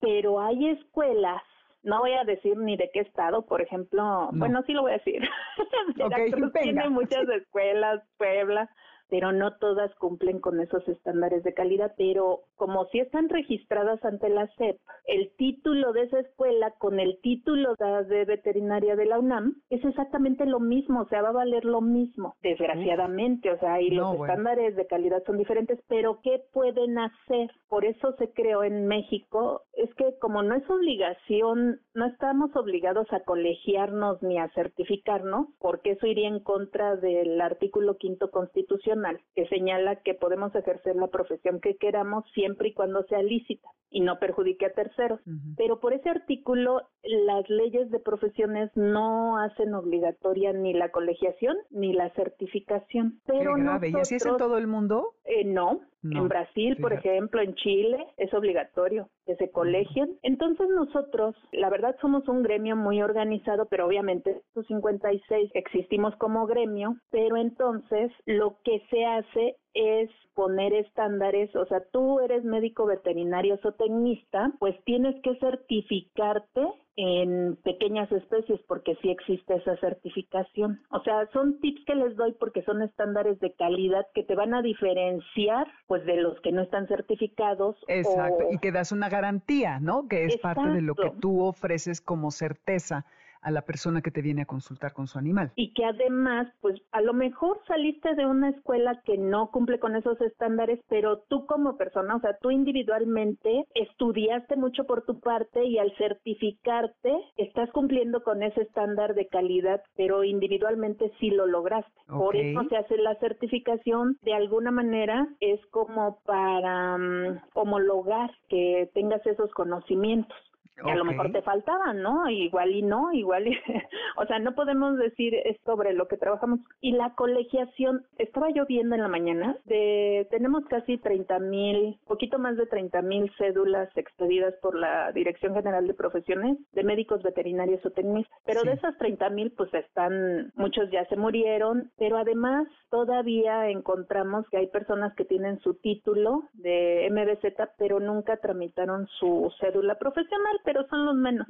Pero 0.00 0.40
hay 0.40 0.70
escuelas 0.70 1.42
no 1.84 2.00
voy 2.00 2.12
a 2.12 2.24
decir 2.24 2.56
ni 2.56 2.76
de 2.76 2.90
qué 2.92 3.00
estado, 3.00 3.46
por 3.46 3.62
ejemplo, 3.62 4.30
bueno, 4.32 4.62
sí 4.66 4.72
lo 4.72 4.82
voy 4.82 4.92
a 4.92 4.98
decir. 4.98 5.22
Veracruz 5.96 6.52
tiene 6.60 6.88
muchas 6.90 7.28
escuelas, 7.28 8.02
Puebla, 8.18 8.68
pero 9.08 9.32
no 9.32 9.56
todas 9.56 9.94
cumplen 9.96 10.40
con 10.40 10.60
esos 10.60 10.86
estándares 10.88 11.42
de 11.42 11.54
calidad, 11.54 11.94
pero 11.96 12.40
como 12.56 12.86
si 12.86 13.00
están 13.00 13.28
registradas 13.28 14.04
ante 14.04 14.28
la 14.28 14.46
SEP, 14.56 14.78
el 15.06 15.30
título 15.36 15.92
de 15.92 16.02
esa 16.02 16.20
escuela 16.20 16.72
con 16.78 17.00
el 17.00 17.18
título 17.22 17.74
de 17.78 18.24
veterinaria 18.24 18.96
de 18.96 19.06
la 19.06 19.18
UNAM 19.18 19.56
es 19.70 19.84
exactamente 19.84 20.44
lo 20.46 20.60
mismo, 20.60 21.02
o 21.02 21.08
sea, 21.08 21.22
va 21.22 21.30
a 21.30 21.32
valer 21.32 21.64
lo 21.64 21.80
mismo, 21.80 22.34
desgraciadamente, 22.42 23.50
o 23.50 23.58
sea, 23.58 23.80
y 23.80 23.90
los 23.90 24.14
estándares 24.14 24.76
de 24.76 24.86
calidad 24.86 25.22
son 25.24 25.38
diferentes, 25.38 25.80
pero 25.88 26.20
¿qué 26.22 26.42
pueden 26.52 26.98
hacer? 26.98 27.50
Por 27.68 27.84
eso 27.84 28.14
se 28.18 28.32
creó 28.32 28.62
en 28.62 28.86
México, 28.86 29.62
es 29.74 29.92
que 29.94 30.18
como 30.20 30.42
no 30.42 30.54
es 30.54 30.68
obligación, 30.68 31.80
no 31.94 32.06
estamos 32.06 32.54
obligados 32.56 33.06
a 33.12 33.20
colegiarnos 33.20 34.22
ni 34.22 34.38
a 34.38 34.48
certificarnos, 34.50 35.46
porque 35.58 35.92
eso 35.92 36.06
iría 36.06 36.28
en 36.28 36.40
contra 36.40 36.96
del 36.96 37.40
artículo 37.40 37.96
quinto 37.96 38.30
constitucional 38.30 38.97
que 39.34 39.46
señala 39.48 39.96
que 40.02 40.14
podemos 40.14 40.54
ejercer 40.54 40.96
la 40.96 41.08
profesión 41.08 41.60
que 41.60 41.76
queramos 41.76 42.24
siempre 42.34 42.68
y 42.68 42.74
cuando 42.74 43.02
sea 43.04 43.22
lícita 43.22 43.68
y 43.90 44.00
no 44.00 44.18
perjudique 44.18 44.66
a 44.66 44.72
terceros. 44.72 45.20
Pero 45.56 45.80
por 45.80 45.92
ese 45.92 46.10
artículo, 46.10 46.82
las 47.02 47.48
leyes 47.48 47.90
de 47.90 48.00
profesiones 48.00 48.70
no 48.74 49.38
hacen 49.38 49.74
obligatoria 49.74 50.52
ni 50.52 50.74
la 50.74 50.90
colegiación 50.90 51.56
ni 51.70 51.92
la 51.92 52.10
certificación. 52.10 53.20
Pero 53.26 53.56
¿Y 53.56 53.96
así 53.96 54.16
es 54.16 54.26
en 54.26 54.36
todo 54.36 54.58
el 54.58 54.66
mundo? 54.66 55.14
Eh, 55.24 55.44
no, 55.44 55.80
en 56.02 56.28
Brasil, 56.28 56.76
por 56.80 56.92
ejemplo, 56.92 57.40
en 57.40 57.54
Chile, 57.54 58.06
es 58.16 58.32
obligatorio 58.32 59.08
que 59.26 59.36
se 59.36 59.50
colegien. 59.50 60.18
Entonces 60.22 60.68
nosotros, 60.68 61.34
la 61.52 61.70
verdad, 61.70 61.96
somos 62.00 62.28
un 62.28 62.42
gremio 62.42 62.76
muy 62.76 63.02
organizado, 63.02 63.66
pero 63.66 63.86
obviamente 63.86 64.42
los 64.54 64.66
56 64.66 65.50
existimos 65.54 66.14
como 66.16 66.46
gremio, 66.46 66.96
pero 67.10 67.36
entonces 67.36 68.12
lo 68.26 68.58
que 68.64 68.82
se 68.90 69.04
hace 69.04 69.56
es 69.74 70.10
poner 70.34 70.72
estándares, 70.72 71.54
o 71.56 71.66
sea, 71.66 71.80
tú 71.92 72.20
eres 72.20 72.44
médico 72.44 72.86
veterinario 72.86 73.58
o 73.62 73.72
tecnista, 73.72 74.52
pues 74.58 74.76
tienes 74.84 75.20
que 75.22 75.36
certificarte 75.36 76.62
en 76.96 77.56
pequeñas 77.62 78.10
especies 78.10 78.60
porque 78.66 78.96
sí 79.02 79.10
existe 79.10 79.54
esa 79.54 79.76
certificación. 79.76 80.80
O 80.90 81.00
sea, 81.02 81.28
son 81.32 81.60
tips 81.60 81.84
que 81.86 81.94
les 81.94 82.16
doy 82.16 82.32
porque 82.40 82.62
son 82.62 82.82
estándares 82.82 83.38
de 83.40 83.52
calidad 83.52 84.06
que 84.14 84.24
te 84.24 84.34
van 84.34 84.54
a 84.54 84.62
diferenciar 84.62 85.66
pues 85.86 86.04
de 86.06 86.16
los 86.16 86.40
que 86.40 86.50
no 86.50 86.62
están 86.62 86.88
certificados. 86.88 87.76
Exacto, 87.86 88.44
y 88.50 88.58
que 88.58 88.72
das 88.72 88.90
una 88.90 89.08
garantía, 89.08 89.78
¿no? 89.80 90.08
Que 90.08 90.24
es 90.24 90.36
parte 90.38 90.68
de 90.68 90.82
lo 90.82 90.94
que 90.94 91.10
tú 91.20 91.40
ofreces 91.42 92.00
como 92.00 92.30
certeza 92.30 93.06
a 93.42 93.50
la 93.50 93.62
persona 93.62 94.02
que 94.02 94.10
te 94.10 94.22
viene 94.22 94.42
a 94.42 94.46
consultar 94.46 94.92
con 94.92 95.06
su 95.06 95.18
animal. 95.18 95.52
Y 95.56 95.72
que 95.72 95.84
además, 95.84 96.48
pues 96.60 96.80
a 96.92 97.00
lo 97.00 97.12
mejor 97.12 97.60
saliste 97.66 98.14
de 98.14 98.26
una 98.26 98.50
escuela 98.50 99.00
que 99.04 99.18
no 99.18 99.50
cumple 99.50 99.78
con 99.78 99.96
esos 99.96 100.20
estándares, 100.20 100.80
pero 100.88 101.24
tú 101.28 101.46
como 101.46 101.76
persona, 101.76 102.16
o 102.16 102.20
sea, 102.20 102.36
tú 102.40 102.50
individualmente 102.50 103.64
estudiaste 103.74 104.56
mucho 104.56 104.84
por 104.84 105.04
tu 105.04 105.20
parte 105.20 105.64
y 105.64 105.78
al 105.78 105.94
certificarte 105.96 107.12
estás 107.36 107.70
cumpliendo 107.70 108.22
con 108.22 108.42
ese 108.42 108.62
estándar 108.62 109.14
de 109.14 109.28
calidad, 109.28 109.82
pero 109.96 110.24
individualmente 110.24 111.12
sí 111.20 111.30
lo 111.30 111.46
lograste. 111.46 111.92
Por 112.06 112.36
eso 112.36 112.62
se 112.68 112.76
hace 112.76 112.96
la 112.96 113.14
certificación, 113.16 114.16
de 114.22 114.34
alguna 114.34 114.70
manera 114.70 115.28
es 115.40 115.64
como 115.66 116.20
para 116.24 116.96
mm, 116.96 117.40
homologar 117.54 118.30
que 118.48 118.90
tengas 118.94 119.24
esos 119.26 119.50
conocimientos 119.52 120.36
a 120.84 120.94
lo 120.94 121.04
mejor 121.04 121.32
te 121.32 121.42
faltaban, 121.42 122.02
¿no? 122.02 122.28
Igual 122.30 122.72
y 122.72 122.82
no, 122.82 123.12
igual 123.12 123.48
y, 123.48 123.56
o 124.16 124.26
sea, 124.26 124.38
no 124.38 124.54
podemos 124.54 124.96
decir 124.98 125.34
sobre 125.64 125.92
lo 125.92 126.08
que 126.08 126.16
trabajamos. 126.16 126.60
Y 126.80 126.92
la 126.92 127.14
colegiación, 127.14 128.04
estaba 128.18 128.50
yo 128.50 128.66
viendo 128.66 128.94
en 128.94 129.02
la 129.02 129.08
mañana, 129.08 129.56
de, 129.64 130.26
tenemos 130.30 130.64
casi 130.66 130.98
30 130.98 131.38
mil, 131.40 131.98
poquito 132.06 132.38
más 132.38 132.56
de 132.56 132.66
30 132.66 133.02
mil 133.02 133.30
cédulas 133.38 133.88
expedidas 133.96 134.54
por 134.62 134.76
la 134.76 135.12
Dirección 135.12 135.54
General 135.54 135.86
de 135.86 135.94
Profesiones 135.94 136.58
de 136.72 136.84
médicos 136.84 137.22
veterinarios 137.22 137.84
o 137.84 137.90
tecnistas, 137.90 138.38
pero 138.44 138.62
de 138.62 138.72
esas 138.72 138.96
30 138.98 139.30
mil, 139.30 139.52
pues 139.52 139.72
están, 139.74 140.52
muchos 140.54 140.90
ya 140.90 141.04
se 141.06 141.16
murieron, 141.16 141.90
pero 141.98 142.16
además 142.16 142.68
todavía 142.90 143.68
encontramos 143.68 144.48
que 144.50 144.58
hay 144.58 144.66
personas 144.68 145.14
que 145.14 145.24
tienen 145.24 145.60
su 145.60 145.74
título 145.74 146.44
de 146.54 147.08
MBZ, 147.10 147.70
pero 147.78 148.00
nunca 148.00 148.36
tramitaron 148.36 149.06
su 149.18 149.52
cédula 149.60 149.96
profesional 149.96 150.60
pero 150.68 150.86
son 150.88 151.06
los 151.06 151.16
menos. 151.16 151.48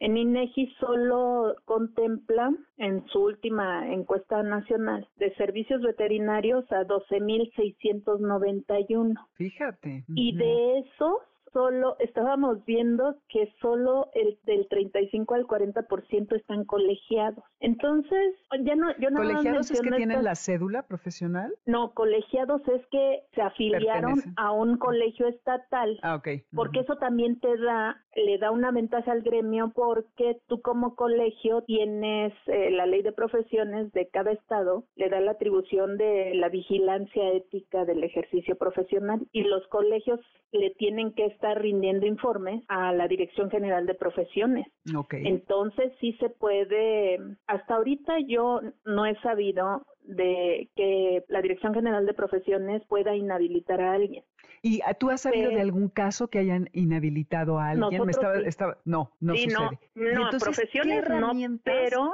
En 0.00 0.18
INEGI 0.18 0.66
solo 0.78 1.56
contempla 1.64 2.52
en 2.76 3.06
su 3.06 3.20
última 3.20 3.90
encuesta 3.90 4.42
nacional 4.42 5.08
de 5.16 5.34
servicios 5.36 5.80
veterinarios 5.80 6.70
a 6.70 6.84
12.691. 6.84 9.14
Fíjate. 9.36 10.04
Y 10.08 10.36
de 10.36 10.80
esos 10.80 11.14
solo 11.52 11.96
estábamos 11.98 12.64
viendo 12.64 13.16
que 13.28 13.52
solo 13.60 14.10
el 14.14 14.38
del 14.44 14.68
35 14.68 15.34
al 15.34 15.46
40% 15.46 16.36
están 16.36 16.64
colegiados. 16.64 17.44
Entonces, 17.60 18.34
ya 18.64 18.76
no 18.76 18.96
yo 18.98 19.10
no 19.10 19.20
¿Colegiados 19.20 19.70
es 19.70 19.80
que 19.80 19.90
tienen 19.90 20.24
la 20.24 20.34
cédula 20.34 20.82
profesional? 20.82 21.52
No, 21.66 21.92
colegiados 21.92 22.62
es 22.68 22.84
que 22.86 23.22
se 23.34 23.42
afiliaron 23.42 24.20
a 24.36 24.52
un 24.52 24.78
colegio 24.78 25.26
estatal. 25.28 25.98
Ah, 26.02 26.16
ok. 26.16 26.28
Porque 26.54 26.80
eso 26.80 26.96
también 26.96 27.38
te 27.40 27.56
da 27.58 28.00
le 28.16 28.38
da 28.38 28.50
una 28.50 28.70
ventaja 28.70 29.12
al 29.12 29.22
gremio 29.22 29.72
porque 29.74 30.40
tú 30.48 30.60
como 30.60 30.94
colegio 30.96 31.62
tienes 31.62 32.32
eh, 32.46 32.70
la 32.70 32.86
ley 32.86 33.02
de 33.02 33.12
profesiones 33.12 33.92
de 33.92 34.08
cada 34.08 34.32
estado, 34.32 34.84
le 34.96 35.08
da 35.08 35.20
la 35.20 35.32
atribución 35.32 35.96
de 35.96 36.34
la 36.34 36.48
vigilancia 36.48 37.32
ética 37.32 37.84
del 37.84 38.02
ejercicio 38.02 38.56
profesional 38.56 39.26
y 39.32 39.44
los 39.44 39.66
colegios 39.68 40.20
le 40.52 40.70
tienen 40.70 41.12
que 41.12 41.26
estar 41.40 41.60
rindiendo 41.60 42.04
informes 42.04 42.62
a 42.68 42.92
la 42.92 43.08
Dirección 43.08 43.50
General 43.50 43.86
de 43.86 43.94
Profesiones. 43.94 44.66
Entonces 45.10 45.92
sí 45.98 46.12
se 46.20 46.28
puede, 46.28 47.18
hasta 47.46 47.76
ahorita 47.76 48.18
yo 48.28 48.60
no 48.84 49.06
he 49.06 49.14
sabido 49.22 49.86
de 50.02 50.68
que 50.76 51.24
la 51.28 51.40
Dirección 51.40 51.72
General 51.72 52.04
de 52.04 52.12
Profesiones 52.12 52.82
pueda 52.88 53.16
inhabilitar 53.16 53.80
a 53.80 53.94
alguien. 53.94 54.22
¿Y 54.62 54.80
ah, 54.84 54.92
tú 54.92 55.10
has 55.10 55.22
sabido 55.22 55.50
de 55.50 55.60
algún 55.60 55.88
caso 55.88 56.28
que 56.28 56.38
hayan 56.38 56.68
inhabilitado 56.72 57.58
a 57.58 57.70
alguien? 57.70 58.04
Me 58.04 58.10
estaba, 58.10 58.36
estaba, 58.40 58.76
no, 58.84 59.10
no 59.20 59.34
sucede. 59.34 59.78
No, 59.94 60.30
no 60.30 60.38
profesiones 60.38 61.08
no, 61.08 61.32
pero, 61.64 62.12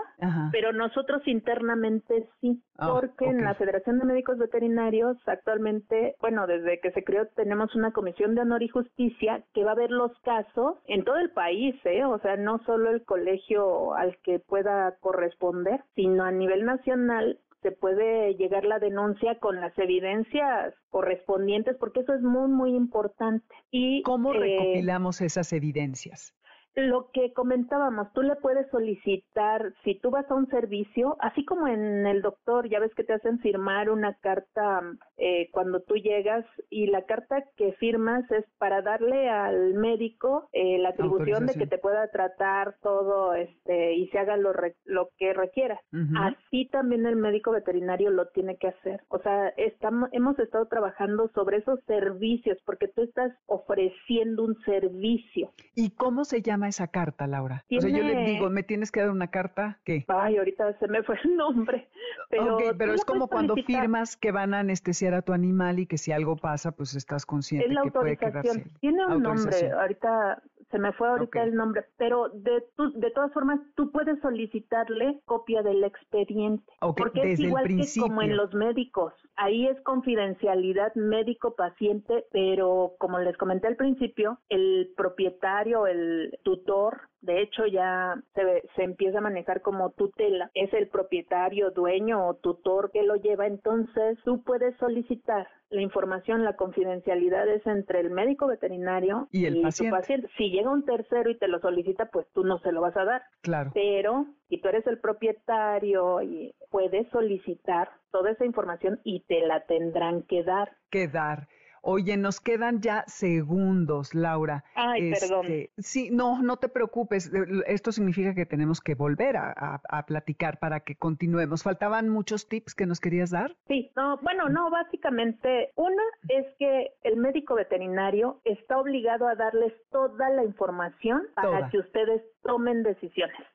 pero 0.52 0.72
nosotros 0.72 1.22
internamente 1.26 2.28
sí, 2.40 2.62
ah, 2.78 2.88
porque 2.92 3.26
en 3.26 3.42
la 3.42 3.54
Federación 3.54 3.98
de 3.98 4.04
Médicos 4.04 4.38
Veterinarios 4.38 5.16
actualmente, 5.26 6.14
bueno, 6.20 6.46
desde 6.46 6.80
que 6.80 6.92
se 6.92 7.02
creó 7.02 7.26
tenemos 7.34 7.74
una 7.74 7.92
comisión 7.92 8.34
de 8.36 8.42
honor 8.42 8.62
y 8.62 8.68
justicia 8.68 9.42
que 9.52 9.64
va 9.64 9.72
a 9.72 9.76
ver 9.76 9.90
los 9.90 10.16
casos 10.20 10.76
en 10.86 11.04
todo 11.04 11.16
el 11.16 11.30
país, 11.30 11.74
¿eh? 11.84 12.04
O 12.04 12.18
sea, 12.20 12.36
no 12.36 12.60
solo 12.64 12.90
el 12.90 13.04
colegio 13.04 13.94
al 13.94 14.16
que 14.22 14.38
pueda 14.38 14.96
corresponder, 15.00 15.82
sino 15.96 16.22
a 16.22 16.30
nivel 16.30 16.64
nacional 16.64 17.40
se 17.62 17.72
puede 17.72 18.34
llegar 18.34 18.64
la 18.64 18.78
denuncia 18.78 19.38
con 19.38 19.60
las 19.60 19.76
evidencias 19.78 20.74
correspondientes, 20.90 21.76
porque 21.78 22.00
eso 22.00 22.14
es 22.14 22.22
muy, 22.22 22.48
muy 22.48 22.74
importante. 22.74 23.46
Y, 23.70 24.02
¿Cómo 24.02 24.34
eh, 24.34 24.38
recopilamos 24.38 25.20
esas 25.20 25.52
evidencias? 25.52 26.34
Lo 26.76 27.10
que 27.10 27.32
comentábamos, 27.32 28.12
tú 28.12 28.20
le 28.20 28.36
puedes 28.36 28.68
solicitar, 28.70 29.72
si 29.82 29.98
tú 29.98 30.10
vas 30.10 30.30
a 30.30 30.34
un 30.34 30.46
servicio, 30.48 31.16
así 31.20 31.42
como 31.46 31.66
en 31.68 32.06
el 32.06 32.20
doctor, 32.20 32.68
ya 32.68 32.80
ves 32.80 32.94
que 32.94 33.02
te 33.02 33.14
hacen 33.14 33.38
firmar 33.38 33.88
una 33.88 34.12
carta 34.18 34.82
eh, 35.16 35.48
cuando 35.52 35.80
tú 35.80 35.94
llegas 35.94 36.44
y 36.68 36.88
la 36.88 37.06
carta 37.06 37.42
que 37.56 37.72
firmas 37.80 38.30
es 38.30 38.44
para 38.58 38.82
darle 38.82 39.30
al 39.30 39.72
médico 39.72 40.50
eh, 40.52 40.76
la 40.76 40.90
atribución 40.90 41.46
de 41.46 41.54
que 41.54 41.66
te 41.66 41.78
pueda 41.78 42.10
tratar 42.10 42.76
todo 42.82 43.32
este 43.32 43.94
y 43.94 44.08
se 44.08 44.18
haga 44.18 44.36
lo, 44.36 44.52
lo 44.84 45.08
que 45.16 45.32
requiera. 45.32 45.80
Así 46.20 46.68
también 46.68 47.06
el 47.06 47.16
médico 47.16 47.52
veterinario 47.52 48.10
lo 48.10 48.28
tiene 48.28 48.58
que 48.58 48.68
hacer. 48.68 49.02
O 49.08 49.18
sea, 49.20 49.48
estamos, 49.56 50.10
hemos 50.12 50.38
estado 50.38 50.66
trabajando 50.66 51.30
sobre 51.34 51.56
esos 51.56 51.80
servicios 51.86 52.58
porque 52.66 52.88
tú 52.88 53.02
estás 53.02 53.32
ofreciendo 53.46 54.44
un 54.44 54.60
servicio. 54.66 55.52
¿Y 55.74 55.90
cómo 55.90 56.26
se 56.26 56.42
llama 56.42 56.65
esa 56.68 56.86
carta, 56.88 57.26
Laura? 57.26 57.64
O 57.70 57.80
sea, 57.80 57.90
yo 57.90 58.02
le 58.02 58.24
digo, 58.24 58.50
¿me 58.50 58.62
tienes 58.62 58.90
que 58.90 59.00
dar 59.00 59.10
una 59.10 59.28
carta? 59.28 59.78
¿Qué? 59.84 60.04
Ay, 60.08 60.36
ahorita 60.36 60.78
se 60.78 60.88
me 60.88 61.02
fue 61.02 61.18
el 61.24 61.36
nombre. 61.36 61.88
Pero, 62.28 62.58
pero 62.76 62.94
es 62.94 63.04
como 63.04 63.28
cuando 63.28 63.54
firmas 63.54 64.16
que 64.16 64.32
van 64.32 64.54
a 64.54 64.60
anestesiar 64.60 65.14
a 65.14 65.22
tu 65.22 65.32
animal 65.32 65.78
y 65.78 65.86
que 65.86 65.98
si 65.98 66.12
algo 66.12 66.36
pasa, 66.36 66.72
pues 66.72 66.94
estás 66.94 67.26
consciente 67.26 67.74
que 67.82 67.90
puede 67.90 68.16
quedarse. 68.16 68.66
Tiene 68.80 69.06
un 69.06 69.22
nombre, 69.22 69.70
ahorita 69.70 70.42
se 70.70 70.78
me 70.78 70.92
fue 70.92 71.08
ahorita 71.08 71.42
el 71.42 71.54
nombre, 71.54 71.84
pero 71.96 72.28
de, 72.30 72.64
de 72.94 73.10
todas 73.12 73.32
formas 73.32 73.60
tú 73.76 73.90
puedes 73.92 74.20
solicitarle 74.20 75.20
copia 75.24 75.62
del 75.62 75.84
expediente, 75.84 76.72
porque 76.96 77.32
es 77.32 77.40
igual 77.40 77.66
que 77.66 77.86
como 78.00 78.22
en 78.22 78.36
los 78.36 78.52
médicos, 78.52 79.12
ahí 79.36 79.66
es 79.66 79.80
confidencialidad 79.82 80.94
médico-paciente, 80.94 82.26
pero 82.32 82.94
como 82.98 83.18
les 83.20 83.36
comenté 83.36 83.68
al 83.68 83.76
principio, 83.76 84.40
el 84.48 84.92
propietario, 84.96 85.86
el 85.86 86.36
tutor 86.42 87.00
de 87.20 87.42
hecho 87.42 87.66
ya 87.66 88.14
se, 88.34 88.62
se, 88.74 88.82
empieza 88.82 89.18
a 89.18 89.22
manejar 89.22 89.62
como 89.62 89.90
tutela, 89.90 90.50
es 90.54 90.72
el 90.72 90.88
propietario, 90.88 91.70
dueño 91.70 92.26
o 92.26 92.34
tutor 92.34 92.90
que 92.92 93.02
lo 93.02 93.16
lleva, 93.16 93.46
entonces 93.46 94.18
tú 94.24 94.42
puedes 94.42 94.76
solicitar 94.76 95.48
la 95.70 95.80
información, 95.80 96.44
la 96.44 96.54
confidencialidad 96.54 97.48
es 97.48 97.66
entre 97.66 98.00
el 98.00 98.10
médico 98.10 98.46
veterinario 98.46 99.28
y, 99.32 99.46
el 99.46 99.62
paciente. 99.62 99.96
paciente. 99.96 100.28
Si 100.36 100.50
llega 100.50 100.70
un 100.70 100.84
tercero 100.84 101.28
y 101.28 101.36
te 101.36 101.48
lo 101.48 101.58
solicita, 101.60 102.06
pues 102.06 102.26
tú 102.32 102.44
no 102.44 102.58
se 102.60 102.70
lo 102.70 102.80
vas 102.80 102.96
a 102.96 103.04
dar. 103.04 103.22
Claro. 103.42 103.72
Pero 103.74 104.26
si 104.48 104.58
tú 104.58 104.68
eres 104.68 104.86
el 104.86 104.98
propietario 104.98 106.22
y 106.22 106.54
puedes 106.70 107.08
solicitar 107.08 107.90
toda 108.12 108.30
esa 108.30 108.44
información 108.44 109.00
y 109.02 109.20
te 109.20 109.44
la 109.46 109.66
tendrán 109.66 110.22
que 110.22 110.44
dar. 110.44 110.70
Que 110.90 111.08
dar. 111.08 111.48
Oye, 111.88 112.16
nos 112.16 112.40
quedan 112.40 112.80
ya 112.80 113.04
segundos, 113.06 114.12
Laura. 114.12 114.64
Ay, 114.74 115.12
perdón. 115.12 115.46
Este, 115.46 115.70
sí, 115.78 116.10
no, 116.10 116.42
no 116.42 116.56
te 116.56 116.68
preocupes. 116.68 117.30
Esto 117.68 117.92
significa 117.92 118.34
que 118.34 118.44
tenemos 118.44 118.80
que 118.80 118.96
volver 118.96 119.36
a, 119.36 120.04
platicar 120.08 120.58
para 120.58 120.80
que 120.80 120.96
continuemos. 120.96 121.62
¿Faltaban 121.62 122.08
muchos 122.08 122.48
tips 122.48 122.74
que 122.74 122.86
nos 122.86 122.98
querías 122.98 123.30
dar? 123.30 123.54
Sí, 123.68 123.92
no, 123.94 124.18
bueno, 124.18 124.48
no, 124.48 124.68
básicamente, 124.68 125.70
una 125.76 126.02
es 126.28 126.46
que 126.58 126.90
el 127.04 127.18
médico 127.18 127.54
veterinario 127.54 128.40
está 128.42 128.78
obligado 128.78 129.28
a 129.28 129.36
darles 129.36 129.72
toda 129.92 130.28
la 130.30 130.42
información 130.42 131.22
para 131.36 131.70
que 131.70 131.78
ustedes 131.78 132.20
tomen 132.42 132.82
decisiones. 132.82 133.46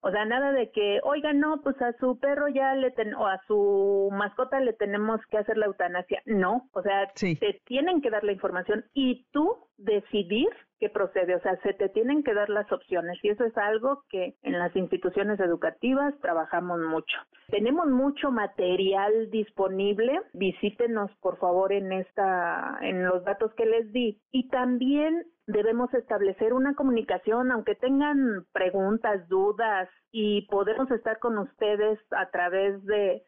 O 0.00 0.10
sea, 0.10 0.24
nada 0.24 0.52
de 0.52 0.70
que, 0.70 1.00
oigan, 1.04 1.38
no, 1.38 1.60
pues 1.62 1.80
a 1.82 1.92
su 1.98 2.18
perro 2.18 2.48
ya 2.48 2.74
le 2.74 2.90
ten 2.90 3.14
o 3.14 3.26
a 3.26 3.40
su 3.46 4.08
mascota 4.12 4.60
le 4.60 4.72
tenemos 4.72 5.20
que 5.30 5.38
hacer 5.38 5.58
la 5.58 5.66
eutanasia. 5.66 6.22
No, 6.24 6.70
o 6.72 6.82
sea, 6.82 7.12
te 7.14 7.60
tienen 7.66 8.00
que 8.00 8.10
dar 8.10 8.24
la 8.24 8.32
información 8.32 8.84
y 8.94 9.26
tú 9.32 9.68
decidir 9.76 10.48
qué 10.82 10.88
procede. 10.88 11.36
O 11.36 11.40
sea, 11.42 11.56
se 11.62 11.74
te 11.74 11.88
tienen 11.90 12.24
que 12.24 12.34
dar 12.34 12.48
las 12.50 12.70
opciones 12.72 13.16
y 13.22 13.28
eso 13.28 13.44
es 13.44 13.56
algo 13.56 14.02
que 14.10 14.34
en 14.42 14.58
las 14.58 14.74
instituciones 14.74 15.38
educativas 15.38 16.12
trabajamos 16.20 16.80
mucho. 16.80 17.16
Tenemos 17.50 17.86
mucho 17.86 18.32
material 18.32 19.30
disponible. 19.30 20.20
Visítenos, 20.32 21.08
por 21.20 21.38
favor, 21.38 21.72
en 21.72 21.92
esta, 21.92 22.78
en 22.80 23.04
los 23.06 23.22
datos 23.22 23.54
que 23.54 23.64
les 23.64 23.92
di. 23.92 24.20
Y 24.32 24.48
también 24.48 25.24
debemos 25.46 25.94
establecer 25.94 26.52
una 26.52 26.74
comunicación, 26.74 27.52
aunque 27.52 27.76
tengan 27.76 28.44
preguntas, 28.52 29.28
dudas, 29.28 29.88
y 30.10 30.48
podemos 30.48 30.90
estar 30.90 31.20
con 31.20 31.38
ustedes 31.38 32.00
a 32.10 32.28
través 32.30 32.84
de 32.86 33.22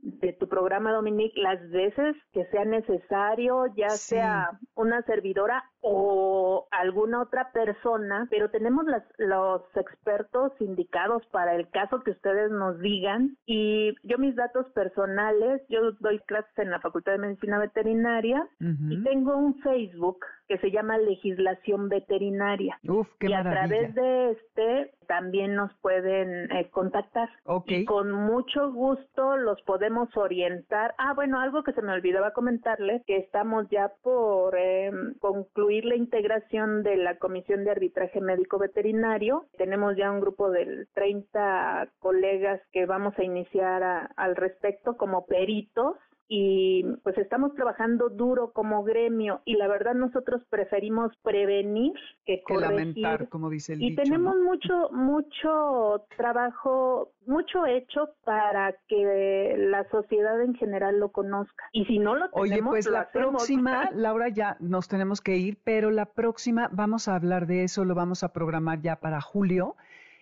de 0.00 0.32
tu 0.32 0.48
programa, 0.48 0.92
Dominique, 0.92 1.40
las 1.40 1.58
veces 1.70 2.16
que 2.32 2.46
sea 2.46 2.64
necesario, 2.64 3.66
ya 3.76 3.90
sea 3.90 4.58
una 4.74 5.02
servidora 5.02 5.64
o 5.80 6.66
alguna 6.70 7.22
otra 7.22 7.52
persona, 7.52 8.26
pero 8.30 8.50
tenemos 8.50 8.84
las, 8.86 9.04
los 9.18 9.62
expertos 9.76 10.52
indicados 10.60 11.24
para 11.30 11.54
el 11.54 11.68
caso 11.70 12.00
que 12.00 12.10
ustedes 12.10 12.50
nos 12.50 12.78
digan 12.80 13.36
y 13.46 13.94
yo 14.02 14.18
mis 14.18 14.34
datos 14.34 14.66
personales, 14.70 15.62
yo 15.68 15.92
doy 16.00 16.18
clases 16.20 16.58
en 16.58 16.70
la 16.70 16.80
Facultad 16.80 17.12
de 17.12 17.18
Medicina 17.18 17.58
Veterinaria 17.58 18.46
y 18.60 19.02
tengo 19.02 19.36
un 19.36 19.58
Facebook 19.60 20.18
que 20.48 20.58
se 20.58 20.70
llama 20.70 20.98
Legislación 20.98 21.88
Veterinaria. 21.88 22.78
y 22.82 23.32
a 23.32 23.42
través 23.42 23.94
de 23.94 24.30
este 24.30 24.92
también 25.06 25.54
nos 25.54 25.72
pueden 25.80 26.50
eh, 26.52 26.68
contactar. 26.70 27.28
Y 27.66 27.84
con 27.84 28.12
mucho 28.12 28.72
gusto 28.72 29.36
los 29.36 29.60
podemos 29.62 30.14
orientar. 30.16 30.94
Ah, 30.98 31.14
bueno, 31.14 31.40
algo 31.40 31.62
que 31.62 31.72
se 31.72 31.82
me 31.82 31.92
olvidaba 31.92 32.32
comentarles, 32.32 33.02
que 33.06 33.16
estamos 33.16 33.66
ya 33.70 33.92
por 34.02 34.54
eh, 34.56 34.90
concluir 35.20 35.67
la 35.68 35.96
integración 35.96 36.82
de 36.82 36.96
la 36.96 37.18
Comisión 37.18 37.64
de 37.64 37.70
Arbitraje 37.70 38.20
Médico 38.20 38.58
Veterinario. 38.58 39.46
Tenemos 39.58 39.96
ya 39.96 40.10
un 40.10 40.20
grupo 40.20 40.50
de 40.50 40.86
30 40.94 41.92
colegas 41.98 42.60
que 42.72 42.86
vamos 42.86 43.14
a 43.18 43.24
iniciar 43.24 44.10
al 44.16 44.36
respecto 44.36 44.96
como 44.96 45.26
peritos 45.26 45.96
y 46.28 46.84
pues 47.02 47.16
estamos 47.16 47.54
trabajando 47.54 48.10
duro 48.10 48.52
como 48.52 48.84
gremio 48.84 49.40
y 49.46 49.56
la 49.56 49.66
verdad 49.66 49.94
nosotros 49.94 50.42
preferimos 50.50 51.10
prevenir 51.22 51.94
que, 52.26 52.42
lamentar, 52.48 53.30
como 53.30 53.48
dice 53.48 53.72
el 53.72 53.82
Y 53.82 53.96
tenemos 53.96 54.36
mucho 54.36 54.90
mucho 54.90 56.04
trabajo, 56.18 57.12
mucho 57.26 57.64
hecho 57.64 58.10
para 58.24 58.74
que 58.88 59.54
la 59.56 59.88
sociedad 59.90 60.42
en 60.42 60.54
general 60.54 61.00
lo 61.00 61.12
conozca. 61.12 61.64
Y 61.72 61.86
si 61.86 61.98
no 61.98 62.14
lo 62.14 62.28
tenemos, 62.28 62.50
Oye, 62.50 62.62
pues 62.62 62.86
la 62.86 63.10
próxima, 63.10 63.90
Laura, 63.94 64.28
ya 64.28 64.58
nos 64.60 64.86
tenemos 64.86 65.22
que 65.22 65.38
ir, 65.38 65.58
pero 65.64 65.90
la 65.90 66.06
próxima 66.06 66.68
vamos 66.72 67.08
a 67.08 67.14
hablar 67.14 67.46
de 67.46 67.64
eso, 67.64 67.86
lo 67.86 67.94
vamos 67.94 68.22
a 68.22 68.34
programar 68.34 68.82
ya 68.82 68.96
para 68.96 69.22
julio 69.22 69.76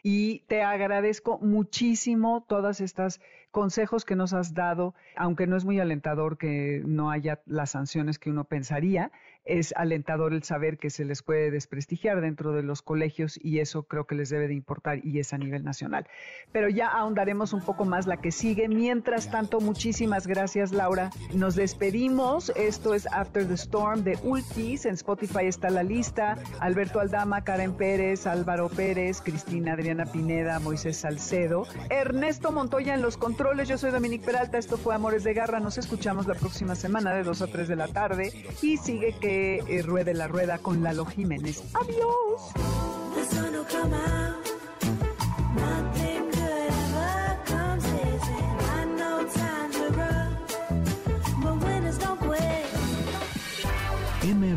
y 0.09 0.44
te 0.46 0.62
agradezco 0.62 1.40
muchísimo 1.40 2.44
todas 2.46 2.80
estas 2.80 3.20
consejos 3.50 4.04
que 4.04 4.14
nos 4.14 4.34
has 4.34 4.54
dado, 4.54 4.94
aunque 5.16 5.48
no 5.48 5.57
es 5.57 5.64
muy 5.64 5.80
alentador 5.80 6.38
que 6.38 6.80
no 6.86 7.11
haya 7.11 7.40
las 7.44 7.70
sanciones 7.70 8.20
que 8.20 8.30
uno 8.30 8.44
pensaría, 8.44 9.11
es 9.47 9.72
alentador 9.76 10.34
el 10.34 10.42
saber 10.42 10.78
que 10.78 10.90
se 10.90 11.05
les 11.05 11.22
puede 11.22 11.51
desprestigiar 11.51 12.20
dentro 12.20 12.53
de 12.53 12.62
los 12.62 12.82
colegios 12.82 13.38
y 13.42 13.61
eso 13.61 13.84
creo 13.84 14.05
que 14.07 14.14
les 14.14 14.28
debe 14.28 14.49
de 14.49 14.55
importar 14.55 15.05
y 15.05 15.18
es 15.18 15.32
a 15.32 15.38
nivel 15.38 15.64
nacional. 15.64 16.07
Pero 16.53 16.68
ya 16.68 16.88
ahondaremos 16.88 17.53
un 17.53 17.64
poco 17.64 17.84
más 17.84 18.07
la 18.07 18.18
que 18.18 18.32
sigue. 18.32 18.68
Mientras 18.68 19.30
tanto, 19.30 19.61
muchísimas 19.61 20.26
gracias 20.26 20.72
Laura. 20.72 21.11
Nos 21.32 21.55
despedimos. 21.55 22.51
Esto 22.57 22.94
es 22.94 23.07
After 23.12 23.47
the 23.47 23.55
Storm 23.55 24.03
de 24.03 24.18
Ultis. 24.22 24.84
En 24.86 24.94
Spotify 24.94 25.47
está 25.47 25.70
la 25.70 25.82
lista. 25.82 26.36
Alberto 26.61 27.01
Aldama, 27.01 27.44
Karen 27.44 27.74
Pérez, 27.74 28.26
Álvaro 28.26 28.68
Pérez, 28.68 29.20
Cristina 29.20 29.74
Adriana 29.74 30.07
Pineda, 30.07 30.59
Moisés 30.59 30.97
Salcedo, 30.97 31.66
Ernesto 31.90 32.51
Montoya 32.51 32.94
en 32.94 33.03
los 33.03 33.16
controles. 33.16 33.68
Yo 33.68 33.78
soy 33.78 33.92
Dominique 33.92 34.24
Peralta. 34.24 34.59
Esto 34.59 34.76
fue 34.76 34.94
Amores 34.94 35.22
de 35.22 35.34
Garra. 35.34 35.61
Nos 35.61 35.78
escuchamos 35.78 36.26
la 36.26 36.34
próxima 36.34 36.74
semana 36.74 37.14
de 37.14 37.22
2 37.22 37.42
a 37.42 37.47
3 37.47 37.68
de 37.68 37.76
la 37.76 37.88
tarde 37.88 38.32
y 38.62 38.76
sigue 38.78 39.14
que 39.20 39.36
eh, 39.37 39.82
ruede 39.82 40.14
la 40.14 40.28
rueda 40.28 40.59
con 40.59 40.82
Lalo 40.82 41.05
Jiménez. 41.05 41.62
Adiós. 41.74 42.53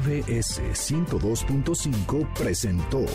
MBS 0.10 0.62
102.5 0.74 2.34
presentó 2.34 3.06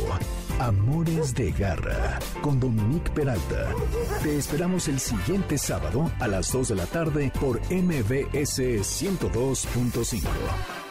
Amores 0.61 1.35
de 1.35 1.51
Garra 1.51 2.21
con 2.43 2.61
Dominique 2.61 3.11
Peralta. 3.11 3.75
Te 4.23 4.37
esperamos 4.37 4.87
el 4.89 5.01
siguiente 5.01 5.59
sábado 5.59 6.11
a 6.21 6.29
las 6.29 6.53
2 6.53 6.69
de 6.69 6.75
la 6.77 6.87
tarde 6.87 7.33
por 7.41 7.59
MBS 7.71 8.59
102.5. 8.59 10.84